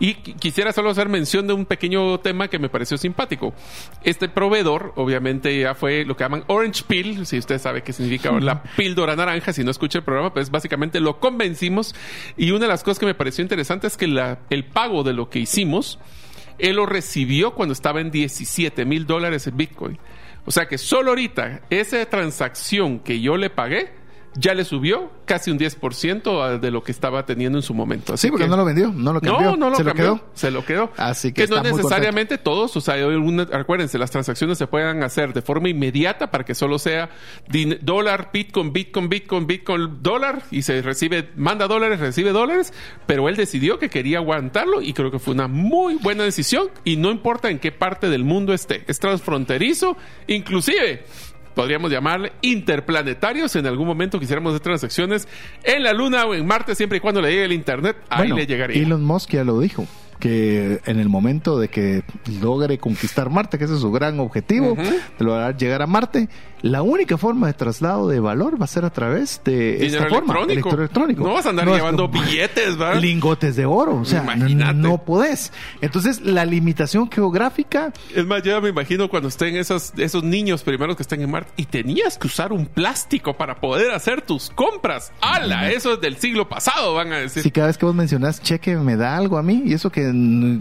y 0.00 0.14
quisiera 0.14 0.72
solo 0.72 0.88
hacer 0.88 1.10
mención 1.10 1.46
de 1.46 1.52
un 1.52 1.66
pequeño 1.66 2.18
tema 2.20 2.48
que 2.48 2.58
me 2.58 2.70
pareció 2.70 2.96
simpático. 2.96 3.52
Este 4.04 4.30
proveedor, 4.30 4.94
obviamente, 4.96 5.60
ya 5.60 5.74
fue 5.74 6.06
lo 6.06 6.16
que 6.16 6.24
llaman 6.24 6.44
Orange 6.46 6.84
Pill, 6.86 7.26
si 7.26 7.36
usted 7.36 7.58
sabe 7.58 7.82
qué 7.82 7.92
significa 7.92 8.32
la 8.32 8.62
píldora 8.62 9.14
naranja, 9.16 9.52
si 9.52 9.62
no 9.62 9.70
escucha 9.70 9.98
el 9.98 10.04
programa, 10.04 10.32
pues 10.32 10.50
básicamente 10.50 11.00
lo 11.00 11.20
convencimos 11.20 11.94
y 12.38 12.52
una 12.52 12.60
de 12.60 12.68
las 12.68 12.82
cosas 12.82 13.00
que 13.00 13.06
me 13.06 13.14
pareció 13.14 13.42
interesante 13.42 13.86
es 13.86 13.98
que 13.98 14.06
el 14.48 14.64
pago 14.64 15.02
de 15.02 15.12
lo 15.12 15.28
que 15.28 15.40
hicimos, 15.40 15.98
él 16.58 16.76
lo 16.76 16.86
recibió 16.86 17.54
cuando 17.54 17.74
estaba 17.74 18.00
en 18.00 18.10
17 18.10 18.86
mil 18.86 19.06
dólares 19.06 19.46
en 19.46 19.58
Bitcoin. 19.58 19.98
O 20.46 20.50
sea 20.50 20.66
que 20.66 20.78
solo 20.78 21.10
ahorita 21.10 21.62
esa 21.70 22.04
transacción 22.06 23.00
que 23.00 23.20
yo 23.20 23.36
le 23.36 23.50
pagué, 23.50 23.92
ya 24.36 24.54
le 24.54 24.64
subió 24.64 25.10
casi 25.24 25.50
un 25.50 25.58
10% 25.58 26.58
de 26.58 26.70
lo 26.70 26.82
que 26.82 26.92
estaba 26.92 27.24
teniendo 27.26 27.58
en 27.58 27.62
su 27.62 27.74
momento. 27.74 28.16
sí, 28.16 28.30
porque 28.30 28.48
no 28.48 28.56
lo 28.56 28.64
vendió, 28.64 28.92
no 28.92 29.12
lo 29.12 29.20
cambió. 29.20 29.50
No, 29.50 29.56
no 29.56 29.70
lo 29.70 29.76
se 29.76 29.84
cambió, 29.84 30.04
lo 30.04 30.16
quedó. 30.16 30.30
Se 30.34 30.50
lo 30.50 30.64
quedó. 30.64 30.90
Así 30.96 31.32
que, 31.32 31.46
no 31.46 31.62
necesariamente 31.62 32.38
todos, 32.38 32.76
o 32.76 32.80
sea, 32.80 32.96
acuérdense, 33.52 33.98
las 33.98 34.10
transacciones 34.10 34.58
se 34.58 34.66
pueden 34.66 35.02
hacer 35.02 35.32
de 35.32 35.42
forma 35.42 35.68
inmediata 35.68 36.30
para 36.30 36.44
que 36.44 36.54
solo 36.54 36.78
sea 36.78 37.10
dólar, 37.80 38.30
Bitcoin, 38.32 38.72
Bitcoin, 38.72 39.08
Bitcoin, 39.08 39.46
Bitcoin, 39.46 40.02
dólar 40.02 40.42
y 40.50 40.62
se 40.62 40.82
recibe, 40.82 41.30
manda 41.36 41.66
dólares, 41.66 42.00
recibe 42.00 42.32
dólares, 42.32 42.72
pero 43.06 43.28
él 43.28 43.36
decidió 43.36 43.78
que 43.78 43.88
quería 43.88 44.18
aguantarlo 44.18 44.82
y 44.82 44.92
creo 44.92 45.10
que 45.10 45.18
fue 45.18 45.34
una 45.34 45.48
muy 45.48 45.94
buena 45.96 46.24
decisión 46.24 46.68
y 46.84 46.96
no 46.96 47.10
importa 47.10 47.50
en 47.50 47.58
qué 47.58 47.72
parte 47.72 48.08
del 48.08 48.24
mundo 48.24 48.52
esté, 48.52 48.84
es 48.86 48.98
transfronterizo, 48.98 49.96
inclusive 50.26 51.04
podríamos 51.54 51.90
llamarle 51.90 52.32
interplanetarios. 52.42 53.56
En 53.56 53.66
algún 53.66 53.86
momento 53.86 54.18
quisiéramos 54.18 54.52
hacer 54.52 54.62
transacciones 54.62 55.28
en 55.62 55.82
la 55.82 55.92
Luna 55.92 56.24
o 56.24 56.34
en 56.34 56.46
Marte, 56.46 56.74
siempre 56.74 56.98
y 56.98 57.00
cuando 57.00 57.20
le 57.20 57.30
llegue 57.30 57.44
el 57.44 57.52
Internet, 57.52 57.96
ahí 58.08 58.32
le 58.32 58.46
llegaría. 58.46 58.80
Elon 58.82 59.04
Musk 59.04 59.30
ya 59.30 59.44
lo 59.44 59.60
dijo 59.60 59.86
que 60.24 60.80
en 60.86 60.98
el 60.98 61.10
momento 61.10 61.58
de 61.58 61.68
que 61.68 62.02
logre 62.40 62.78
conquistar 62.78 63.28
Marte, 63.28 63.58
que 63.58 63.64
ese 63.64 63.74
es 63.74 63.80
su 63.80 63.92
gran 63.92 64.18
objetivo, 64.20 64.74
de 64.74 65.22
lograr 65.24 65.54
llegar 65.54 65.82
a 65.82 65.86
Marte, 65.86 66.30
la 66.62 66.80
única 66.80 67.18
forma 67.18 67.46
de 67.48 67.52
traslado 67.52 68.08
de 68.08 68.20
valor 68.20 68.58
va 68.58 68.64
a 68.64 68.68
ser 68.68 68.86
a 68.86 68.90
través 68.90 69.42
de 69.44 69.84
esta 69.84 70.06
forma, 70.08 70.32
electrónico. 70.44 70.70
electrónico. 70.74 71.24
No 71.24 71.34
vas 71.34 71.44
a 71.44 71.50
andar 71.50 71.66
No 71.66 71.74
llevando 71.76 72.10
como- 72.10 72.22
billetes, 72.24 72.78
¿verdad? 72.78 73.02
lingotes 73.02 73.54
de 73.54 73.66
oro, 73.66 73.96
o 73.96 74.04
sea, 74.06 74.22
no, 74.22 74.32
Imagínate. 74.32 74.72
no 74.78 74.96
podés. 75.04 75.52
Entonces, 75.82 76.22
la 76.22 76.46
limitación 76.46 77.10
geográfica 77.10 77.92
Es 78.14 78.24
más, 78.24 78.42
yo 78.42 78.62
me 78.62 78.70
imagino 78.70 79.10
cuando 79.10 79.28
estén 79.28 79.56
esos, 79.56 79.92
esos 79.98 80.22
niños 80.24 80.62
primeros 80.62 80.96
que 80.96 81.02
estén 81.02 81.20
en 81.20 81.30
Marte 81.30 81.52
y 81.56 81.66
tenías 81.66 82.16
que 82.16 82.28
usar 82.28 82.50
un 82.50 82.64
plástico 82.64 83.34
para 83.36 83.60
poder 83.60 83.90
hacer 83.90 84.22
tus 84.22 84.48
compras. 84.48 85.12
¡Hala! 85.20 85.70
Eso 85.70 85.92
es 85.94 86.00
del 86.00 86.16
siglo 86.16 86.48
pasado, 86.48 86.94
van 86.94 87.12
a 87.12 87.18
decir. 87.18 87.42
Si 87.42 87.50
cada 87.50 87.66
vez 87.66 87.76
que 87.76 87.84
vos 87.84 87.94
mencionás 87.94 88.40
cheque 88.40 88.74
me 88.78 88.96
da 88.96 89.18
algo 89.18 89.36
a 89.36 89.42
mí 89.42 89.64
y 89.66 89.74
eso 89.74 89.90
que 89.92 90.13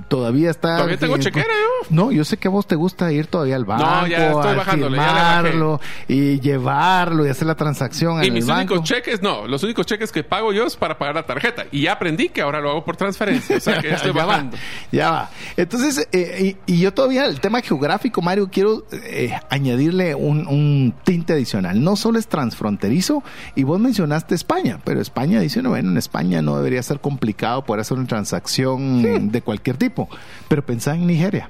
todavía 0.08 0.52
está. 0.52 0.78
Todavía 0.78 0.98
tengo 0.98 1.16
eh, 1.16 1.20
chequera, 1.20 1.46
yo. 1.48 1.88
No, 1.90 2.12
yo 2.12 2.24
sé 2.26 2.38
que 2.38 2.48
a 2.48 2.52
vos 2.52 2.66
te 2.68 2.76
gusta 2.76 3.12
ir 3.12 3.28
todavía 3.28 3.56
al 3.56 3.66
banco, 3.66 4.08
ya 4.08 4.28
estoy 4.32 4.52
a 4.52 4.56
ya 4.56 4.64
firmarlo 4.72 5.82
y 6.08 6.40
llevarlo 6.40 7.26
y 7.26 7.30
hacer 7.30 7.48
la 7.48 7.56
transacción 7.56 8.24
Y 8.24 8.28
en 8.28 8.34
mis 8.34 8.44
el 8.46 8.50
banco. 8.50 8.74
únicos 8.74 8.90
cheques, 8.90 9.22
no, 9.22 9.48
los 9.48 9.64
únicos 9.64 9.86
cheques 9.86 10.12
que 10.12 10.24
pago 10.24 10.54
yo 10.54 10.66
es 10.66 10.76
para 10.76 10.98
pagar 10.98 11.16
la 11.16 11.26
tarjeta. 11.26 11.66
Y 11.72 11.84
ya 11.84 11.94
aprendí 11.94 12.30
que 12.30 12.42
ahora 12.42 12.62
lo 12.62 12.70
hago 12.72 12.86
por 12.86 12.96
transferencia. 12.96 13.58
O 13.58 13.60
sea 13.60 13.80
que 13.80 13.90
ya 13.90 13.96
estoy 13.96 14.14
ya 14.16 14.26
bajando. 14.26 14.56
va, 14.58 14.64
ya 14.92 15.12
va. 15.12 15.30
Entonces, 15.58 16.08
eh, 16.12 16.56
y, 16.68 16.74
y 16.74 16.80
yo 16.80 16.94
todavía, 16.94 17.26
el 17.26 17.40
tema 17.40 17.62
geográfico, 17.62 18.22
Mario, 18.22 18.50
quiero 18.52 18.86
eh, 18.92 19.34
añadirle 19.50 20.16
un, 20.16 20.48
un 20.48 20.94
tinte 21.04 21.34
adicional. 21.34 21.84
No 21.84 21.96
solo 21.96 22.20
es 22.20 22.28
transfronterizo, 22.28 23.24
y 23.56 23.64
vos 23.64 23.80
mencionaste 23.80 24.36
España, 24.36 24.80
pero 24.84 25.02
España 25.02 25.40
dice, 25.40 25.62
no, 25.62 25.70
bueno, 25.70 25.92
en 25.92 25.98
España 25.98 26.42
no 26.42 26.58
debería 26.58 26.82
ser 26.84 27.00
complicado 27.00 27.64
poder 27.66 27.82
hacer 27.82 27.98
una 27.98 28.08
transacción 28.08 29.32
de 29.34 29.42
cualquier 29.42 29.76
tipo. 29.76 30.08
Pero 30.48 30.66
pensá 30.66 30.96
en 30.96 31.06
Nigeria, 31.06 31.50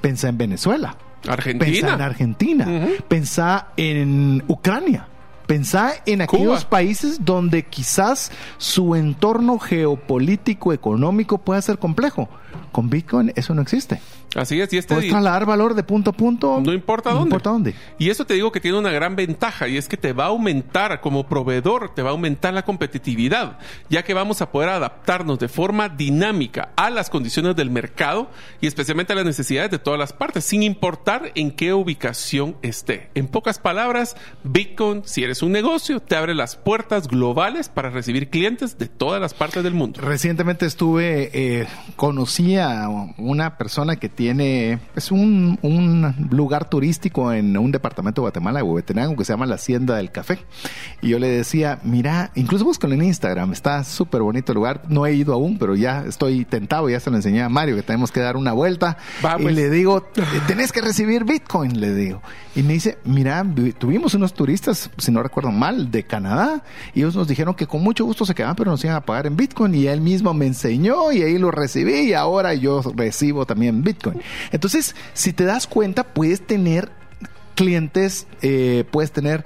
pensá 0.00 0.28
en 0.28 0.38
Venezuela, 0.38 0.96
pensá 1.22 1.94
en 1.94 2.00
Argentina. 2.00 2.04
Argentina, 2.04 2.88
pensá 3.06 3.68
en 3.76 4.42
Ucrania. 4.48 5.06
Pensá 5.46 5.92
en 6.04 6.20
aquellos 6.20 6.58
Cuba. 6.64 6.68
países 6.68 7.24
donde 7.24 7.62
quizás 7.62 8.30
su 8.58 8.94
entorno 8.94 9.58
geopolítico, 9.58 10.74
económico 10.74 11.38
pueda 11.38 11.62
ser 11.62 11.78
complejo. 11.78 12.28
Con 12.72 12.90
Bitcoin 12.90 13.32
eso 13.34 13.54
no 13.54 13.62
existe. 13.62 14.00
Así 14.34 14.60
es. 14.60 14.72
Y 14.72 14.78
este 14.78 14.94
Puedes 14.94 15.10
trasladar 15.10 15.46
valor 15.46 15.74
de 15.74 15.82
punto 15.82 16.10
a 16.10 16.12
punto. 16.12 16.60
No 16.62 16.72
importa 16.72 17.10
no 17.10 17.16
dónde. 17.16 17.28
importa 17.28 17.50
dónde. 17.50 17.74
Y 17.98 18.10
eso 18.10 18.26
te 18.26 18.34
digo 18.34 18.52
que 18.52 18.60
tiene 18.60 18.78
una 18.78 18.90
gran 18.90 19.16
ventaja 19.16 19.68
y 19.68 19.76
es 19.76 19.88
que 19.88 19.96
te 19.96 20.12
va 20.12 20.24
a 20.24 20.28
aumentar 20.28 21.00
como 21.00 21.26
proveedor, 21.26 21.94
te 21.94 22.02
va 22.02 22.10
a 22.10 22.12
aumentar 22.12 22.52
la 22.52 22.64
competitividad, 22.64 23.58
ya 23.88 24.04
que 24.04 24.14
vamos 24.14 24.42
a 24.42 24.50
poder 24.50 24.68
adaptarnos 24.68 25.38
de 25.38 25.48
forma 25.48 25.88
dinámica 25.88 26.70
a 26.76 26.90
las 26.90 27.10
condiciones 27.10 27.56
del 27.56 27.70
mercado 27.70 28.30
y 28.60 28.66
especialmente 28.66 29.12
a 29.12 29.16
las 29.16 29.24
necesidades 29.24 29.70
de 29.70 29.78
todas 29.78 29.98
las 29.98 30.12
partes, 30.12 30.44
sin 30.44 30.62
importar 30.62 31.32
en 31.34 31.50
qué 31.50 31.72
ubicación 31.72 32.56
esté. 32.62 33.10
En 33.14 33.28
pocas 33.28 33.58
palabras, 33.58 34.16
Bitcoin, 34.44 35.02
si 35.04 35.24
eres 35.24 35.42
un 35.42 35.52
negocio, 35.52 36.00
te 36.00 36.16
abre 36.16 36.34
las 36.34 36.56
puertas 36.56 37.08
globales 37.08 37.68
para 37.68 37.90
recibir 37.90 38.28
clientes 38.28 38.78
de 38.78 38.88
todas 38.88 39.20
las 39.20 39.34
partes 39.34 39.64
del 39.64 39.74
mundo. 39.74 40.00
Recientemente 40.00 40.66
estuve, 40.66 41.30
eh, 41.32 41.66
conocí 42.38 42.56
a 42.56 42.88
una 43.18 43.56
persona 43.58 43.96
que 43.96 44.08
tiene, 44.08 44.78
es 44.94 45.10
un, 45.10 45.58
un 45.62 46.28
lugar 46.30 46.68
turístico 46.70 47.32
en 47.32 47.56
un 47.56 47.72
departamento 47.72 48.20
de 48.20 48.24
Guatemala, 48.24 48.58
de 48.60 48.62
Huehuetenango, 48.62 49.16
que 49.16 49.24
se 49.24 49.32
llama 49.32 49.46
la 49.46 49.56
Hacienda 49.56 49.96
del 49.96 50.10
Café. 50.12 50.38
Y 51.02 51.08
yo 51.08 51.18
le 51.18 51.28
decía, 51.28 51.80
mira, 51.82 52.30
incluso 52.36 52.64
búscalo 52.64 52.94
en 52.94 53.02
Instagram, 53.02 53.52
está 53.52 53.82
súper 53.84 54.22
bonito 54.22 54.52
el 54.52 54.56
lugar. 54.56 54.82
No 54.88 55.04
he 55.06 55.14
ido 55.14 55.32
aún, 55.34 55.58
pero 55.58 55.74
ya 55.74 56.04
estoy 56.06 56.44
tentado, 56.44 56.88
ya 56.88 57.00
se 57.00 57.10
lo 57.10 57.16
enseñé 57.16 57.42
a 57.42 57.48
Mario, 57.48 57.74
que 57.76 57.82
tenemos 57.82 58.12
que 58.12 58.20
dar 58.20 58.36
una 58.36 58.52
vuelta. 58.52 58.98
Va, 59.24 59.36
y 59.38 59.42
pues. 59.42 59.54
le 59.56 59.70
digo, 59.70 60.02
tenés 60.46 60.70
que 60.72 60.80
recibir 60.80 61.24
Bitcoin, 61.24 61.80
le 61.80 61.92
digo. 61.94 62.22
Y 62.54 62.62
me 62.62 62.72
dice, 62.74 62.98
mira, 63.04 63.42
vi- 63.44 63.72
tuvimos 63.72 64.14
unos 64.14 64.32
turistas, 64.34 64.90
si 64.98 65.10
no 65.12 65.22
recuerdo 65.22 65.50
mal, 65.50 65.90
de 65.90 66.04
Canadá, 66.04 66.62
y 66.94 67.00
ellos 67.00 67.14
nos 67.16 67.28
dijeron 67.28 67.54
que 67.54 67.66
con 67.66 67.82
mucho 67.82 68.04
gusto 68.04 68.24
se 68.24 68.34
quedaban, 68.34 68.56
pero 68.56 68.70
nos 68.70 68.82
iban 68.84 68.96
a 68.96 69.00
pagar 69.00 69.26
en 69.26 69.36
Bitcoin, 69.36 69.74
y 69.74 69.86
él 69.86 70.00
mismo 70.00 70.34
me 70.34 70.46
enseñó, 70.46 71.12
y 71.12 71.22
ahí 71.22 71.38
lo 71.38 71.50
recibí, 71.50 71.94
y 72.00 72.12
ahora 72.14 72.27
yo 72.54 72.82
recibo 72.94 73.46
también 73.46 73.82
Bitcoin. 73.82 74.20
Entonces, 74.52 74.94
si 75.14 75.32
te 75.32 75.44
das 75.44 75.66
cuenta, 75.66 76.04
puedes 76.04 76.46
tener 76.46 76.90
clientes, 77.54 78.26
eh, 78.42 78.84
puedes 78.90 79.10
tener 79.12 79.44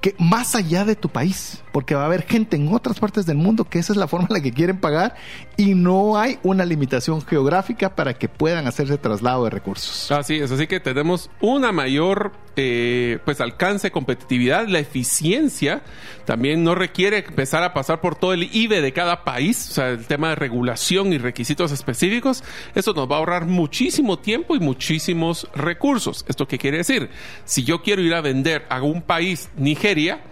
que 0.00 0.14
más 0.18 0.54
allá 0.54 0.84
de 0.84 0.94
tu 0.94 1.08
país, 1.08 1.62
porque 1.76 1.94
va 1.94 2.04
a 2.04 2.06
haber 2.06 2.22
gente 2.22 2.56
en 2.56 2.72
otras 2.72 2.98
partes 2.98 3.26
del 3.26 3.36
mundo 3.36 3.64
que 3.64 3.78
esa 3.78 3.92
es 3.92 3.98
la 3.98 4.08
forma 4.08 4.28
en 4.30 4.36
la 4.36 4.40
que 4.40 4.50
quieren 4.50 4.80
pagar 4.80 5.14
y 5.58 5.74
no 5.74 6.18
hay 6.18 6.38
una 6.42 6.64
limitación 6.64 7.20
geográfica 7.20 7.94
para 7.94 8.14
que 8.14 8.30
puedan 8.30 8.66
hacerse 8.66 8.96
traslado 8.96 9.44
de 9.44 9.50
recursos. 9.50 10.10
Así 10.10 10.36
es, 10.36 10.50
así 10.50 10.66
que 10.66 10.80
tenemos 10.80 11.28
una 11.42 11.72
mayor 11.72 12.32
eh, 12.56 13.18
pues 13.26 13.42
alcance, 13.42 13.90
competitividad, 13.90 14.66
la 14.68 14.78
eficiencia 14.78 15.82
también 16.24 16.64
no 16.64 16.74
requiere 16.74 17.18
empezar 17.18 17.62
a 17.62 17.74
pasar 17.74 18.00
por 18.00 18.16
todo 18.16 18.32
el 18.32 18.44
IBE 18.56 18.80
de 18.80 18.94
cada 18.94 19.22
país, 19.22 19.68
o 19.68 19.74
sea, 19.74 19.90
el 19.90 20.06
tema 20.06 20.30
de 20.30 20.36
regulación 20.36 21.12
y 21.12 21.18
requisitos 21.18 21.72
específicos, 21.72 22.42
eso 22.74 22.94
nos 22.94 23.06
va 23.06 23.16
a 23.16 23.18
ahorrar 23.18 23.44
muchísimo 23.44 24.18
tiempo 24.18 24.56
y 24.56 24.60
muchísimos 24.60 25.46
recursos. 25.54 26.24
¿Esto 26.26 26.48
qué 26.48 26.56
quiere 26.56 26.78
decir? 26.78 27.10
Si 27.44 27.64
yo 27.64 27.82
quiero 27.82 28.00
ir 28.00 28.14
a 28.14 28.22
vender 28.22 28.64
a 28.70 28.80
un 28.80 29.02
país, 29.02 29.50
Nigeria, 29.58 30.22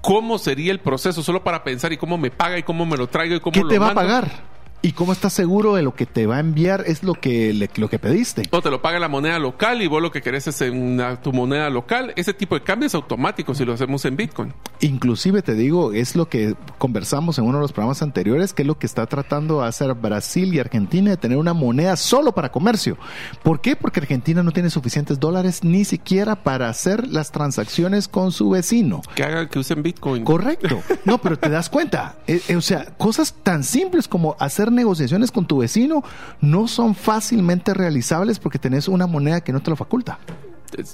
¿cómo 0.00 0.38
sería 0.38 0.72
el 0.72 0.80
proceso 0.80 1.22
solo 1.22 1.42
para 1.42 1.64
pensar 1.64 1.92
y 1.92 1.96
cómo 1.96 2.18
me 2.18 2.30
paga 2.30 2.58
y 2.58 2.62
cómo 2.62 2.86
me 2.86 2.96
lo 2.96 3.08
traigo 3.08 3.34
y 3.34 3.40
cómo 3.40 3.52
¿Qué 3.52 3.62
lo 3.62 3.68
te 3.68 3.78
va 3.78 3.90
a 3.90 3.94
pagar? 3.94 4.57
¿Y 4.80 4.92
cómo 4.92 5.12
estás 5.12 5.32
seguro 5.32 5.74
de 5.74 5.82
lo 5.82 5.94
que 5.94 6.06
te 6.06 6.26
va 6.26 6.36
a 6.36 6.40
enviar 6.40 6.84
es 6.86 7.02
lo 7.02 7.14
que, 7.14 7.52
le- 7.52 7.68
lo 7.76 7.88
que 7.88 7.98
pediste? 7.98 8.42
O 8.52 8.62
te 8.62 8.70
lo 8.70 8.80
paga 8.80 9.00
la 9.00 9.08
moneda 9.08 9.38
local 9.40 9.82
y 9.82 9.88
vos 9.88 10.00
lo 10.00 10.12
que 10.12 10.22
querés 10.22 10.46
es 10.46 10.60
una- 10.60 11.20
tu 11.20 11.32
moneda 11.32 11.68
local. 11.68 12.12
Ese 12.16 12.32
tipo 12.32 12.54
de 12.54 12.62
cambio 12.62 12.86
es 12.86 12.94
automático 12.94 13.54
si 13.54 13.64
lo 13.64 13.72
hacemos 13.72 14.04
en 14.04 14.16
Bitcoin. 14.16 14.52
Inclusive 14.80 15.42
te 15.42 15.54
digo, 15.54 15.92
es 15.92 16.14
lo 16.14 16.28
que 16.28 16.54
conversamos 16.78 17.38
en 17.38 17.44
uno 17.44 17.58
de 17.58 17.62
los 17.62 17.72
programas 17.72 18.02
anteriores, 18.02 18.52
que 18.52 18.62
es 18.62 18.68
lo 18.68 18.78
que 18.78 18.86
está 18.86 19.06
tratando 19.06 19.60
de 19.62 19.66
hacer 19.68 19.92
Brasil 19.94 20.54
y 20.54 20.60
Argentina 20.60 21.10
de 21.10 21.16
tener 21.16 21.38
una 21.38 21.54
moneda 21.54 21.96
solo 21.96 22.32
para 22.32 22.52
comercio. 22.52 22.96
¿Por 23.42 23.60
qué? 23.60 23.74
Porque 23.74 23.98
Argentina 24.00 24.42
no 24.44 24.52
tiene 24.52 24.70
suficientes 24.70 25.18
dólares 25.18 25.64
ni 25.64 25.84
siquiera 25.84 26.36
para 26.44 26.68
hacer 26.68 27.08
las 27.08 27.32
transacciones 27.32 28.06
con 28.06 28.30
su 28.30 28.50
vecino. 28.50 29.02
Que 29.16 29.24
hagan 29.24 29.48
que 29.48 29.58
usen 29.58 29.82
Bitcoin. 29.82 30.24
Correcto. 30.24 30.82
No, 31.04 31.18
pero 31.18 31.36
te 31.38 31.48
das 31.48 31.68
cuenta. 31.68 32.14
Eh, 32.28 32.42
eh, 32.48 32.56
o 32.56 32.60
sea, 32.60 32.84
cosas 32.98 33.34
tan 33.42 33.64
simples 33.64 34.06
como 34.06 34.36
hacer 34.38 34.67
negociaciones 34.72 35.30
con 35.30 35.46
tu 35.46 35.58
vecino 35.58 36.02
no 36.40 36.68
son 36.68 36.94
fácilmente 36.94 37.74
realizables 37.74 38.38
porque 38.38 38.58
tenés 38.58 38.88
una 38.88 39.06
moneda 39.06 39.40
que 39.40 39.52
no 39.52 39.60
te 39.60 39.70
lo 39.70 39.76
faculta. 39.76 40.18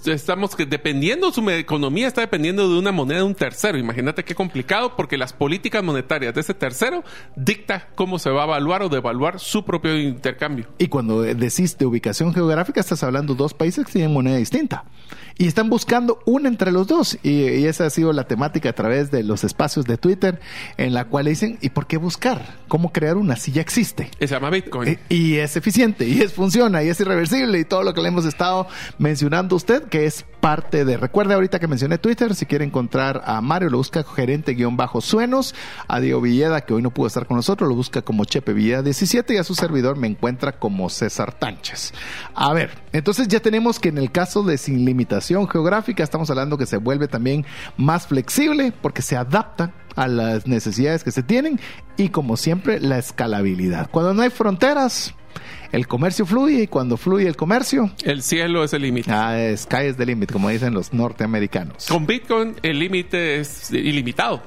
Estamos 0.06 0.54
que 0.54 0.66
dependiendo, 0.66 1.32
su 1.32 1.48
economía 1.50 2.06
está 2.06 2.20
dependiendo 2.20 2.68
de 2.68 2.78
una 2.78 2.92
moneda 2.92 3.18
de 3.18 3.24
un 3.24 3.34
tercero. 3.34 3.78
Imagínate 3.78 4.24
qué 4.24 4.34
complicado 4.34 4.96
porque 4.96 5.16
las 5.16 5.32
políticas 5.32 5.82
monetarias 5.82 6.34
de 6.34 6.40
ese 6.40 6.54
tercero 6.54 7.04
dicta 7.36 7.88
cómo 7.94 8.18
se 8.18 8.30
va 8.30 8.42
a 8.42 8.44
evaluar 8.46 8.82
o 8.82 8.88
devaluar 8.88 9.40
su 9.40 9.64
propio 9.64 9.98
intercambio. 9.98 10.66
Y 10.78 10.88
cuando 10.88 11.22
decís 11.22 11.76
de 11.78 11.86
ubicación 11.86 12.32
geográfica, 12.32 12.80
estás 12.80 13.02
hablando 13.02 13.34
de 13.34 13.38
dos 13.38 13.54
países 13.54 13.86
que 13.86 13.92
tienen 13.92 14.12
moneda 14.12 14.36
distinta. 14.36 14.84
Y 15.36 15.48
están 15.48 15.68
buscando 15.68 16.20
una 16.26 16.48
entre 16.48 16.70
los 16.70 16.86
dos. 16.86 17.18
Y, 17.22 17.42
y 17.42 17.66
esa 17.66 17.86
ha 17.86 17.90
sido 17.90 18.12
la 18.12 18.28
temática 18.28 18.70
a 18.70 18.72
través 18.72 19.10
de 19.10 19.24
los 19.24 19.42
espacios 19.42 19.84
de 19.84 19.98
Twitter, 19.98 20.40
en 20.76 20.94
la 20.94 21.06
cual 21.06 21.26
dicen, 21.26 21.58
¿y 21.60 21.70
por 21.70 21.86
qué 21.88 21.96
buscar? 21.96 22.58
¿Cómo 22.68 22.92
crear 22.92 23.16
una 23.16 23.34
si 23.36 23.50
ya 23.50 23.60
existe? 23.60 24.10
Se 24.20 24.26
llama 24.28 24.50
Bitcoin. 24.50 24.90
Eh, 24.90 24.98
Y 25.08 25.34
es 25.36 25.56
eficiente, 25.56 26.06
y 26.06 26.20
es 26.20 26.32
funciona, 26.32 26.84
y 26.84 26.88
es 26.88 27.00
irreversible, 27.00 27.58
y 27.58 27.64
todo 27.64 27.82
lo 27.82 27.94
que 27.94 28.00
le 28.00 28.08
hemos 28.08 28.24
estado 28.26 28.68
mencionando 28.98 29.56
usted, 29.64 29.84
que 29.84 30.04
es 30.04 30.26
parte 30.40 30.84
de. 30.84 30.98
Recuerde 30.98 31.32
ahorita 31.32 31.58
que 31.58 31.66
mencioné 31.66 31.96
Twitter, 31.96 32.34
si 32.34 32.44
quiere 32.44 32.66
encontrar 32.66 33.22
a 33.24 33.40
Mario, 33.40 33.70
lo 33.70 33.78
busca 33.78 34.04
gerente-suenos, 34.04 35.54
a 35.88 36.00
Diego 36.00 36.20
Villeda, 36.20 36.60
que 36.60 36.74
hoy 36.74 36.82
no 36.82 36.90
pudo 36.90 37.06
estar 37.06 37.26
con 37.26 37.38
nosotros, 37.38 37.66
lo 37.66 37.74
busca 37.74 38.02
como 38.02 38.26
Chepe 38.26 38.52
Villeda 38.52 38.82
17, 38.82 39.34
y 39.34 39.36
a 39.38 39.44
su 39.44 39.54
servidor 39.54 39.96
me 39.96 40.06
encuentra 40.06 40.58
como 40.58 40.90
César 40.90 41.32
Tánchez. 41.32 41.94
A 42.34 42.52
ver, 42.52 42.72
entonces 42.92 43.26
ya 43.26 43.40
tenemos 43.40 43.80
que 43.80 43.88
en 43.88 43.96
el 43.96 44.12
caso 44.12 44.42
de 44.42 44.58
sin 44.58 44.84
limitación 44.84 45.48
geográfica, 45.48 46.04
estamos 46.04 46.28
hablando 46.28 46.58
que 46.58 46.66
se 46.66 46.76
vuelve 46.76 47.08
también 47.08 47.46
más 47.78 48.06
flexible, 48.06 48.74
porque 48.82 49.00
se 49.00 49.16
adapta 49.16 49.72
a 49.96 50.08
las 50.08 50.46
necesidades 50.46 51.04
que 51.04 51.10
se 51.10 51.22
tienen 51.22 51.58
y 51.96 52.10
como 52.10 52.36
siempre 52.36 52.80
la 52.80 52.98
escalabilidad. 52.98 53.88
Cuando 53.90 54.12
no 54.12 54.20
hay 54.20 54.30
fronteras, 54.30 55.14
el 55.74 55.86
comercio 55.88 56.24
fluye 56.24 56.62
y 56.62 56.66
cuando 56.66 56.96
fluye 56.96 57.26
el 57.26 57.36
comercio, 57.36 57.90
El 58.04 58.22
cielo 58.22 58.62
es 58.64 58.72
el 58.72 58.82
límite. 58.82 59.10
ah, 59.12 59.36
sky 59.56 59.86
is 59.88 59.96
the 59.96 60.06
limit, 60.06 60.30
como 60.30 60.48
dicen 60.48 60.72
los 60.74 60.92
norteamericanos. 60.92 61.86
Con 61.86 62.06
Bitcoin 62.06 62.54
el 62.62 62.78
límite 62.78 63.40
es 63.40 63.70
ilimitado. 63.72 64.42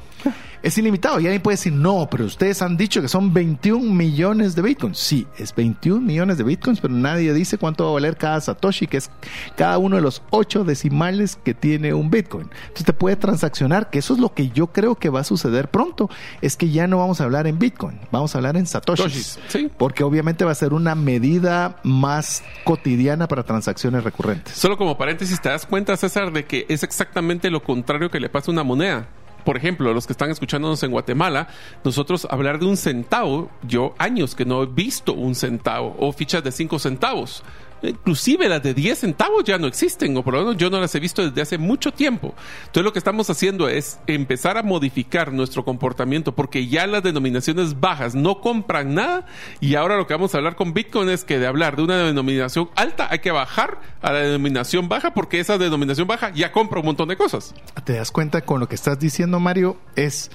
Es 0.64 0.78
ilimitado. 0.78 1.20
Y 1.20 1.26
alguien 1.26 1.41
puede 1.41 1.58
decir, 1.58 1.74
no, 1.74 2.08
pero 2.10 2.26
ustedes 2.26 2.62
han 2.62 2.78
dicho 2.78 3.01
que 3.01 3.08
son 3.08 3.34
21 3.34 3.93
millones 3.93 4.55
de 4.55 4.62
bitcoins. 4.62 4.97
Sí, 4.97 5.28
es 5.38 5.55
21 5.55 6.01
millones 6.01 6.38
de 6.38 6.43
bitcoins, 6.43 6.80
pero 6.80 6.93
nadie 6.93 7.34
dice 7.34 7.58
cuánto 7.58 7.86
va 7.86 7.89
a 7.91 7.93
valer 7.93 8.18
cada 8.18 8.41
Satoshi, 8.41 8.88
que 8.88 8.97
es 8.97 9.10
cada 9.55 9.78
uno 9.78 9.95
de 9.95 10.01
los 10.01 10.22
ocho 10.30 10.64
decimales 10.64 11.38
que 11.43 11.53
tiene 11.53 11.93
un 11.93 12.10
bitcoin. 12.10 12.49
Entonces 12.62 12.86
te 12.86 12.93
puede 12.93 13.16
transaccionar, 13.16 13.89
que 13.89 13.99
eso 13.99 14.14
es 14.14 14.20
lo 14.20 14.34
que 14.34 14.49
yo 14.49 14.68
creo 14.68 14.95
que 14.95 15.10
va 15.10 15.22
a 15.22 15.24
suceder 15.24 15.70
pronto, 15.70 16.10
es 16.41 16.55
que 16.55 16.70
ya 16.70 16.88
no 16.88 16.97
vamos 16.97 17.22
a 17.22 17.26
hablar 17.26 17.47
en 17.47 17.60
bitcoin, 17.60 17.99
vamos 18.12 18.36
a 18.36 18.38
hablar 18.39 18.58
en 18.58 18.66
Satoshis. 18.66 19.39
Sí. 19.47 19.70
Porque 19.78 20.03
obviamente 20.03 20.45
va 20.45 20.51
a 20.51 20.55
ser 20.55 20.74
una 20.74 20.95
medida 20.95 21.78
más 21.84 22.43
cotidiana 22.64 23.28
para 23.28 23.43
transacciones 23.43 24.03
recurrentes. 24.03 24.55
Solo 24.55 24.78
como 24.78 24.97
paréntesis, 24.97 25.41
¿te 25.41 25.49
das 25.49 25.66
cuenta, 25.66 25.95
César, 25.97 26.32
de 26.32 26.45
que 26.45 26.66
es 26.70 26.84
exactamente 26.84 27.49
lo 27.49 27.64
contrario 27.64 28.10
que 28.10 28.20
le 28.20 28.30
pasa 28.30 28.51
a 28.51 28.53
una 28.53 28.64
moneda? 28.64 29.08
Por 29.44 29.58
ejemplo, 29.58 29.94
los 29.94 30.06
que 30.06 30.14
están 30.14 30.30
escuchándonos 30.30 30.84
en 30.84 30.92
Guatemala, 30.92 31.48
nosotros 31.84 32.28
hablar 32.30 32.60
de 32.60 32.66
un 32.66 32.78
centavo, 32.78 33.50
yo 33.64 33.96
años 33.98 34.36
que 34.36 34.46
no 34.46 34.64
he 34.64 34.66
visto 34.66 35.14
un 35.14 35.36
centavo 35.36 35.96
o 36.00 36.12
fichas 36.12 36.44
de 36.44 36.52
cinco 36.52 36.80
centavos. 36.80 37.44
Inclusive 37.82 38.49
las 38.49 38.63
de 38.63 38.73
10 38.73 38.99
centavos 38.99 39.43
ya 39.43 39.57
no 39.57 39.67
existen, 39.67 40.15
o 40.17 40.23
por 40.23 40.34
lo 40.34 40.39
menos 40.41 40.57
yo 40.57 40.69
no 40.69 40.80
las 40.80 40.93
he 40.95 40.99
visto 40.99 41.21
desde 41.23 41.41
hace 41.41 41.57
mucho 41.57 41.91
tiempo. 41.91 42.34
Entonces 42.61 42.84
lo 42.84 42.93
que 42.93 42.99
estamos 42.99 43.30
haciendo 43.30 43.69
es 43.69 43.99
empezar 44.07 44.57
a 44.57 44.63
modificar 44.63 45.32
nuestro 45.32 45.63
comportamiento 45.63 46.34
porque 46.34 46.67
ya 46.67 46.88
las 46.88 47.03
denominaciones 47.03 47.80
bajas 47.80 48.15
no 48.15 48.41
compran 48.41 48.95
nada 48.95 49.25
y 49.59 49.75
ahora 49.75 49.97
lo 49.97 50.07
que 50.07 50.13
vamos 50.13 50.34
a 50.34 50.38
hablar 50.38 50.55
con 50.55 50.73
Bitcoin 50.73 51.09
es 51.09 51.23
que 51.23 51.39
de 51.39 51.47
hablar 51.47 51.75
de 51.75 51.84
una 51.84 51.97
denominación 51.97 52.69
alta 52.75 53.07
hay 53.09 53.19
que 53.19 53.32
bajar 53.32 53.80
a 54.01 54.11
la 54.11 54.19
denominación 54.19 54.89
baja 54.89 55.13
porque 55.13 55.39
esa 55.39 55.57
denominación 55.57 56.07
baja 56.07 56.32
ya 56.34 56.51
compra 56.51 56.80
un 56.80 56.86
montón 56.86 57.09
de 57.09 57.17
cosas. 57.17 57.53
¿Te 57.84 57.93
das 57.93 58.11
cuenta 58.11 58.41
con 58.41 58.59
lo 58.59 58.67
que 58.67 58.75
estás 58.75 58.99
diciendo, 58.99 59.39
Mario? 59.39 59.78
Es 59.95 60.32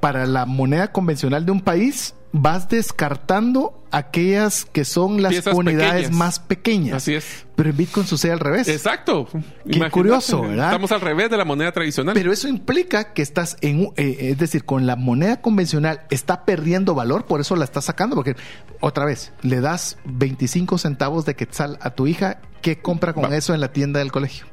para 0.00 0.26
la 0.26 0.44
moneda 0.44 0.92
convencional 0.92 1.46
de 1.46 1.52
un 1.52 1.60
país 1.60 2.14
vas 2.36 2.68
descartando 2.68 3.80
aquellas 3.92 4.64
que 4.64 4.84
son 4.84 5.22
las 5.22 5.30
Piezas 5.30 5.54
unidades 5.54 5.92
pequeñas. 5.92 6.10
más 6.10 6.38
pequeñas. 6.40 6.96
Así 6.96 7.14
es. 7.14 7.46
Pero 7.54 7.70
en 7.70 7.76
Bitcoin 7.76 8.04
sucede 8.08 8.32
al 8.32 8.40
revés. 8.40 8.66
Exacto. 8.66 9.28
Qué 9.30 9.38
Imagínate. 9.66 9.90
curioso, 9.92 10.42
¿verdad? 10.42 10.66
Estamos 10.66 10.90
al 10.90 11.00
revés 11.00 11.30
de 11.30 11.36
la 11.36 11.44
moneda 11.44 11.70
tradicional. 11.70 12.12
Pero 12.12 12.32
eso 12.32 12.48
implica 12.48 13.12
que 13.12 13.22
estás 13.22 13.56
en, 13.60 13.78
un- 13.86 13.92
eh, 13.96 14.16
es 14.32 14.38
decir, 14.38 14.64
con 14.64 14.84
la 14.84 14.96
moneda 14.96 15.40
convencional 15.40 16.00
está 16.10 16.44
perdiendo 16.44 16.96
valor, 16.96 17.24
por 17.26 17.40
eso 17.40 17.54
la 17.54 17.64
estás 17.64 17.84
sacando, 17.84 18.16
porque 18.16 18.34
otra 18.80 19.04
vez, 19.04 19.32
le 19.42 19.60
das 19.60 19.96
25 20.04 20.76
centavos 20.78 21.24
de 21.26 21.36
quetzal 21.36 21.78
a 21.80 21.90
tu 21.90 22.08
hija, 22.08 22.40
¿qué 22.62 22.80
compra 22.80 23.12
con 23.12 23.30
Va. 23.30 23.36
eso 23.36 23.54
en 23.54 23.60
la 23.60 23.72
tienda 23.72 24.00
del 24.00 24.10
colegio? 24.10 24.46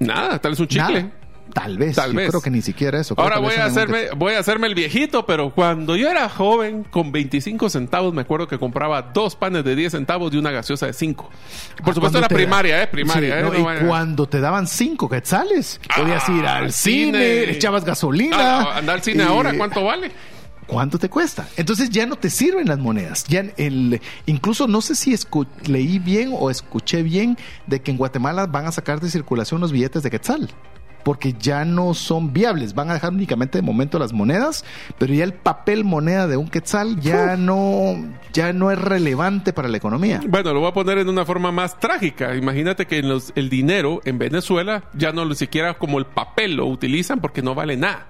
Nada, 0.00 0.40
tal 0.40 0.52
vez 0.52 0.60
un 0.60 0.66
chicle. 0.66 1.02
Nada. 1.04 1.14
Tal 1.52 1.78
vez, 1.78 1.96
Tal 1.96 2.12
yo 2.12 2.16
vez. 2.18 2.28
creo 2.28 2.40
que 2.40 2.50
ni 2.50 2.62
siquiera 2.62 3.00
eso. 3.00 3.14
Creo 3.14 3.24
Ahora 3.24 3.38
voy 3.38 3.54
a 3.54 3.64
hacerme, 3.64 4.10
voy 4.16 4.34
a 4.34 4.38
hacerme 4.38 4.66
el 4.66 4.74
viejito, 4.74 5.24
pero 5.26 5.50
cuando 5.50 5.96
yo 5.96 6.08
era 6.10 6.28
joven, 6.28 6.84
con 6.84 7.10
25 7.10 7.70
centavos, 7.70 8.12
me 8.14 8.20
acuerdo 8.22 8.46
que 8.46 8.58
compraba 8.58 9.02
dos 9.02 9.34
panes 9.34 9.64
de 9.64 9.74
10 9.74 9.92
centavos 9.92 10.32
y 10.34 10.36
una 10.36 10.50
gaseosa 10.50 10.86
de 10.86 10.92
5. 10.92 11.24
Por 11.24 11.32
Ah, 11.32 11.74
supuesto 11.76 12.00
cuando 12.00 12.18
era 12.18 12.28
primaria, 12.28 12.82
¿eh? 12.82 12.86
Primaria, 12.86 13.34
Sí, 13.34 13.38
¿eh? 13.40 13.42
no, 13.42 13.52
No 13.52 13.58
y 13.58 13.62
vaya- 13.62 13.86
cuando 13.86 14.28
te 14.28 14.40
daban 14.40 14.66
cinco 14.66 15.08
quetzales, 15.08 15.80
Ah, 15.88 15.94
podías 16.00 16.28
ir 16.28 16.46
al 16.46 16.64
al 16.64 16.72
cine, 16.72 17.04
cine. 17.06 17.18
le 17.46 17.50
echabas 17.52 17.84
gasolina. 17.84 18.36
Ah, 18.38 18.78
andar 18.78 18.96
al 18.96 19.02
cine 19.02 19.22
y- 19.22 19.26
ahora, 19.26 19.54
¿cuánto 19.56 19.82
vale? 19.84 20.12
¿Cuánto 20.66 20.98
te 20.98 21.08
cuesta? 21.08 21.48
Entonces 21.56 21.88
ya 21.88 22.04
no 22.04 22.16
te 22.16 22.28
sirven 22.28 22.68
las 22.68 22.78
monedas. 22.78 23.24
Ya 23.26 23.42
el, 23.56 24.02
incluso 24.26 24.68
no 24.68 24.82
sé 24.82 24.94
si 24.96 25.12
escu- 25.14 25.46
leí 25.66 25.98
bien 25.98 26.30
o 26.38 26.50
escuché 26.50 27.02
bien 27.02 27.38
de 27.66 27.80
que 27.80 27.90
en 27.90 27.96
Guatemala 27.96 28.44
van 28.46 28.66
a 28.66 28.72
sacar 28.72 29.00
de 29.00 29.08
circulación 29.08 29.62
los 29.62 29.72
billetes 29.72 30.02
de 30.02 30.10
quetzal. 30.10 30.50
Porque 31.08 31.32
ya 31.40 31.64
no 31.64 31.94
son 31.94 32.34
viables. 32.34 32.74
Van 32.74 32.90
a 32.90 32.92
dejar 32.92 33.14
únicamente 33.14 33.56
de 33.56 33.62
momento 33.62 33.98
las 33.98 34.12
monedas, 34.12 34.62
pero 34.98 35.14
ya 35.14 35.24
el 35.24 35.32
papel 35.32 35.82
moneda 35.82 36.26
de 36.26 36.36
un 36.36 36.48
quetzal 36.48 37.00
ya 37.00 37.34
no, 37.34 37.94
ya 38.34 38.52
no 38.52 38.70
es 38.70 38.78
relevante 38.78 39.54
para 39.54 39.68
la 39.68 39.78
economía. 39.78 40.20
Bueno, 40.28 40.52
lo 40.52 40.60
voy 40.60 40.68
a 40.68 40.74
poner 40.74 40.98
en 40.98 41.08
una 41.08 41.24
forma 41.24 41.50
más 41.50 41.80
trágica. 41.80 42.36
Imagínate 42.36 42.84
que 42.86 42.98
en 42.98 43.08
los- 43.08 43.32
el 43.36 43.48
dinero 43.48 44.02
en 44.04 44.18
Venezuela 44.18 44.84
ya 44.92 45.10
no 45.12 45.24
lo 45.24 45.34
siquiera 45.34 45.78
como 45.78 45.98
el 45.98 46.04
papel 46.04 46.56
lo 46.56 46.66
utilizan 46.66 47.20
porque 47.20 47.40
no 47.40 47.54
vale 47.54 47.78
nada. 47.78 48.06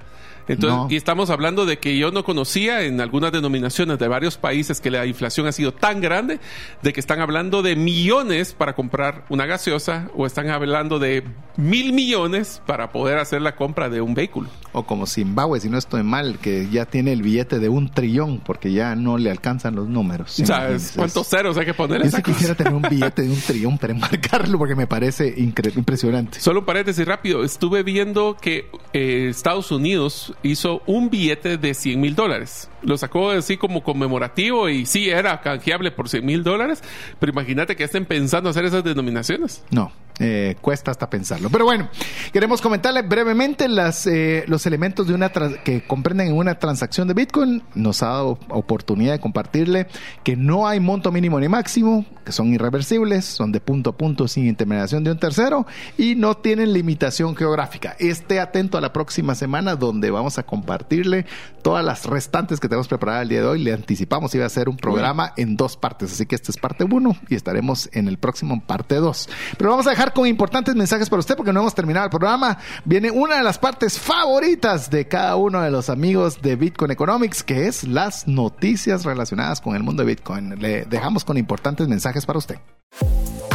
Entonces, 0.49 0.78
No. 0.78 0.86
y 0.90 0.96
estamos 0.96 1.30
hablando 1.30 1.66
de 1.66 1.78
que 1.78 1.96
yo 1.99 2.11
no 2.11 2.24
conocía 2.24 2.82
en 2.82 3.01
algunas 3.01 3.32
denominaciones 3.32 3.99
de 3.99 4.09
varios 4.09 4.36
países 4.36 4.80
que 4.80 4.90
la 4.90 5.07
inflación 5.07 5.46
ha 5.46 5.53
sido 5.53 5.72
tan 5.72 6.01
grande 6.01 6.40
de 6.82 6.92
que 6.92 7.01
están 7.01 7.20
hablando 7.20 7.62
de 7.62 7.76
millones 7.76 8.55
para 8.55 8.74
comprar 8.74 9.24
una 9.28 9.46
gaseosa 9.46 10.09
o 10.16 10.26
están 10.26 10.49
hablando 10.51 10.99
de 10.99 11.24
mil 11.57 11.92
millones 11.92 12.62
para 12.66 12.90
poder 12.92 13.18
hacer 13.18 13.42
la 13.42 13.57
compra 13.57 13.88
de 13.88 14.01
un 14.01 14.14
vehículo. 14.14 14.49
O 14.72 14.84
como 14.84 15.07
Zimbabue, 15.07 15.61
si 15.61 15.68
no 15.68 15.78
estoy 15.78 16.03
mal, 16.03 16.38
que 16.38 16.68
ya 16.70 16.86
tiene 16.86 17.12
el 17.12 17.22
billete 17.22 17.59
de 17.59 17.68
un 17.68 17.90
trillón 17.90 18.40
porque 18.44 18.72
ya 18.72 18.94
no 18.94 19.18
le 19.18 19.30
alcanzan 19.30 19.74
los 19.74 19.88
números. 19.88 20.32
¿Sabes 20.32 20.92
cuántos 20.96 21.28
ceros 21.28 21.57
hay 21.57 21.66
que 21.66 21.74
poner 21.74 22.09
Yo 22.09 22.22
quisiera 22.22 22.55
tener 22.55 22.72
un 22.74 22.82
billete 22.82 23.22
de 23.22 23.30
un 23.30 23.40
trillón 23.40 23.78
para 23.78 23.92
enmarcarlo 23.92 24.59
porque 24.59 24.74
me 24.74 24.86
parece 24.86 25.34
impresionante. 25.36 26.40
Solo 26.40 26.61
un 26.61 26.66
paréntesis 26.66 27.05
rápido. 27.07 27.44
Estuve 27.44 27.82
viendo 27.82 28.36
que 28.40 28.70
eh, 28.92 29.28
Estados 29.30 29.70
Unidos 29.70 30.34
hizo 30.43 30.82
un 30.86 31.11
billete 31.11 31.57
de 31.59 31.74
100 31.74 32.01
mil 32.01 32.14
dólares. 32.14 32.70
Lo 32.82 32.97
sacó 32.97 33.30
así 33.30 33.57
como 33.57 33.82
conmemorativo 33.82 34.68
y 34.68 34.86
sí 34.86 35.11
era 35.11 35.41
canjeable 35.41 35.91
por 35.91 36.09
100 36.09 36.24
mil 36.24 36.43
dólares. 36.43 36.82
Pero 37.18 37.32
imagínate 37.32 37.76
que 37.76 37.84
estén 37.84 38.05
pensando 38.05 38.51
hacer 38.51 38.64
esas 38.64 38.84
denominaciones. 38.84 39.62
No, 39.70 39.93
eh, 40.18 40.56
cuesta 40.60 40.90
hasta 40.90 41.10
pensarlo. 41.10 41.50
Pero 41.50 41.64
bueno, 41.64 41.88
queremos 42.32 42.60
comentarle 42.60 43.02
brevemente 43.02 43.68
las, 43.68 44.06
eh, 44.06 44.44
los 44.46 44.66
elementos 44.66 45.06
de 45.06 45.14
una 45.14 45.30
que 45.30 45.82
comprenden 45.86 46.28
en 46.28 46.36
una 46.36 46.58
transacción 46.58 47.08
de 47.08 47.14
Bitcoin. 47.14 47.62
Nos 47.74 48.02
ha 48.02 48.08
dado 48.08 48.38
oportunidad 48.48 49.12
de 49.12 49.20
compartirle 49.20 49.86
que 50.24 50.36
no 50.36 50.66
hay 50.66 50.80
monto 50.80 51.12
mínimo 51.12 51.38
ni 51.40 51.48
máximo, 51.48 52.04
que 52.24 52.32
son 52.32 52.52
irreversibles, 52.52 53.24
son 53.24 53.52
de 53.52 53.60
punto 53.60 53.90
a 53.90 53.96
punto 53.96 54.28
sin 54.28 54.46
intermediación 54.46 55.04
de 55.04 55.12
un 55.12 55.18
tercero 55.18 55.66
y 55.96 56.14
no 56.14 56.36
tienen 56.36 56.72
limitación 56.72 57.36
geográfica. 57.36 57.96
Esté 57.98 58.40
atento 58.40 58.78
a 58.78 58.80
la 58.80 58.92
próxima 58.92 59.34
semana 59.34 59.76
donde 59.76 60.10
vamos 60.10 60.38
a 60.38 60.42
compartirle 60.44 61.26
todas 61.62 61.84
las 61.84 62.06
restantes 62.06 62.60
que 62.60 62.68
tenemos 62.68 62.88
preparadas 62.88 63.22
el 63.22 63.28
día 63.28 63.40
de 63.40 63.46
hoy. 63.46 63.62
Le 63.62 63.72
anticipamos 63.72 64.34
iba 64.34 64.46
a 64.46 64.48
ser 64.48 64.68
un 64.68 64.76
programa 64.76 65.32
en 65.36 65.56
dos 65.56 65.76
partes, 65.76 66.12
así 66.12 66.26
que 66.26 66.34
esta 66.34 66.50
es 66.52 66.56
parte 66.56 66.84
1 66.84 67.16
y 67.28 67.34
estaremos 67.34 67.88
en 67.92 68.08
el 68.08 68.18
próximo 68.18 68.54
en 68.54 68.60
parte 68.60 68.96
2. 68.96 69.28
Pero 69.56 69.70
vamos 69.70 69.86
a 69.86 69.90
dejar 69.90 70.07
con 70.12 70.26
importantes 70.26 70.74
mensajes 70.74 71.09
para 71.09 71.20
usted 71.20 71.36
porque 71.36 71.52
no 71.52 71.61
hemos 71.61 71.74
terminado 71.74 72.04
el 72.04 72.11
programa. 72.11 72.59
Viene 72.84 73.11
una 73.11 73.36
de 73.36 73.42
las 73.42 73.59
partes 73.59 73.98
favoritas 73.98 74.90
de 74.90 75.06
cada 75.06 75.36
uno 75.36 75.61
de 75.62 75.70
los 75.70 75.90
amigos 75.90 76.42
de 76.42 76.56
Bitcoin 76.56 76.90
Economics, 76.90 77.42
que 77.42 77.66
es 77.66 77.84
las 77.84 78.26
noticias 78.26 79.04
relacionadas 79.04 79.61
con 79.61 79.76
el 79.76 79.82
mundo 79.82 80.02
de 80.02 80.09
Bitcoin. 80.09 80.59
Le 80.59 80.84
dejamos 80.84 81.24
con 81.24 81.36
importantes 81.36 81.88
mensajes 81.88 82.26
para 82.26 82.38
usted. 82.38 82.59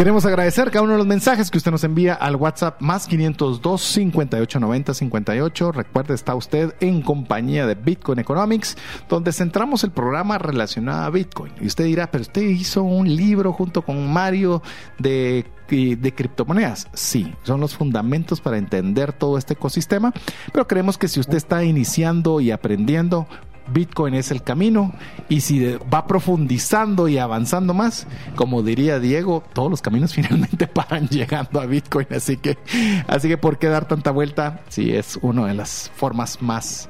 Queremos 0.00 0.24
agradecer 0.24 0.70
cada 0.70 0.82
uno 0.82 0.92
de 0.92 0.98
los 1.00 1.06
mensajes 1.06 1.50
que 1.50 1.58
usted 1.58 1.70
nos 1.70 1.84
envía 1.84 2.14
al 2.14 2.36
WhatsApp 2.36 2.80
más 2.80 3.06
502 3.06 3.82
5890 3.82 4.94
58. 4.94 5.72
Recuerde, 5.72 6.14
está 6.14 6.34
usted 6.34 6.74
en 6.80 7.02
compañía 7.02 7.66
de 7.66 7.74
Bitcoin 7.74 8.18
Economics, 8.18 8.78
donde 9.10 9.30
centramos 9.30 9.84
el 9.84 9.90
programa 9.90 10.38
relacionado 10.38 11.02
a 11.02 11.10
Bitcoin. 11.10 11.52
Y 11.60 11.66
usted 11.66 11.84
dirá, 11.84 12.10
pero 12.10 12.22
usted 12.22 12.40
hizo 12.40 12.82
un 12.82 13.14
libro 13.14 13.52
junto 13.52 13.82
con 13.82 14.10
Mario 14.10 14.62
de 14.98 15.44
de 15.70 16.12
criptomonedas. 16.12 16.88
Sí, 16.94 17.32
son 17.44 17.60
los 17.60 17.76
fundamentos 17.76 18.40
para 18.40 18.58
entender 18.58 19.12
todo 19.12 19.38
este 19.38 19.54
ecosistema, 19.54 20.12
pero 20.52 20.66
creemos 20.66 20.98
que 20.98 21.06
si 21.06 21.20
usted 21.20 21.36
está 21.36 21.62
iniciando 21.62 22.40
y 22.40 22.50
aprendiendo, 22.50 23.28
Bitcoin 23.72 24.14
es 24.14 24.30
el 24.30 24.42
camino 24.42 24.92
y 25.28 25.40
si 25.40 25.76
va 25.92 26.06
profundizando 26.06 27.08
y 27.08 27.18
avanzando 27.18 27.74
más, 27.74 28.06
como 28.36 28.62
diría 28.62 28.98
Diego, 28.98 29.44
todos 29.52 29.70
los 29.70 29.82
caminos 29.82 30.14
finalmente 30.14 30.66
paran 30.66 31.08
llegando 31.08 31.60
a 31.60 31.66
Bitcoin, 31.66 32.06
así 32.10 32.36
que 32.36 32.58
así 33.06 33.28
que 33.28 33.38
por 33.38 33.58
qué 33.58 33.68
dar 33.68 33.86
tanta 33.86 34.10
vuelta 34.10 34.62
si 34.68 34.92
es 34.94 35.18
una 35.22 35.46
de 35.46 35.54
las 35.54 35.90
formas 35.94 36.42
más 36.42 36.88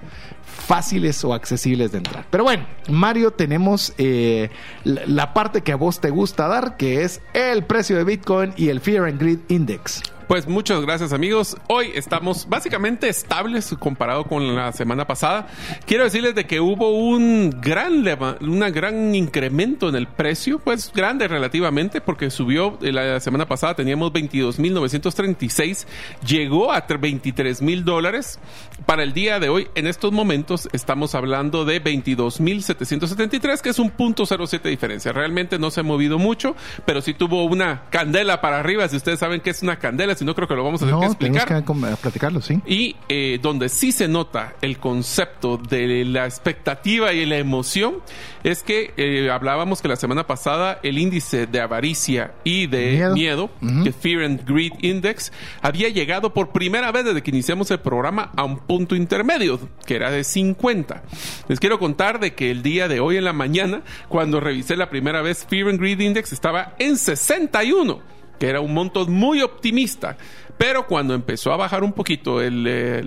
fáciles 0.70 1.24
o 1.24 1.34
accesibles 1.34 1.92
de 1.92 1.98
entrar. 1.98 2.26
Pero 2.30 2.44
bueno, 2.44 2.66
Mario, 2.88 3.32
tenemos 3.32 3.92
eh, 3.98 4.50
la 4.84 5.32
parte 5.32 5.62
que 5.62 5.72
a 5.72 5.76
vos 5.76 6.00
te 6.00 6.10
gusta 6.10 6.48
dar, 6.48 6.76
que 6.76 7.02
es 7.02 7.20
el 7.34 7.64
precio 7.64 7.96
de 7.96 8.04
Bitcoin 8.04 8.52
y 8.56 8.68
el 8.68 8.80
Fear 8.80 9.06
and 9.06 9.20
Greed 9.20 9.38
Index. 9.48 10.02
Pues 10.30 10.46
muchas 10.46 10.80
gracias 10.82 11.12
amigos. 11.12 11.56
Hoy 11.66 11.90
estamos 11.92 12.48
básicamente 12.48 13.08
estables 13.08 13.74
comparado 13.80 14.22
con 14.22 14.54
la 14.54 14.70
semana 14.70 15.04
pasada. 15.04 15.48
Quiero 15.86 16.04
decirles 16.04 16.36
de 16.36 16.46
que 16.46 16.60
hubo 16.60 16.90
un 16.96 17.50
gran 17.60 18.04
una 18.40 18.70
gran 18.70 19.12
incremento 19.16 19.88
en 19.88 19.96
el 19.96 20.06
precio, 20.06 20.60
pues 20.60 20.92
grande 20.94 21.26
relativamente 21.26 22.00
porque 22.00 22.30
subió 22.30 22.78
eh, 22.80 22.92
la 22.92 23.18
semana 23.18 23.48
pasada 23.48 23.74
teníamos 23.74 24.12
22.936, 24.12 25.88
llegó 26.24 26.70
a 26.70 26.86
23.000 26.86 27.82
dólares. 27.82 28.38
Para 28.86 29.02
el 29.02 29.12
día 29.12 29.40
de 29.40 29.48
hoy, 29.48 29.66
en 29.74 29.88
estos 29.88 30.12
momentos 30.12 30.68
estamos 30.72 31.16
hablando 31.16 31.64
de 31.64 31.82
22.773, 31.82 33.60
que 33.62 33.70
es 33.70 33.80
un 33.80 33.90
punto 33.90 34.24
07 34.26 34.62
de 34.62 34.70
diferencia. 34.70 35.12
Realmente 35.12 35.58
no 35.58 35.72
se 35.72 35.80
ha 35.80 35.82
movido 35.82 36.20
mucho, 36.20 36.54
pero 36.86 37.02
sí 37.02 37.14
tuvo 37.14 37.42
una 37.46 37.82
candela 37.90 38.40
para 38.40 38.60
arriba. 38.60 38.86
Si 38.88 38.94
ustedes 38.94 39.18
saben 39.18 39.40
que 39.40 39.50
es 39.50 39.64
una 39.64 39.80
candela, 39.80 40.19
si 40.20 40.26
no 40.26 40.34
creo 40.34 40.46
que 40.46 40.54
lo 40.54 40.62
vamos 40.62 40.82
a 40.82 40.84
tener 40.84 41.00
que 41.00 41.06
explicar. 41.06 41.64
que 41.64 41.96
platicarlo, 41.96 42.42
sí. 42.42 42.60
Y 42.66 42.94
eh, 43.08 43.38
donde 43.40 43.70
sí 43.70 43.90
se 43.90 44.06
nota 44.06 44.54
el 44.60 44.78
concepto 44.78 45.56
de 45.56 46.04
la 46.04 46.26
expectativa 46.26 47.14
y 47.14 47.24
la 47.24 47.38
emoción 47.38 48.02
es 48.44 48.62
que 48.62 48.92
eh, 48.98 49.30
hablábamos 49.30 49.80
que 49.80 49.88
la 49.88 49.96
semana 49.96 50.26
pasada 50.26 50.78
el 50.82 50.98
índice 50.98 51.46
de 51.46 51.58
avaricia 51.58 52.34
y 52.44 52.66
de 52.66 53.10
miedo, 53.14 53.48
que 53.82 53.92
Fear 53.92 54.24
and 54.24 54.46
Greed 54.46 54.72
Index, 54.82 55.32
había 55.62 55.88
llegado 55.88 56.34
por 56.34 56.50
primera 56.50 56.92
vez 56.92 57.06
desde 57.06 57.22
que 57.22 57.30
iniciamos 57.30 57.70
el 57.70 57.80
programa 57.80 58.30
a 58.36 58.44
un 58.44 58.58
punto 58.58 58.94
intermedio, 58.94 59.58
que 59.86 59.96
era 59.96 60.10
de 60.10 60.22
50. 60.22 61.02
Les 61.48 61.58
quiero 61.58 61.78
contar 61.78 62.20
de 62.20 62.34
que 62.34 62.50
el 62.50 62.62
día 62.62 62.88
de 62.88 63.00
hoy 63.00 63.16
en 63.16 63.24
la 63.24 63.32
mañana, 63.32 63.80
cuando 64.10 64.38
revisé 64.38 64.76
la 64.76 64.90
primera 64.90 65.22
vez 65.22 65.46
Fear 65.48 65.70
and 65.70 65.80
Greed 65.80 66.00
Index, 66.00 66.34
estaba 66.34 66.74
en 66.78 66.98
61 66.98 68.19
que 68.41 68.49
era 68.49 68.61
un 68.61 68.74
monto 68.74 69.07
muy 69.07 69.43
optimista. 69.43 70.16
Pero 70.57 70.86
cuando 70.86 71.14
empezó 71.14 71.53
a 71.53 71.57
bajar 71.57 71.84
un 71.84 71.93
poquito 71.93 72.43
el, 72.43 72.66
eh, 72.66 73.03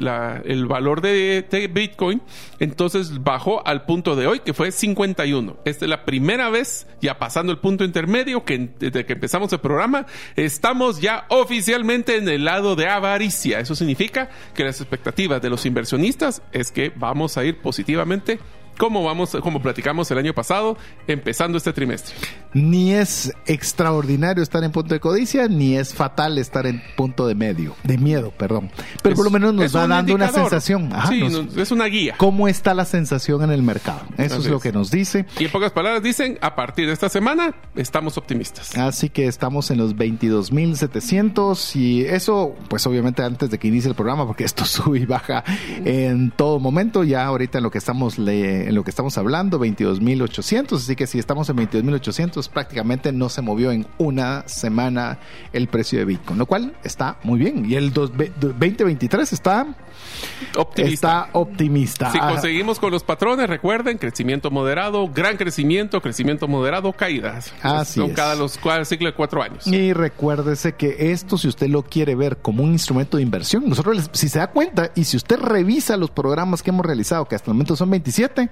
el 0.45 0.65
valor 0.65 1.01
de, 1.01 1.69
Bitcoin, 1.71 2.21
entonces 2.59 3.23
bajó 3.23 3.65
al 3.67 3.85
punto 3.85 4.15
de 4.15 4.25
hoy, 4.25 4.39
que 4.39 4.53
fue 4.53 4.71
51. 4.71 5.57
Esta 5.65 5.85
es 5.85 5.89
la 5.89 6.03
primera 6.03 6.49
vez, 6.49 6.87
ya 6.99 7.19
pasando 7.19 7.51
el 7.51 7.59
punto 7.59 7.83
intermedio, 7.83 8.43
que 8.43 8.69
desde 8.79 9.05
que 9.05 9.13
empezamos 9.13 9.53
el 9.53 9.59
programa, 9.59 10.07
estamos 10.35 10.99
ya 10.99 11.25
oficialmente 11.29 12.17
en 12.17 12.27
el 12.27 12.45
lado 12.45 12.75
de 12.75 12.87
avaricia. 12.87 13.59
Eso 13.59 13.75
significa 13.75 14.29
que 14.55 14.63
las 14.63 14.81
expectativas 14.81 15.39
de 15.39 15.51
los 15.51 15.65
inversionistas 15.67 16.41
es 16.53 16.71
que 16.71 16.91
vamos 16.95 17.37
a 17.37 17.45
ir 17.45 17.59
positivamente 17.59 18.39
como 18.77 19.03
vamos, 19.03 19.37
como 19.41 19.61
platicamos 19.61 20.09
el 20.11 20.17
año 20.17 20.33
pasado, 20.33 20.77
empezando 21.07 21.57
este 21.57 21.73
trimestre. 21.73 22.15
Ni 22.53 22.93
es 22.93 23.33
extraordinario 23.45 24.43
estar 24.43 24.63
en 24.63 24.71
punto 24.71 24.93
de 24.93 24.99
codicia, 24.99 25.47
ni 25.47 25.75
es 25.75 25.93
fatal 25.93 26.37
estar 26.37 26.67
en 26.67 26.83
punto 26.95 27.27
de 27.27 27.35
medio, 27.35 27.75
de 27.83 27.97
miedo, 27.97 28.31
perdón. 28.37 28.71
Pero 29.01 29.15
por 29.15 29.25
lo 29.25 29.31
menos 29.31 29.53
nos 29.53 29.75
va 29.75 29.87
dando 29.87 30.13
una 30.13 30.29
sensación. 30.29 30.91
sí, 31.09 31.23
es 31.57 31.71
una 31.71 31.85
guía. 31.85 32.15
¿Cómo 32.17 32.47
está 32.47 32.73
la 32.73 32.85
sensación 32.85 33.43
en 33.43 33.51
el 33.51 33.63
mercado? 33.63 34.01
Eso 34.17 34.37
es 34.37 34.47
lo 34.47 34.59
que 34.59 34.71
nos 34.71 34.91
dice. 34.91 35.25
Y 35.39 35.45
en 35.45 35.51
pocas 35.51 35.71
palabras 35.71 36.03
dicen, 36.03 36.37
a 36.41 36.55
partir 36.55 36.87
de 36.87 36.93
esta 36.93 37.09
semana 37.09 37.55
estamos 37.75 38.17
optimistas. 38.17 38.77
Así 38.77 39.09
que 39.09 39.27
estamos 39.27 39.71
en 39.71 39.77
los 39.77 39.95
22.700 39.95 41.75
y 41.75 42.05
eso, 42.05 42.55
pues 42.69 42.85
obviamente 42.85 43.23
antes 43.23 43.49
de 43.49 43.57
que 43.57 43.67
inicie 43.67 43.89
el 43.89 43.95
programa, 43.95 44.25
porque 44.25 44.43
esto 44.43 44.65
sube 44.65 44.99
y 44.99 45.05
baja 45.05 45.43
en 45.85 46.31
todo 46.31 46.59
momento, 46.59 47.03
ya 47.03 47.25
ahorita 47.25 47.57
en 47.57 47.63
lo 47.63 47.71
que 47.71 47.77
estamos 47.77 48.17
en 48.67 48.75
lo 48.75 48.83
que 48.83 48.89
estamos 48.89 49.17
hablando, 49.17 49.59
22.800. 49.59 50.75
Así 50.75 50.95
que 50.95 51.07
si 51.07 51.19
estamos 51.19 51.49
en 51.49 51.57
22.800, 51.57 52.49
prácticamente 52.49 53.11
no 53.11 53.29
se 53.29 53.41
movió 53.41 53.71
en 53.71 53.85
una 53.97 54.47
semana 54.47 55.19
el 55.51 55.67
precio 55.67 55.99
de 55.99 56.05
Bitcoin, 56.05 56.39
lo 56.39 56.45
cual 56.45 56.75
está 56.83 57.17
muy 57.23 57.39
bien. 57.39 57.65
Y 57.69 57.75
el 57.75 57.93
2023 57.93 59.33
está 59.33 59.75
optimista. 60.55 60.93
Está 61.27 61.29
optimista. 61.33 62.11
Si 62.11 62.19
conseguimos 62.19 62.79
con 62.79 62.91
los 62.91 63.03
patrones, 63.03 63.49
recuerden, 63.49 63.97
crecimiento 63.97 64.51
moderado, 64.51 65.07
gran 65.07 65.37
crecimiento, 65.37 66.01
crecimiento 66.01 66.47
moderado, 66.47 66.93
caídas. 66.93 67.53
Así 67.61 67.99
Son 67.99 68.11
cada 68.11 68.35
los 68.35 68.57
cada 68.57 68.85
ciclo 68.85 69.07
de 69.07 69.13
cuatro 69.13 69.41
años. 69.41 69.67
Y 69.67 69.93
recuérdese 69.93 70.73
que 70.73 71.11
esto, 71.11 71.37
si 71.37 71.47
usted 71.47 71.67
lo 71.67 71.83
quiere 71.83 72.15
ver 72.15 72.37
como 72.37 72.63
un 72.63 72.71
instrumento 72.71 73.17
de 73.17 73.23
inversión, 73.23 73.67
nosotros, 73.67 74.09
si 74.13 74.29
se 74.29 74.39
da 74.39 74.47
cuenta 74.47 74.91
y 74.95 75.03
si 75.05 75.17
usted 75.17 75.37
revisa 75.37 75.97
los 75.97 76.11
programas 76.11 76.63
que 76.63 76.69
hemos 76.69 76.85
realizado, 76.85 77.25
que 77.25 77.35
hasta 77.35 77.51
el 77.51 77.55
momento 77.55 77.75
son 77.75 77.89
27, 77.89 78.49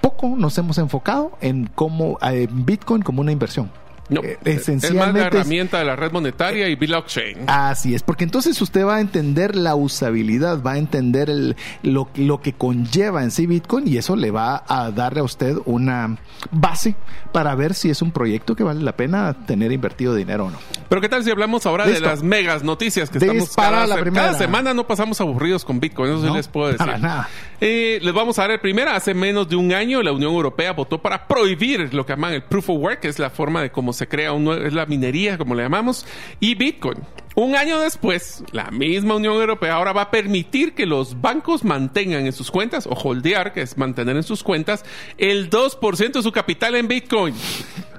poco 0.00 0.34
nos 0.36 0.56
hemos 0.58 0.78
enfocado 0.78 1.32
en 1.40 1.66
cómo 1.74 2.18
en 2.22 2.64
Bitcoin 2.64 3.02
como 3.02 3.20
una 3.20 3.32
inversión. 3.32 3.70
No, 4.10 4.22
esencialmente 4.44 4.86
es 4.86 4.94
más 4.94 5.14
la 5.14 5.26
herramienta 5.26 5.78
de 5.78 5.84
la 5.84 5.96
red 5.96 6.12
monetaria 6.12 6.68
y 6.68 6.74
blockchain. 6.74 7.48
Así 7.48 7.94
es, 7.94 8.02
porque 8.02 8.24
entonces 8.24 8.60
usted 8.60 8.84
va 8.84 8.96
a 8.96 9.00
entender 9.00 9.56
la 9.56 9.74
usabilidad, 9.76 10.62
va 10.62 10.72
a 10.72 10.78
entender 10.78 11.30
el, 11.30 11.56
lo, 11.82 12.08
lo 12.16 12.40
que 12.42 12.52
conlleva 12.52 13.22
en 13.22 13.30
sí 13.30 13.46
Bitcoin 13.46 13.86
y 13.86 13.96
eso 13.96 14.16
le 14.16 14.30
va 14.30 14.64
a 14.66 14.90
darle 14.90 15.20
a 15.20 15.22
usted 15.22 15.56
una 15.64 16.18
base 16.50 16.94
para 17.32 17.54
ver 17.54 17.74
si 17.74 17.90
es 17.90 18.02
un 18.02 18.10
proyecto 18.10 18.56
que 18.56 18.64
vale 18.64 18.82
la 18.82 18.96
pena 18.96 19.46
tener 19.46 19.72
invertido 19.72 20.14
dinero 20.14 20.46
o 20.46 20.50
no. 20.50 20.58
Pero 20.88 21.00
qué 21.00 21.08
tal 21.08 21.22
si 21.22 21.30
hablamos 21.30 21.66
ahora 21.66 21.86
de 21.86 22.00
las 22.00 22.22
megas 22.22 22.64
noticias 22.64 23.10
que 23.10 23.18
estamos 23.18 23.54
cada, 23.54 23.86
la 23.86 24.02
cada 24.10 24.34
semana 24.34 24.74
no 24.74 24.86
pasamos 24.86 25.20
aburridos 25.20 25.64
con 25.64 25.80
Bitcoin, 25.80 26.12
eso 26.12 26.26
sí 26.26 26.34
les 26.34 26.48
puedo 26.48 26.66
decir. 26.66 26.78
Para 26.78 26.98
nada. 26.98 27.28
Eh, 27.60 27.98
les 28.02 28.14
vamos 28.14 28.38
a 28.38 28.42
dar 28.42 28.52
el 28.52 28.60
primero. 28.60 28.90
Hace 28.90 29.14
menos 29.14 29.48
de 29.48 29.56
un 29.56 29.72
año 29.72 30.02
la 30.02 30.12
Unión 30.12 30.32
Europea 30.32 30.72
votó 30.72 31.00
para 31.00 31.28
prohibir 31.28 31.92
lo 31.92 32.06
que 32.06 32.14
llaman 32.14 32.32
el 32.32 32.42
proof 32.42 32.70
of 32.70 32.78
work, 32.80 33.00
que 33.00 33.08
es 33.08 33.18
la 33.18 33.30
forma 33.30 33.62
de 33.62 33.70
cómo 33.70 33.92
se 34.00 34.08
crea 34.08 34.32
un, 34.32 34.48
es 34.66 34.72
la 34.72 34.86
minería, 34.86 35.36
como 35.36 35.54
le 35.54 35.62
llamamos, 35.62 36.06
y 36.40 36.54
Bitcoin. 36.54 36.98
Un 37.34 37.54
año 37.54 37.78
después, 37.80 38.42
la 38.50 38.70
misma 38.70 39.16
Unión 39.16 39.34
Europea 39.34 39.74
ahora 39.74 39.92
va 39.92 40.02
a 40.02 40.10
permitir 40.10 40.74
que 40.74 40.86
los 40.86 41.20
bancos 41.20 41.64
mantengan 41.64 42.24
en 42.24 42.32
sus 42.32 42.50
cuentas, 42.50 42.86
o 42.86 42.94
holdear, 42.94 43.52
que 43.52 43.60
es 43.60 43.76
mantener 43.76 44.16
en 44.16 44.22
sus 44.22 44.42
cuentas, 44.42 44.86
el 45.18 45.50
2% 45.50 46.12
de 46.12 46.22
su 46.22 46.32
capital 46.32 46.76
en 46.76 46.88
Bitcoin. 46.88 47.34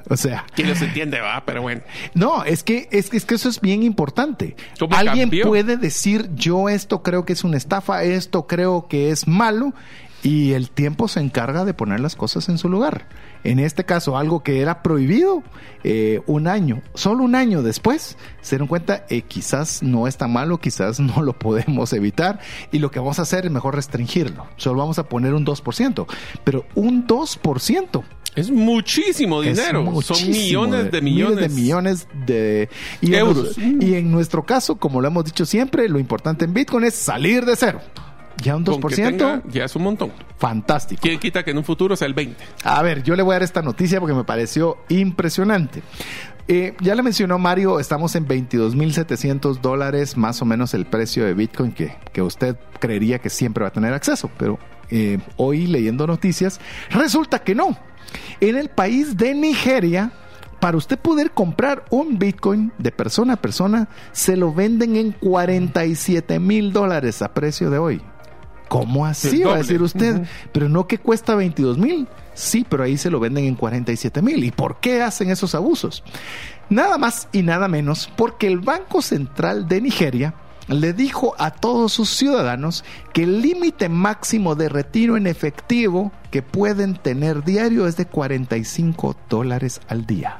O 0.10 0.18
sea. 0.18 0.46
¿Quién 0.56 0.70
los 0.70 0.82
entiende, 0.82 1.22
va? 1.22 1.44
Pero 1.46 1.62
bueno. 1.62 1.82
No, 2.16 2.44
es 2.44 2.64
que, 2.64 2.90
es, 2.92 3.12
que, 3.12 3.18
es 3.18 3.26
que 3.26 3.36
eso 3.36 3.48
es 3.48 3.62
bien 3.62 3.84
importante. 3.84 4.56
Alguien 4.90 5.30
puede 5.30 5.78
decir, 5.78 6.32
yo 6.34 6.68
esto 6.68 7.04
creo 7.04 7.24
que 7.24 7.34
es 7.34 7.44
una 7.44 7.58
estafa, 7.58 8.04
esto 8.04 8.48
creo 8.48 8.88
que 8.90 9.12
es 9.12 9.28
malo, 9.28 9.74
y 10.24 10.54
el 10.54 10.70
tiempo 10.70 11.08
se 11.08 11.20
encarga 11.20 11.66
de 11.66 11.74
poner 11.74 12.00
las 12.00 12.16
cosas 12.16 12.50
en 12.50 12.58
su 12.58 12.70
lugar. 12.70 13.08
En 13.44 13.60
este 13.60 13.86
caso, 13.86 14.18
algo 14.18 14.44
que 14.44 14.62
era 14.62 14.84
prohibido 14.84 15.44
eh, 15.84 16.22
un 16.28 16.48
año, 16.48 16.82
solo 16.94 17.24
un 17.24 17.34
año 17.36 17.64
después, 17.64 18.18
se 18.42 18.56
dieron 18.56 18.68
cuenta, 18.68 19.06
eh, 19.10 19.24
quizás 19.24 19.82
no 19.82 20.08
es 20.08 20.18
tan 20.18 20.32
malo, 20.32 20.60
quizás 20.60 21.00
no 21.00 21.22
lo 21.24 21.34
podemos 21.34 21.92
evitar 21.94 22.40
y 22.72 22.80
lo 22.80 22.92
que 22.92 23.00
vamos 23.00 23.20
a 23.20 23.24
hacer 23.24 23.46
es 23.46 23.52
mejor 23.52 23.76
restringirlo. 23.76 24.48
Solo 24.58 24.80
vamos 24.80 25.00
a 25.00 25.10
poner 25.10 25.34
un 25.34 25.46
2%, 25.46 26.06
pero 26.44 26.66
un 26.76 27.08
2%. 27.08 28.04
Es 28.36 28.50
muchísimo 28.50 29.42
dinero. 29.42 30.02
Son 30.02 30.30
millones 30.30 30.90
de 30.92 31.02
millones. 31.02 31.38
de 31.38 31.50
millones 31.50 32.08
de 32.26 32.70
euros. 33.02 33.58
y 33.58 33.96
en 33.96 34.10
nuestro 34.10 34.46
caso, 34.46 34.78
como 34.78 35.02
lo 35.02 35.08
hemos 35.08 35.26
dicho 35.26 35.46
siempre, 35.46 35.90
lo 35.90 36.00
importante 36.00 36.46
en 36.46 36.54
Bitcoin 36.54 36.86
es 36.86 36.96
salir 36.96 37.46
de 37.46 37.56
cero. 37.58 37.82
Ya 38.38 38.56
un 38.56 38.66
2%. 38.66 39.44
ya 39.50 39.66
es 39.66 39.76
un 39.76 39.84
montón. 39.84 40.12
Fantástico. 40.38 41.02
¿Quién 41.02 41.20
quita 41.20 41.44
que 41.44 41.52
en 41.52 41.58
un 41.58 41.64
futuro 41.64 41.96
sea 41.96 42.08
el 42.08 42.16
20%? 42.16 42.36
A 42.64 42.82
ver, 42.82 43.04
yo 43.04 43.16
le 43.16 43.24
voy 43.24 43.34
a 43.34 43.36
dar 43.36 43.44
esta 43.44 43.62
noticia 43.62 44.00
porque 44.00 44.16
me 44.16 44.24
pareció 44.24 44.78
impresionante. 44.90 45.84
Eh, 46.48 46.76
ya 46.82 46.96
le 46.96 47.04
mencionó 47.04 47.38
Mario, 47.38 47.80
estamos 47.80 48.16
en 48.16 48.28
22.700 48.28 49.62
dólares, 49.62 50.18
más 50.18 50.42
o 50.42 50.46
menos 50.46 50.74
el 50.74 50.86
precio 50.86 51.24
de 51.24 51.34
Bitcoin 51.34 51.72
que, 51.72 51.96
que, 52.12 52.22
usted 52.22 52.58
creería 52.80 53.20
que 53.20 53.30
siempre 53.30 53.62
va 53.62 53.70
a 53.70 53.72
tener 53.72 53.94
acceso, 53.94 54.30
pero 54.38 54.60
eh, 54.90 55.20
hoy 55.38 55.68
leyendo 55.68 56.08
noticias, 56.08 56.60
resulta 56.90 57.40
que 57.40 57.56
no. 57.56 57.78
En 58.42 58.58
el 58.58 58.70
país 58.70 59.16
de 59.16 59.34
Nigeria, 59.34 60.12
para 60.60 60.78
usted 60.78 61.00
poder 61.00 61.32
comprar 61.32 61.86
un 61.90 62.20
Bitcoin 62.20 62.74
de 62.78 62.92
persona 62.92 63.34
a 63.34 63.42
persona, 63.42 63.88
se 64.12 64.36
lo 64.36 64.54
venden 64.54 64.96
en 64.96 65.12
47 65.12 66.40
mil 66.40 66.74
dólares 66.74 67.22
a 67.22 67.34
precio 67.34 67.70
de 67.70 67.78
hoy. 67.78 68.02
¿Cómo 68.72 69.06
así? 69.06 69.44
Va 69.44 69.56
a 69.56 69.58
decir 69.58 69.82
usted. 69.82 70.26
Pero 70.54 70.70
no 70.70 70.88
que 70.88 70.98
cuesta 70.98 71.36
22 71.36 71.78
mil. 71.78 72.08
Sí, 72.34 72.66
pero 72.70 72.84
ahí 72.84 72.96
se 72.96 73.10
lo 73.10 73.20
venden 73.20 73.44
en 73.44 73.56
47 73.56 74.22
mil. 74.22 74.42
¿Y 74.46 74.52
por 74.52 74.80
qué 74.80 75.02
hacen 75.02 75.30
esos 75.30 75.56
abusos? 75.56 76.06
Nada 76.70 76.98
más 76.98 77.28
y 77.34 77.42
nada 77.42 77.68
menos 77.68 78.10
porque 78.16 78.48
el 78.48 78.60
Banco 78.60 79.02
Central 79.02 79.68
de 79.68 79.82
Nigeria 79.82 80.36
le 80.70 80.94
dijo 80.94 81.36
a 81.38 81.52
todos 81.52 81.92
sus 81.92 82.12
ciudadanos 82.12 82.86
que 83.12 83.24
el 83.24 83.42
límite 83.42 83.90
máximo 83.90 84.56
de 84.56 84.70
retiro 84.70 85.18
en 85.18 85.28
efectivo 85.28 86.14
que 86.32 86.42
pueden 86.42 86.94
tener 86.94 87.44
diario 87.44 87.88
es 87.88 87.98
de 87.98 88.06
45 88.06 89.18
dólares 89.28 89.82
al 89.90 90.06
día. 90.06 90.38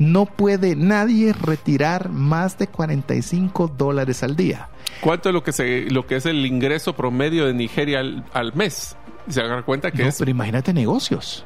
No 0.00 0.24
puede 0.24 0.76
nadie 0.76 1.34
retirar 1.34 2.08
más 2.08 2.56
de 2.56 2.68
45 2.68 3.68
dólares 3.68 4.22
al 4.22 4.34
día. 4.34 4.70
¿Cuánto 5.02 5.28
es 5.28 5.34
lo 5.34 5.42
que, 5.42 5.52
se, 5.52 5.90
lo 5.90 6.06
que 6.06 6.16
es 6.16 6.24
el 6.24 6.46
ingreso 6.46 6.96
promedio 6.96 7.46
de 7.46 7.52
Nigeria 7.52 8.00
al, 8.00 8.24
al 8.32 8.54
mes? 8.54 8.96
Se 9.28 9.42
dan 9.42 9.62
cuenta 9.62 9.90
que 9.90 10.02
No, 10.02 10.08
es 10.08 10.18
pero 10.18 10.30
imagínate 10.30 10.72
negocios. 10.72 11.44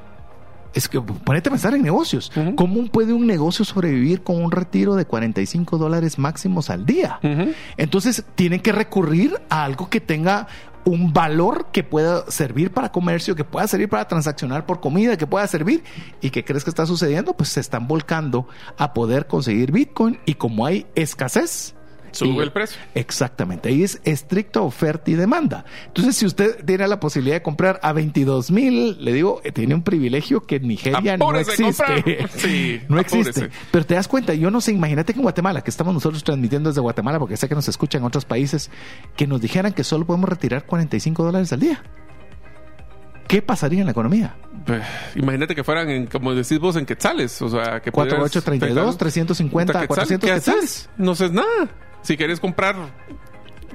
Es 0.73 0.89
que 0.89 1.01
ponete 1.01 1.49
a 1.49 1.53
pensar 1.53 1.75
en 1.75 1.83
negocios. 1.83 2.33
¿Cómo 2.57 2.87
puede 2.87 3.13
un 3.13 3.27
negocio 3.27 3.65
sobrevivir 3.65 4.23
con 4.23 4.43
un 4.43 4.51
retiro 4.51 4.95
de 4.95 5.05
45 5.05 5.79
dólares 5.79 6.19
máximos 6.19 6.71
al 6.71 6.85
día? 6.85 7.21
Entonces 7.77 8.25
tienen 8.35 8.61
que 8.61 8.73
recurrir 8.73 9.41
a 9.49 9.65
algo 9.65 9.89
que 9.89 10.01
tenga 10.01 10.49
un 10.85 11.13
valor 11.13 11.67
que 11.73 11.83
pueda 11.83 12.31
servir 12.31 12.73
para 12.73 12.93
comercio, 12.93 13.35
que 13.35 13.45
pueda 13.45 13.67
servir 13.67 13.89
para 13.89 14.07
transaccionar 14.07 14.67
por 14.67 14.81
comida, 14.81 15.17
que 15.17 15.27
pueda 15.27 15.47
servir. 15.47 15.83
¿Y 16.21 16.31
qué 16.31 16.45
crees 16.45 16.65
que 16.65 16.71
está 16.71 16.87
sucediendo? 16.87 17.35
Pues 17.35 17.51
se 17.51 17.61
están 17.61 17.87
volcando 17.87 18.47
a 18.77 18.93
poder 18.95 19.27
conseguir 19.27 19.73
Bitcoin 19.73 20.19
y 20.27 20.35
como 20.35 20.67
hay 20.67 20.87
escasez, 20.95 21.75
Sube 22.15 22.43
el 22.45 22.53
precio. 22.53 22.81
Exactamente, 22.95 23.69
ahí 23.69 23.83
es 23.83 24.01
estricta 24.05 24.61
oferta 24.61 25.11
y 25.11 25.15
demanda. 25.15 25.65
Entonces, 25.87 26.17
si 26.17 26.27
usted 26.27 26.65
tiene 26.65 26.87
la 26.89 27.01
posibilidad 27.01 27.37
de 27.37 27.43
comprar 27.43 27.81
a 27.83 27.93
22 27.93 28.51
mil, 28.51 28.97
le 29.05 29.13
digo, 29.13 29.41
eh, 29.45 29.53
tiene 29.53 29.75
un 29.75 29.83
privilegio 29.83 30.43
que 30.43 30.57
en 30.57 30.69
Nigeria 30.69 31.17
no 31.17 31.25
Apúrese 31.27 31.53
existe. 31.53 32.27
Sí, 32.37 32.81
no 32.89 32.99
apúrese. 33.01 33.29
existe. 33.31 33.51
Pero 33.71 33.87
te 33.87 33.95
das 33.95 34.09
cuenta, 34.09 34.35
yo 34.35 34.51
no 34.51 34.61
sé, 34.61 34.73
imagínate 34.73 35.13
que 35.13 35.19
en 35.19 35.25
Guatemala, 35.25 35.63
que 35.63 35.71
estamos 35.71 35.93
nosotros 35.95 36.23
transmitiendo 36.25 36.71
desde 36.71 36.81
Guatemala, 36.81 37.19
porque 37.19 37.37
sé 37.37 37.49
que 37.49 37.55
nos 37.55 37.69
escuchan 37.69 38.03
en 38.03 38.07
otros 38.07 38.25
países, 38.25 38.71
que 39.17 39.27
nos 39.27 39.41
dijeran 39.41 39.73
que 39.73 39.85
solo 39.85 40.07
podemos 40.07 40.29
retirar 40.29 40.65
45 40.67 41.25
dólares 41.25 41.53
al 41.53 41.61
día. 41.61 41.83
¿Qué 43.27 43.41
pasaría 43.41 43.81
en 43.81 43.87
la 43.87 43.93
economía? 43.93 44.37
Pues, 44.67 44.83
Imagínate 45.17 45.55
que 45.55 45.65
fueran, 45.65 45.89
en, 45.91 46.07
como 46.07 46.35
decís 46.35 46.59
vos, 46.59 46.77
en 46.77 46.85
quetzales. 46.87 47.41
O 47.43 47.49
sea, 47.49 47.81
que 47.81 47.91
4, 47.91 48.17
pudieras 48.17 48.37
8, 48.37 48.43
32, 48.43 48.85
sacar 48.85 48.99
350, 48.99 49.73
quetzal. 49.73 49.89
400 49.89 50.29
¿Qué 50.29 50.35
quetzales. 50.35 50.65
haces? 50.65 50.91
No 50.99 51.13
haces 51.13 51.33
nada. 51.33 51.69
Si 52.05 52.17
quieres 52.17 52.39
comprar... 52.39 52.77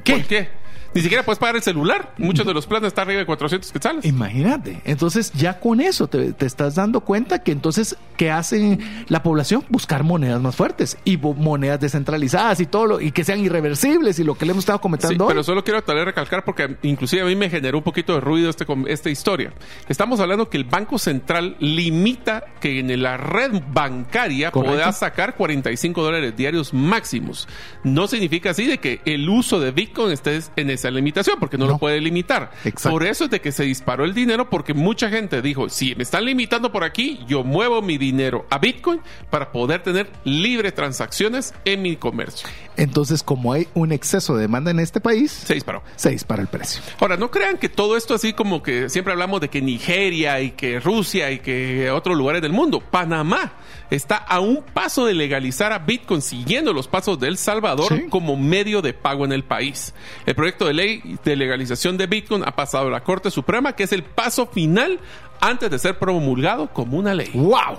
¿Qué? 0.04 0.14
¿Por 0.14 0.24
qué? 0.24 0.50
Ni 0.94 1.02
siquiera 1.02 1.24
puedes 1.24 1.40
pagar 1.40 1.56
el 1.56 1.62
celular. 1.62 2.14
Muchos 2.18 2.46
de 2.46 2.54
los 2.54 2.66
planes 2.66 2.88
están 2.88 3.06
arriba 3.08 3.20
de 3.20 3.26
400 3.26 3.72
quetzales. 3.72 4.06
Imagínate. 4.06 4.82
Entonces, 4.86 5.32
ya 5.34 5.60
con 5.60 5.82
eso 5.82 6.08
te, 6.08 6.34
te 6.34 6.46
estás 6.46 6.76
dando 6.76 7.02
cuenta 7.02 7.44
que 7.44 7.52
entonces, 7.52 7.96
¿qué 8.18 8.32
hace 8.32 8.80
la 9.08 9.22
población? 9.24 9.64
Buscar 9.70 10.04
monedas 10.04 10.42
más 10.42 10.56
fuertes 10.56 10.98
y 11.06 11.18
monedas 11.18 11.80
descentralizadas 11.80 12.60
y 12.60 12.66
todo 12.66 12.86
lo, 12.88 13.02
y 13.02 13.12
que 13.12 13.24
sean 13.24 13.40
irreversibles 13.40 14.18
y 14.20 14.24
lo 14.24 14.36
que 14.36 14.46
le 14.46 14.52
hemos 14.52 14.64
estado 14.64 14.80
Sí, 14.80 14.82
comentando 14.82 15.26
hoy. 15.26 15.30
pero 15.30 15.44
solo 15.44 15.64
quiero 15.64 15.84
tal 15.84 15.98
vez 15.98 16.06
recalcar 16.06 16.44
porque 16.44 16.78
inclusive 16.84 17.22
a 17.22 17.26
mí 17.26 17.36
me 17.36 17.50
generó 17.50 17.78
un 17.78 17.84
poquito 17.84 18.14
de 18.16 18.22
ruido 18.22 18.50
este, 18.50 18.66
esta 18.88 19.10
historia. 19.10 19.54
Estamos 19.88 20.20
hablando 20.20 20.50
que 20.50 20.58
el 20.58 20.64
Banco 20.64 20.98
Central 20.98 21.56
limita 21.60 22.44
que 22.60 22.80
en 22.80 23.02
la 23.04 23.18
red 23.18 23.62
bancaria 23.72 24.52
Correcto. 24.52 24.76
puedas 24.76 25.00
sacar 25.00 25.36
45 25.36 26.02
dólares 26.02 26.36
diarios 26.36 26.74
máximos. 26.74 27.48
No 27.84 28.08
significa 28.08 28.52
así 28.52 28.66
de 28.66 28.80
que 28.80 29.02
el 29.06 29.28
uso 29.30 29.60
de 29.60 29.72
Bitcoin 29.72 30.12
esté 30.12 30.40
en 30.56 30.70
esa 30.80 30.92
limitación 30.92 31.38
porque 31.40 31.58
no, 31.58 31.66
No. 31.66 31.74
lo 31.74 31.78
puede 31.78 32.00
limitar. 32.02 32.52
Exacto. 32.66 32.90
Por 32.90 33.04
eso 33.06 33.26
es 33.26 33.30
de 33.30 33.42
que 33.42 33.52
se 33.52 33.64
disparó 33.64 34.04
el 34.06 34.14
dinero 34.14 34.50
porque 34.50 34.74
mucha 34.74 35.10
gente 35.10 35.42
dijo, 35.42 35.70
si 35.70 35.96
me 35.96 36.04
están 36.04 36.26
limitando 36.26 36.72
por 36.72 36.84
aquí, 36.84 37.20
yo 37.28 37.44
muevo 37.44 37.82
mi 37.82 37.98
dinero 37.98 38.46
a 38.50 38.58
Bitcoin 38.58 39.02
para 39.30 39.52
poder 39.52 39.84
tener 39.84 40.10
libre 40.24 40.72
transacciones 40.72 41.54
en 41.66 41.82
mi 41.82 41.96
comercio. 41.96 42.48
Entonces, 42.78 43.24
como 43.24 43.54
hay 43.54 43.68
un 43.74 43.92
exceso 43.92 44.36
de 44.36 44.42
demanda 44.42 44.72
en 44.72 44.80
este 44.80 45.00
país, 45.02 45.32
Se 45.32 45.54
disparó. 45.54 45.84
se 45.96 46.10
dispara 46.12 46.42
el 46.42 46.48
precio. 46.48 46.82
Ahora, 47.00 47.18
no 47.18 47.30
crean 47.30 47.58
que 47.58 47.70
todo 47.70 47.98
esto 47.98 48.14
así 48.14 48.34
como 48.34 48.64
que 48.64 48.90
siempre 48.90 49.14
hablamos 49.14 49.42
de 49.42 49.50
que 49.50 49.62
Nigeria 49.62 50.40
y 50.42 50.52
que 50.52 50.80
Rusia 50.80 51.32
y 51.32 51.40
que 51.40 51.92
otros 51.92 52.18
lugares 52.18 52.42
del 52.42 52.54
mundo. 52.54 52.80
Panamá 52.80 53.52
está 53.90 54.16
a 54.18 54.40
un 54.40 54.62
paso 54.74 55.06
de 55.06 55.14
legalizar 55.14 55.72
a 55.74 55.80
Bitcoin 55.80 56.22
siguiendo 56.22 56.74
los 56.74 56.88
pasos 56.88 57.20
de 57.20 57.28
El 57.28 57.38
Salvador 57.38 57.88
Sí. 57.88 58.06
como 58.10 58.36
medio 58.38 58.82
de 58.82 58.94
pago 58.94 59.26
en 59.26 59.32
el 59.32 59.44
país. 59.44 59.94
El 60.26 60.36
proyecto 60.36 60.66
de 60.66 60.74
ley 60.74 61.18
de 61.24 61.36
legalización 61.36 61.98
de 61.98 62.08
Bitcoin 62.08 62.44
ha 62.46 62.56
pasado 62.56 62.88
a 62.88 62.92
la 62.92 63.04
Corte 63.04 63.32
Suprema, 63.32 63.74
que 63.74 63.84
es 63.84 63.92
el 63.94 64.04
paso 64.04 64.48
final 64.48 65.00
antes 65.42 65.70
de 65.72 65.80
ser 65.80 65.98
promulgado 65.98 66.68
como 66.74 66.98
una 66.98 67.14
ley. 67.14 67.32
¡Wow! 67.34 67.78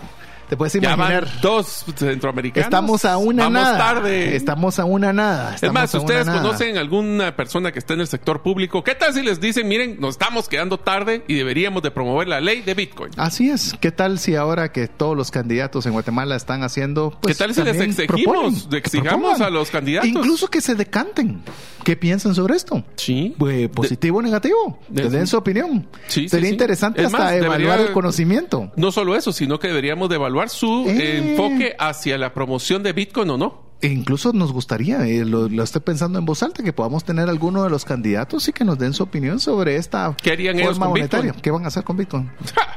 Te 0.51 0.57
puedes 0.57 0.73
Ya 0.75 0.97
van 0.97 1.13
imaginar. 1.13 1.41
dos 1.41 1.85
centroamericanos. 1.97 2.67
Estamos 2.67 3.05
a 3.05 3.17
una 3.19 3.45
Vamos 3.45 3.63
nada. 3.63 3.79
tarde. 3.79 4.35
Estamos 4.35 4.81
a 4.81 4.85
una 4.85 5.13
nada. 5.13 5.55
Es 5.63 5.73
más, 5.73 5.93
si 5.93 5.97
ustedes 5.99 6.27
nada. 6.27 6.43
conocen 6.43 6.77
alguna 6.77 7.37
persona 7.37 7.71
que 7.71 7.79
esté 7.79 7.95
en 7.95 8.01
el 8.01 8.09
sector 8.09 8.43
público, 8.43 8.83
¿qué 8.83 8.97
tal 8.97 9.15
si 9.15 9.23
les 9.23 9.41
dicen, 9.41 9.69
miren, 9.69 10.01
nos 10.01 10.11
estamos 10.17 10.49
quedando 10.49 10.79
tarde 10.79 11.23
y 11.29 11.35
deberíamos 11.35 11.85
de 11.85 11.93
promover 11.93 12.27
la 12.27 12.41
ley 12.41 12.63
de 12.63 12.75
Bitcoin? 12.75 13.13
Así 13.17 13.49
es. 13.49 13.77
¿Qué 13.81 13.93
tal 13.93 14.19
si 14.19 14.35
ahora 14.35 14.73
que 14.73 14.89
todos 14.89 15.17
los 15.17 15.31
candidatos 15.31 15.87
en 15.87 15.93
Guatemala 15.93 16.35
están 16.35 16.65
haciendo... 16.65 17.17
pues, 17.21 17.37
¿Qué 17.37 17.45
tal 17.45 17.55
si 17.55 17.63
les 17.63 17.81
exigimos, 17.81 18.69
exigamos 18.73 19.41
a 19.41 19.51
los 19.51 19.71
candidatos? 19.71 20.09
Incluso 20.11 20.49
que 20.49 20.61
se 20.61 20.75
decanten. 20.75 21.43
¿Qué 21.85 21.97
piensan 21.97 22.35
sobre 22.35 22.57
esto? 22.57 22.85
Sí. 22.97 23.35
Pues, 23.39 23.69
positivo 23.71 24.19
o 24.19 24.23
negativo. 24.23 24.79
de- 24.89 25.03
que 25.05 25.09
den 25.09 25.27
su 25.27 25.37
opinión. 25.39 25.87
Sí, 26.09 26.29
Sería 26.29 26.49
sí. 26.49 26.53
interesante 26.53 27.01
Es 27.01 27.07
hasta 27.07 27.19
más, 27.19 27.33
evaluar 27.35 27.59
debería- 27.61 27.87
el 27.87 27.93
conocimiento. 27.93 28.73
No 28.77 28.91
solo 28.93 29.17
eso, 29.17 29.33
sino 29.33 29.59
que 29.59 29.69
deberíamos 29.69 30.09
de 30.11 30.17
evaluar 30.17 30.40
su 30.49 30.87
Eh. 30.89 30.97
eh, 30.99 31.19
enfoque 31.19 31.77
hacia 31.79 32.17
la 32.19 32.33
promoción 32.33 32.83
de 32.83 32.93
Bitcoin 32.93 33.31
o 33.31 33.37
no. 33.37 33.70
E 33.83 33.89
incluso 33.89 34.33
nos 34.35 34.53
gustaría, 34.53 35.07
eh, 35.07 35.25
lo, 35.25 35.49
lo 35.49 35.63
estoy 35.63 35.81
pensando 35.81 36.19
en 36.19 36.27
voz 36.27 36.43
alta, 36.43 36.63
que 36.63 36.73
podamos 36.73 37.03
tener 37.05 37.31
alguno 37.31 37.65
de 37.65 37.71
los 37.71 37.87
candidatos 37.87 38.47
y 38.49 38.53
que 38.53 38.63
nos 38.65 38.79
den 38.79 38.93
su 38.93 39.03
opinión 39.03 39.41
sobre 39.41 39.77
esta 39.77 40.15
¿Qué 40.23 40.33
harían 40.33 40.57
ellos 40.57 40.73
forma 40.73 40.87
con 40.87 40.93
monetaria. 40.93 41.33
Bitcoin? 41.33 41.43
¿Qué 41.43 41.51
van 41.51 41.65
a 41.65 41.69
hacer 41.69 41.85
con 41.85 41.97
Bitcoin? 41.97 42.31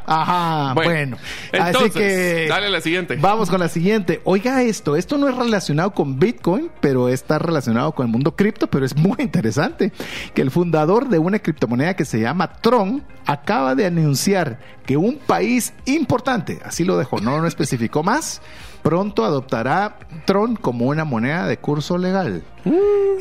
Ajá, 0.06 0.74
bueno. 0.74 1.18
Entonces, 1.52 1.92
Así 1.92 2.00
que 2.00 2.46
dale 2.48 2.70
la 2.70 2.80
siguiente. 2.82 3.18
Vamos 3.18 3.50
con 3.50 3.60
la 3.60 3.68
siguiente. 3.68 4.22
Oiga 4.24 4.64
esto, 4.64 4.96
esto 4.96 5.18
no 5.18 5.28
es 5.28 5.36
relacionado 5.36 5.94
con 5.94 6.20
Bitcoin, 6.20 6.72
pero 6.80 7.10
está 7.10 7.38
relacionado 7.38 7.92
con 7.94 8.06
el 8.06 8.12
mundo 8.12 8.36
cripto, 8.36 8.68
pero 8.68 8.86
es 8.86 8.96
muy 8.96 9.18
interesante. 9.20 9.92
Que 10.34 10.42
el 10.42 10.52
fundador 10.52 11.10
de 11.10 11.20
una 11.20 11.40
criptomoneda 11.40 11.96
que 11.96 12.06
se 12.06 12.20
llama 12.20 12.54
Tron 12.54 13.04
acaba 13.26 13.76
de 13.76 13.86
anunciar 13.86 14.60
que 14.86 14.98
un 14.98 15.18
país 15.18 15.74
importante, 15.86 16.60
así 16.64 16.84
lo 16.84 16.98
dejó, 16.98 17.20
no 17.20 17.40
lo 17.40 17.48
especificó 17.48 18.04
más, 18.04 18.42
pronto 18.84 19.26
adoptará 19.26 19.98
Tron 20.26 20.56
como 20.56 20.86
una 20.88 21.06
moneda 21.06 21.48
de 21.48 21.58
curso 21.58 21.98
legal. 21.98 22.44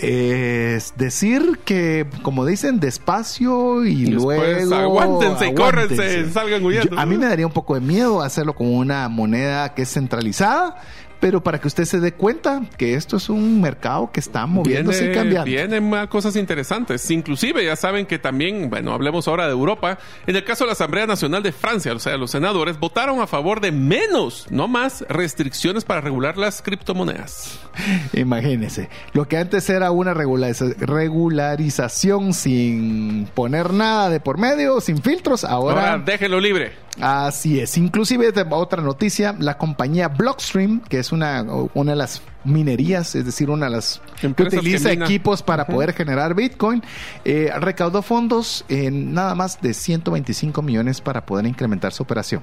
Es 0.00 0.94
decir 0.96 1.60
que, 1.64 2.06
como 2.22 2.44
dicen, 2.44 2.80
despacio 2.80 3.84
y, 3.84 4.02
Y 4.02 4.10
después 4.12 4.66
luego... 4.68 5.00
aguántense 5.00 5.48
y 5.48 5.54
córrense, 5.54 5.94
aguántense. 5.94 6.32
salgan 6.32 6.64
huyendo. 6.64 6.90
Yo- 6.90 6.98
a 7.00 7.06
mí 7.06 7.16
me 7.16 7.26
daría 7.26 7.46
un 7.46 7.52
poco 7.52 7.74
de 7.74 7.80
miedo 7.80 8.22
hacerlo 8.22 8.54
con 8.54 8.66
una 8.74 9.08
moneda 9.08 9.74
que 9.74 9.82
es 9.82 9.92
centralizada, 9.92 10.76
pero 11.22 11.40
para 11.40 11.60
que 11.60 11.68
usted 11.68 11.84
se 11.84 12.00
dé 12.00 12.14
cuenta 12.14 12.62
que 12.76 12.94
esto 12.94 13.16
es 13.16 13.28
un 13.28 13.60
mercado 13.60 14.10
que 14.12 14.18
está 14.18 14.44
moviéndose 14.44 15.08
y 15.08 15.14
cambiando. 15.14 15.44
Vienen 15.44 15.88
más 15.88 16.08
cosas 16.08 16.34
interesantes. 16.34 17.08
Inclusive 17.12 17.64
ya 17.64 17.76
saben 17.76 18.06
que 18.06 18.18
también, 18.18 18.68
bueno, 18.68 18.92
hablemos 18.92 19.28
ahora 19.28 19.46
de 19.46 19.52
Europa. 19.52 20.00
En 20.26 20.34
el 20.34 20.42
caso 20.42 20.64
de 20.64 20.66
la 20.66 20.72
Asamblea 20.72 21.06
Nacional 21.06 21.40
de 21.44 21.52
Francia, 21.52 21.92
o 21.92 21.98
sea, 22.00 22.16
los 22.16 22.32
senadores 22.32 22.80
votaron 22.80 23.20
a 23.20 23.28
favor 23.28 23.60
de 23.60 23.70
menos, 23.70 24.48
no 24.50 24.66
más, 24.66 25.04
restricciones 25.08 25.84
para 25.84 26.00
regular 26.00 26.36
las 26.38 26.60
criptomonedas. 26.60 27.56
Imagínese, 28.14 28.88
lo 29.12 29.28
que 29.28 29.36
antes 29.36 29.70
era 29.70 29.92
una 29.92 30.14
regulariza- 30.14 30.74
regularización 30.76 32.34
sin 32.34 33.28
poner 33.32 33.72
nada 33.72 34.10
de 34.10 34.18
por 34.18 34.38
medio, 34.38 34.80
sin 34.80 35.00
filtros, 35.00 35.44
Ahora, 35.44 35.92
ahora 35.92 36.02
déjenlo 36.04 36.40
libre. 36.40 36.72
Así 37.00 37.58
es. 37.58 37.78
Inclusive 37.78 38.32
de- 38.32 38.46
otra 38.50 38.82
noticia, 38.82 39.34
la 39.38 39.56
compañía 39.56 40.08
Blockstream, 40.08 40.80
que 40.80 40.98
es 40.98 41.10
una, 41.10 41.42
una 41.74 41.92
de 41.92 41.96
las 41.96 42.22
minerías, 42.44 43.14
es 43.14 43.24
decir, 43.24 43.48
una 43.50 43.66
de 43.66 43.72
las 43.72 44.02
que 44.20 44.26
utiliza 44.58 44.88
que 44.90 44.94
equipos 45.04 45.42
para 45.42 45.66
poder 45.66 45.94
generar 45.94 46.34
Bitcoin, 46.34 46.82
eh, 47.24 47.50
recaudó 47.58 48.02
fondos 48.02 48.64
en 48.68 49.14
nada 49.14 49.34
más 49.34 49.60
de 49.62 49.72
125 49.74 50.60
millones 50.60 51.00
para 51.00 51.24
poder 51.24 51.46
incrementar 51.46 51.92
su 51.92 52.02
operación 52.02 52.42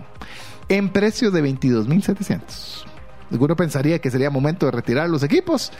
en 0.67 0.89
precio 0.89 1.31
de 1.31 1.43
22.700. 1.43 2.85
Alguno 3.31 3.55
pensaría 3.55 3.99
que 3.99 4.09
sería 4.11 4.29
momento 4.29 4.65
de 4.65 4.71
retirar 4.71 5.09
los 5.09 5.23
equipos. 5.23 5.71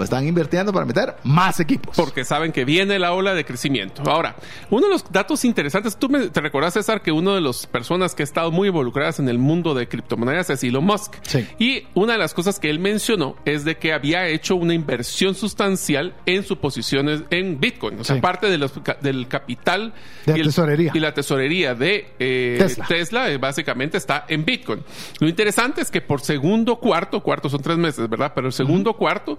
Están 0.00 0.26
invirtiendo 0.26 0.72
para 0.72 0.86
meter 0.86 1.14
más 1.24 1.60
equipos. 1.60 1.96
Porque 1.96 2.24
saben 2.24 2.50
que 2.52 2.64
viene 2.64 2.98
la 2.98 3.12
ola 3.12 3.34
de 3.34 3.44
crecimiento. 3.44 4.02
Ahora, 4.10 4.36
uno 4.70 4.86
de 4.86 4.92
los 4.92 5.04
datos 5.12 5.44
interesantes, 5.44 5.96
tú 5.96 6.08
me, 6.08 6.28
te 6.28 6.40
recordás, 6.40 6.74
César, 6.74 7.02
que 7.02 7.12
una 7.12 7.34
de 7.34 7.40
las 7.40 7.66
personas 7.66 8.14
que 8.14 8.22
ha 8.22 8.24
estado 8.24 8.50
muy 8.50 8.68
involucradas 8.68 9.18
en 9.20 9.28
el 9.28 9.38
mundo 9.38 9.74
de 9.74 9.86
criptomonedas 9.88 10.50
es 10.50 10.64
Elon 10.64 10.84
Musk. 10.84 11.14
Sí. 11.22 11.46
Y 11.58 11.86
una 11.94 12.14
de 12.14 12.18
las 12.18 12.34
cosas 12.34 12.58
que 12.58 12.70
él 12.70 12.78
mencionó 12.78 13.36
es 13.44 13.64
de 13.64 13.76
que 13.76 13.92
había 13.92 14.26
hecho 14.28 14.56
una 14.56 14.74
inversión 14.74 15.34
sustancial 15.34 16.14
en 16.26 16.42
sus 16.44 16.58
posiciones 16.58 17.22
en 17.30 17.60
Bitcoin. 17.60 18.00
O 18.00 18.04
sea, 18.04 18.16
Sí. 18.16 18.20
parte 18.22 18.48
de 18.48 18.58
los, 18.58 18.72
ca- 18.72 18.96
del 19.00 19.28
capital 19.28 19.92
De 20.26 20.32
la 20.32 20.38
y, 20.38 20.40
el- 20.40 20.46
tesorería. 20.46 20.92
y 20.94 21.00
la 21.00 21.12
tesorería 21.14 21.74
de 21.74 22.12
eh, 22.18 22.56
Tesla. 22.58 22.86
Tesla 22.86 23.30
eh, 23.30 23.38
básicamente 23.38 23.98
está 23.98 24.24
en 24.28 24.44
Bitcoin. 24.44 24.82
Lo 25.20 25.28
interesante 25.28 25.80
es 25.82 25.90
que 25.90 26.00
por 26.00 26.20
segundo 26.20 26.76
cuarto, 26.76 26.93
cuarto 27.22 27.48
son 27.48 27.60
tres 27.60 27.76
meses, 27.76 28.08
¿verdad? 28.08 28.32
Pero 28.34 28.46
el 28.46 28.52
segundo 28.52 28.94
cuarto 28.94 29.38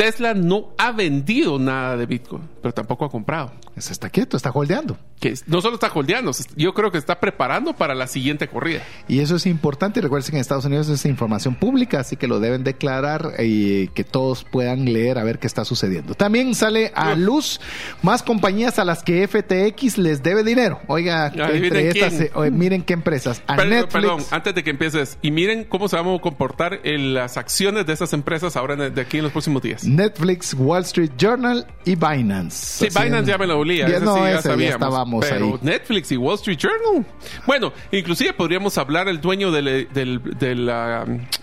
Tesla 0.00 0.32
no 0.32 0.70
ha 0.78 0.92
vendido 0.92 1.58
nada 1.58 1.94
de 1.94 2.06
Bitcoin, 2.06 2.48
pero 2.62 2.72
tampoco 2.72 3.04
ha 3.04 3.10
comprado. 3.10 3.52
Se 3.76 3.92
está 3.92 4.08
quieto, 4.08 4.36
está 4.38 4.50
holdeando. 4.50 4.98
Que 5.20 5.34
no 5.46 5.60
solo 5.60 5.74
está 5.74 5.90
holdeando, 5.92 6.32
yo 6.56 6.72
creo 6.72 6.90
que 6.90 6.96
está 6.96 7.20
preparando 7.20 7.74
para 7.74 7.94
la 7.94 8.06
siguiente 8.06 8.48
corrida. 8.48 8.82
Y 9.08 9.20
eso 9.20 9.36
es 9.36 9.44
importante. 9.44 10.00
Recuerden 10.00 10.30
que 10.30 10.36
en 10.36 10.40
Estados 10.40 10.64
Unidos 10.64 10.88
es 10.88 11.04
información 11.04 11.54
pública, 11.54 12.00
así 12.00 12.16
que 12.16 12.26
lo 12.26 12.40
deben 12.40 12.64
declarar 12.64 13.34
y 13.38 13.88
que 13.88 14.02
todos 14.02 14.44
puedan 14.44 14.86
leer 14.86 15.18
a 15.18 15.24
ver 15.24 15.38
qué 15.38 15.46
está 15.46 15.66
sucediendo. 15.66 16.14
También 16.14 16.54
sale 16.54 16.92
a 16.94 17.14
luz 17.14 17.60
más 18.02 18.22
compañías 18.22 18.78
a 18.78 18.86
las 18.86 19.02
que 19.02 19.28
FTX 19.28 19.98
les 19.98 20.22
debe 20.22 20.44
dinero. 20.44 20.80
Oiga, 20.86 21.30
entre 21.34 21.88
estas, 21.88 22.20
eh, 22.20 22.30
miren 22.50 22.82
qué 22.82 22.94
empresas. 22.94 23.42
A 23.46 23.56
perdón, 23.56 23.86
perdón, 23.92 24.24
antes 24.30 24.54
de 24.54 24.64
que 24.64 24.70
empieces, 24.70 25.18
y 25.20 25.30
miren 25.30 25.64
cómo 25.64 25.88
se 25.88 25.96
van 25.96 26.08
a 26.08 26.18
comportar 26.20 26.80
en 26.84 27.12
las 27.12 27.36
acciones 27.36 27.84
de 27.84 27.92
esas 27.92 28.14
empresas 28.14 28.56
ahora 28.56 28.76
de 28.76 29.00
aquí 29.00 29.18
en 29.18 29.24
los 29.24 29.32
próximos 29.32 29.60
días. 29.62 29.84
Netflix, 29.96 30.54
Wall 30.54 30.82
Street 30.82 31.10
Journal 31.18 31.66
y 31.84 31.96
Binance. 31.96 32.88
Sí, 32.88 32.98
Binance 32.98 33.30
ya 33.30 33.38
me 33.38 33.46
lo 33.46 33.58
olía. 33.58 33.88
Ya, 33.88 34.00
no, 34.00 34.16
sí, 34.16 34.22
ya, 34.22 34.42
sabíamos, 34.42 34.74
estábamos 34.74 35.26
pero 35.28 35.58
Netflix 35.62 36.12
y 36.12 36.16
Wall 36.16 36.36
Street 36.36 36.58
Journal. 36.58 37.04
Bueno, 37.46 37.72
inclusive 37.90 38.32
podríamos 38.32 38.78
hablar 38.78 39.08
el 39.08 39.20
dueño 39.20 39.50
del, 39.50 39.88
del, 39.92 40.72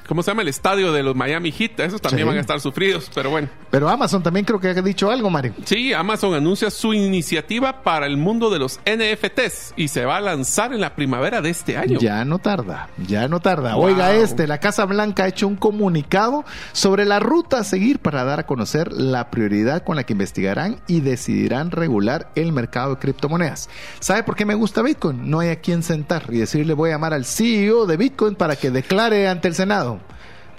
¿cómo 0.07 0.23
se 0.23 0.31
llama? 0.31 0.41
El 0.41 0.47
estadio 0.47 0.91
de 0.91 1.03
los 1.03 1.15
Miami 1.15 1.51
Heat. 1.51 1.79
Esos 1.79 2.01
también 2.01 2.27
van 2.27 2.37
a 2.37 2.41
estar 2.41 2.59
sufridos, 2.59 3.11
pero 3.13 3.29
bueno. 3.29 3.49
Pero 3.69 3.89
Amazon 3.89 4.23
también 4.23 4.45
creo 4.45 4.59
que 4.59 4.69
ha 4.69 4.81
dicho 4.81 5.11
algo, 5.11 5.29
Mario. 5.29 5.53
Sí, 5.65 5.93
Amazon 5.93 6.33
anuncia 6.33 6.71
su 6.71 6.93
iniciativa 6.93 7.83
para 7.83 8.05
el 8.05 8.17
mundo 8.17 8.49
de 8.49 8.59
los 8.59 8.79
NFTs 8.85 9.73
y 9.75 9.89
se 9.89 10.05
va 10.05 10.17
a 10.17 10.21
lanzar 10.21 10.73
en 10.73 10.81
la 10.81 10.95
primavera 10.95 11.41
de 11.41 11.49
este 11.49 11.77
año. 11.77 11.99
Ya 11.99 12.23
no 12.25 12.39
tarda, 12.39 12.89
ya 13.05 13.27
no 13.27 13.39
tarda. 13.39 13.75
Oiga, 13.75 14.13
este, 14.15 14.47
la 14.47 14.59
Casa 14.59 14.85
Blanca 14.85 15.23
ha 15.23 15.27
hecho 15.27 15.47
un 15.47 15.55
comunicado 15.55 16.45
sobre 16.71 17.05
la 17.05 17.19
ruta 17.19 17.59
a 17.59 17.63
seguir 17.63 17.99
para 17.99 18.23
dar 18.23 18.39
a 18.39 18.45
conocer 18.45 18.91
la 18.93 19.29
prioridad 19.29 19.83
con 19.83 19.95
la 19.95 20.03
que 20.03 20.13
investigarán 20.13 20.79
y 20.87 21.01
decidirán 21.01 21.71
regular 21.71 22.31
el 22.35 22.51
mercado 22.51 22.95
de 22.95 22.99
criptomonedas. 22.99 23.69
¿Sabe 23.99 24.23
por 24.23 24.35
qué 24.35 24.45
me 24.45 24.55
gusta 24.55 24.81
Bitcoin? 24.81 25.29
No 25.29 25.39
hay 25.39 25.49
a 25.49 25.59
quien 25.59 25.83
sentar 25.83 26.25
y 26.29 26.37
decirle 26.37 26.73
voy 26.73 26.89
a 26.89 26.93
llamar 26.93 27.13
al 27.13 27.25
CEO 27.25 27.85
de 27.85 27.97
Bitcoin 27.97 28.35
para 28.35 28.55
que 28.55 28.71
declare 28.71 29.27
ante 29.27 29.47
el 29.47 29.55
Senado. 29.55 29.96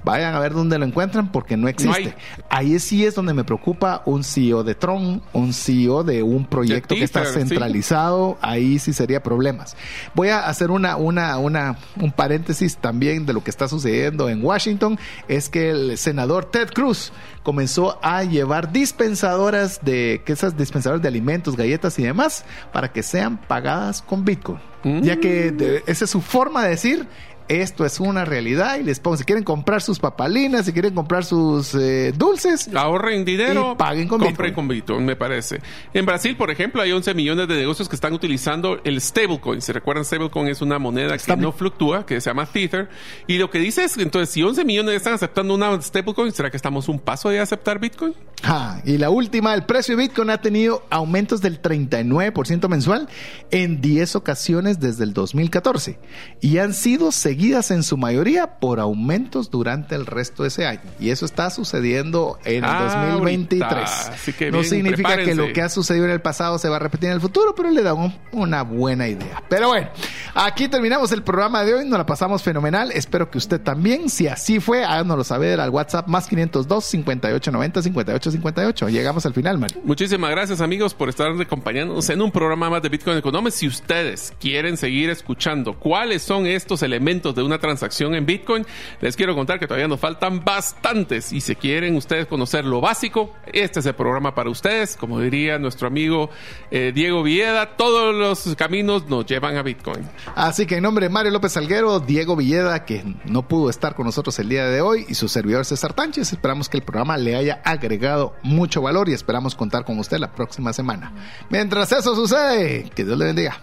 Vayan 0.09 0.35
a 0.35 0.39
ver 0.39 0.55
dónde 0.55 0.79
lo 0.79 0.87
encuentran 0.87 1.31
porque 1.31 1.59
no 1.59 1.69
existe. 1.69 2.15
Ahí 2.49 2.79
sí 2.79 3.05
es 3.05 3.15
donde 3.15 3.35
me 3.35 3.45
preocupa 3.45 4.01
un 4.07 4.25
CEO 4.25 4.65
de 4.65 4.75
Tron, 4.75 5.21
un 5.35 5.53
CEO 5.53 6.03
de 6.03 6.23
un 6.23 6.47
proyecto 6.47 6.95
que 6.95 7.05
está 7.05 7.27
centralizado. 7.27 8.39
Ahí 8.41 8.79
sí 8.79 8.95
sería 8.95 9.23
problemas. 9.23 9.77
Voy 10.15 10.29
a 10.29 10.47
hacer 10.47 10.71
una, 10.71 10.97
una, 10.97 11.37
una, 11.37 11.77
un 12.01 12.11
paréntesis 12.11 12.79
también 12.79 13.27
de 13.27 13.35
lo 13.35 13.45
que 13.45 13.51
está 13.51 13.69
sucediendo 13.69 14.31
en 14.31 14.43
Washington. 14.43 14.99
Es 15.29 15.51
que 15.51 15.69
el 15.73 15.99
senador 15.99 16.47
Ted 16.47 16.71
Cruz 16.71 17.13
comenzó 17.43 17.99
a 18.03 18.25
llevar 18.25 18.73
dispensadoras 18.73 19.81
de, 19.85 20.23
que 20.25 20.33
esas 20.33 20.57
dispensadoras 20.57 21.03
de 21.03 21.09
alimentos, 21.09 21.55
galletas 21.55 21.99
y 21.99 22.05
demás, 22.05 22.47
para 22.73 22.93
que 22.93 23.03
sean 23.03 23.37
pagadas 23.37 24.01
con 24.01 24.25
Bitcoin. 24.25 24.59
Ya 24.85 25.17
que 25.17 25.83
esa 25.87 26.05
es 26.05 26.11
su 26.11 26.21
forma 26.21 26.63
de 26.63 26.71
decir, 26.71 27.09
esto 27.49 27.87
es 27.87 27.99
una 27.99 28.25
realidad 28.25 28.79
y 28.79 28.83
les 28.83 29.01
pongo, 29.01 29.17
si 29.17 29.25
quieren 29.25 29.43
comprar 29.43 29.81
sus 29.81 29.99
papalinas, 29.99 30.67
si 30.67 30.73
quieren 30.73 30.95
comprar 30.95 31.25
sus 31.25 31.75
eh, 31.75 32.13
dulces, 32.17 32.69
ahorren 32.75 33.25
dinero, 33.25 33.73
y 33.73 33.77
paguen 33.77 34.07
con 34.07 34.21
compren 34.21 34.53
con 34.53 34.69
Bitcoin, 34.69 35.05
me 35.05 35.17
parece. 35.17 35.61
En 35.95 36.05
Brasil, 36.05 36.37
por 36.37 36.51
ejemplo, 36.51 36.83
hay 36.83 36.93
11 36.93 37.15
millones 37.15 37.49
de 37.49 37.57
negocios 37.57 37.89
que 37.89 37.97
están 37.97 38.13
utilizando 38.13 38.81
el 38.85 39.01
stablecoin. 39.01 39.63
Si 39.63 39.73
recuerdan, 39.73 40.05
stablecoin 40.05 40.49
es 40.49 40.61
una 40.61 40.79
moneda 40.79 41.17
que 41.17 41.37
no 41.37 41.53
fluctúa, 41.53 42.05
que 42.05 42.21
se 42.21 42.29
llama 42.29 42.47
Tether. 42.47 42.91
Y 43.27 43.39
lo 43.39 43.51
que 43.51 43.59
dice 43.59 43.85
es, 43.85 43.97
entonces, 43.97 44.29
si 44.29 44.43
11 44.43 44.65
millones 44.65 44.95
están 44.95 45.15
aceptando 45.15 45.55
una 45.55 45.81
stablecoin, 45.81 46.33
¿será 46.33 46.51
que 46.51 46.57
estamos 46.57 46.89
un 46.89 46.99
paso 46.99 47.31
de 47.31 47.41
aceptar 47.41 47.79
Bitcoin? 47.79 48.15
Ah, 48.45 48.81
y 48.85 48.99
la 48.99 49.11
última, 49.11 49.55
el 49.55 49.65
precio 49.65 49.97
de 49.97 50.03
Bitcoin 50.03 50.31
ha 50.31 50.41
tenido 50.41 50.85
aumentos 50.91 51.41
del 51.41 51.61
39% 51.61 52.69
mensual 52.69 53.09
en 53.51 53.81
10 53.81 54.17
ocasiones 54.17 54.79
desde 54.79 55.05
el 55.05 55.13
2014 55.13 55.99
y 56.41 56.59
han 56.59 56.73
sido 56.73 57.11
seguidos 57.11 57.38
seguidas 57.39 57.71
en 57.71 57.85
su 57.85 57.97
mayoría 57.97 58.59
por 58.59 58.81
aumentos 58.81 59.49
durante 59.49 59.95
el 59.95 60.07
resto 60.07 60.43
de 60.43 60.49
ese 60.49 60.67
año. 60.67 60.81
Y 60.99 61.11
eso 61.11 61.25
está 61.25 61.51
sucediendo 61.51 62.37
en 62.45 62.65
el 62.65 62.79
2023. 63.23 64.51
no 64.51 64.65
significa 64.65 65.17
que 65.19 65.37
lo 65.37 65.53
que 65.53 65.63
ha 65.63 65.69
sucedido 65.69 66.07
en 66.07 66.11
el 66.11 66.21
pasado 66.21 66.59
se 66.59 66.69
va 66.69 66.77
a 66.77 66.79
repetir 66.81 67.11
en 67.11 67.15
el 67.15 67.21
futuro, 67.21 67.55
pero 67.55 67.71
le 67.71 67.85
da 67.85 67.95
una 68.33 68.63
buena 68.63 69.07
idea. 69.07 69.41
Pero 69.49 69.69
bueno, 69.69 69.89
aquí 70.35 70.67
terminamos 70.67 71.13
el 71.13 71.23
programa 71.23 71.63
de 71.63 71.75
hoy. 71.75 71.85
Nos 71.85 71.97
la 71.97 72.07
pasamos 72.07 72.43
fenomenal. 72.43 72.91
Espero 72.91 73.31
que 73.31 73.39
usted 73.39 73.61
también, 73.61 74.11
si 74.11 74.27
así 74.27 74.59
fue, 74.59 74.85
háganoslo 74.85 75.23
saber 75.23 75.61
al 75.61 75.71
WhatsApp 75.71 76.09
más 76.09 76.27
502 76.27 76.85
5890 76.85 77.83
5858. 77.83 78.89
Llegamos 78.89 79.27
al 79.27 79.35
final, 79.35 79.59
Mario. 79.59 79.81
Muchísimas 79.85 80.33
gracias, 80.33 80.61
amigos, 80.61 80.93
por 80.93 81.09
estar 81.09 81.31
acompañándonos 81.41 82.11
en 82.11 82.21
un 82.21 82.33
programa 82.33 82.69
más 82.69 82.83
de 82.83 82.89
Bitcoin 82.89 83.17
Economics. 83.17 83.55
Si 83.55 83.69
ustedes 83.69 84.35
quieren 84.41 84.77
seguir 84.77 85.09
escuchando 85.11 85.79
cuáles 85.79 86.23
son 86.23 86.45
estos 86.45 86.83
elementos 86.83 87.28
de 87.35 87.43
una 87.43 87.59
transacción 87.59 88.15
en 88.15 88.27
Bitcoin. 88.27 88.65
Les 89.01 89.17
quiero 89.17 89.35
contar 89.35 89.59
que 89.59 89.67
todavía 89.67 89.89
nos 89.89 90.01
faltan 90.01 90.45
bastantes 90.45 91.33
y 91.33 91.41
si 91.41 91.55
quieren 91.57 91.97
ustedes 91.97 92.27
conocer 92.27 92.65
lo 92.65 92.81
básico, 92.81 93.35
este 93.53 93.81
es 93.81 93.87
el 93.87 93.95
programa 93.95 94.35
para 94.35 94.51
ustedes. 94.51 94.97
Como 94.97 95.21
diría 95.21 95.59
nuestro 95.59 95.89
amigo 95.89 96.31
eh, 96.71 96.93
Diego 96.95 97.23
Villeda, 97.23 97.77
todos 97.77 98.15
los 98.15 98.55
caminos 98.57 99.09
nos 99.09 99.27
llevan 99.27 99.57
a 99.57 99.63
Bitcoin. 99.63 100.09
Así 100.35 100.67
que 100.67 100.77
en 100.77 100.83
nombre 100.83 101.07
de 101.07 101.11
Mario 101.11 101.33
López 101.33 101.53
Salguero, 101.53 102.01
Diego 102.01 102.37
Villeda, 102.37 102.85
que 102.85 103.05
no 103.25 103.47
pudo 103.47 103.71
estar 103.71 103.95
con 103.95 104.07
nosotros 104.07 104.39
el 104.39 104.49
día 104.49 104.67
de 104.67 104.81
hoy, 104.81 105.07
y 105.09 105.15
su 105.15 105.29
servidor 105.29 105.65
César 105.65 105.93
Tánchez, 105.93 106.33
esperamos 106.33 106.69
que 106.69 106.77
el 106.77 106.83
programa 106.83 107.17
le 107.17 107.37
haya 107.37 107.61
agregado 107.65 108.35
mucho 108.43 108.83
valor 108.83 109.09
y 109.09 109.13
esperamos 109.13 109.55
contar 109.55 109.85
con 109.85 109.99
usted 109.99 110.19
la 110.19 110.33
próxima 110.33 110.73
semana. 110.73 111.13
Mientras 111.51 111.93
eso 111.93 112.15
sucede, 112.15 112.91
que 112.95 113.05
Dios 113.05 113.19
le 113.19 113.27
bendiga. 113.27 113.61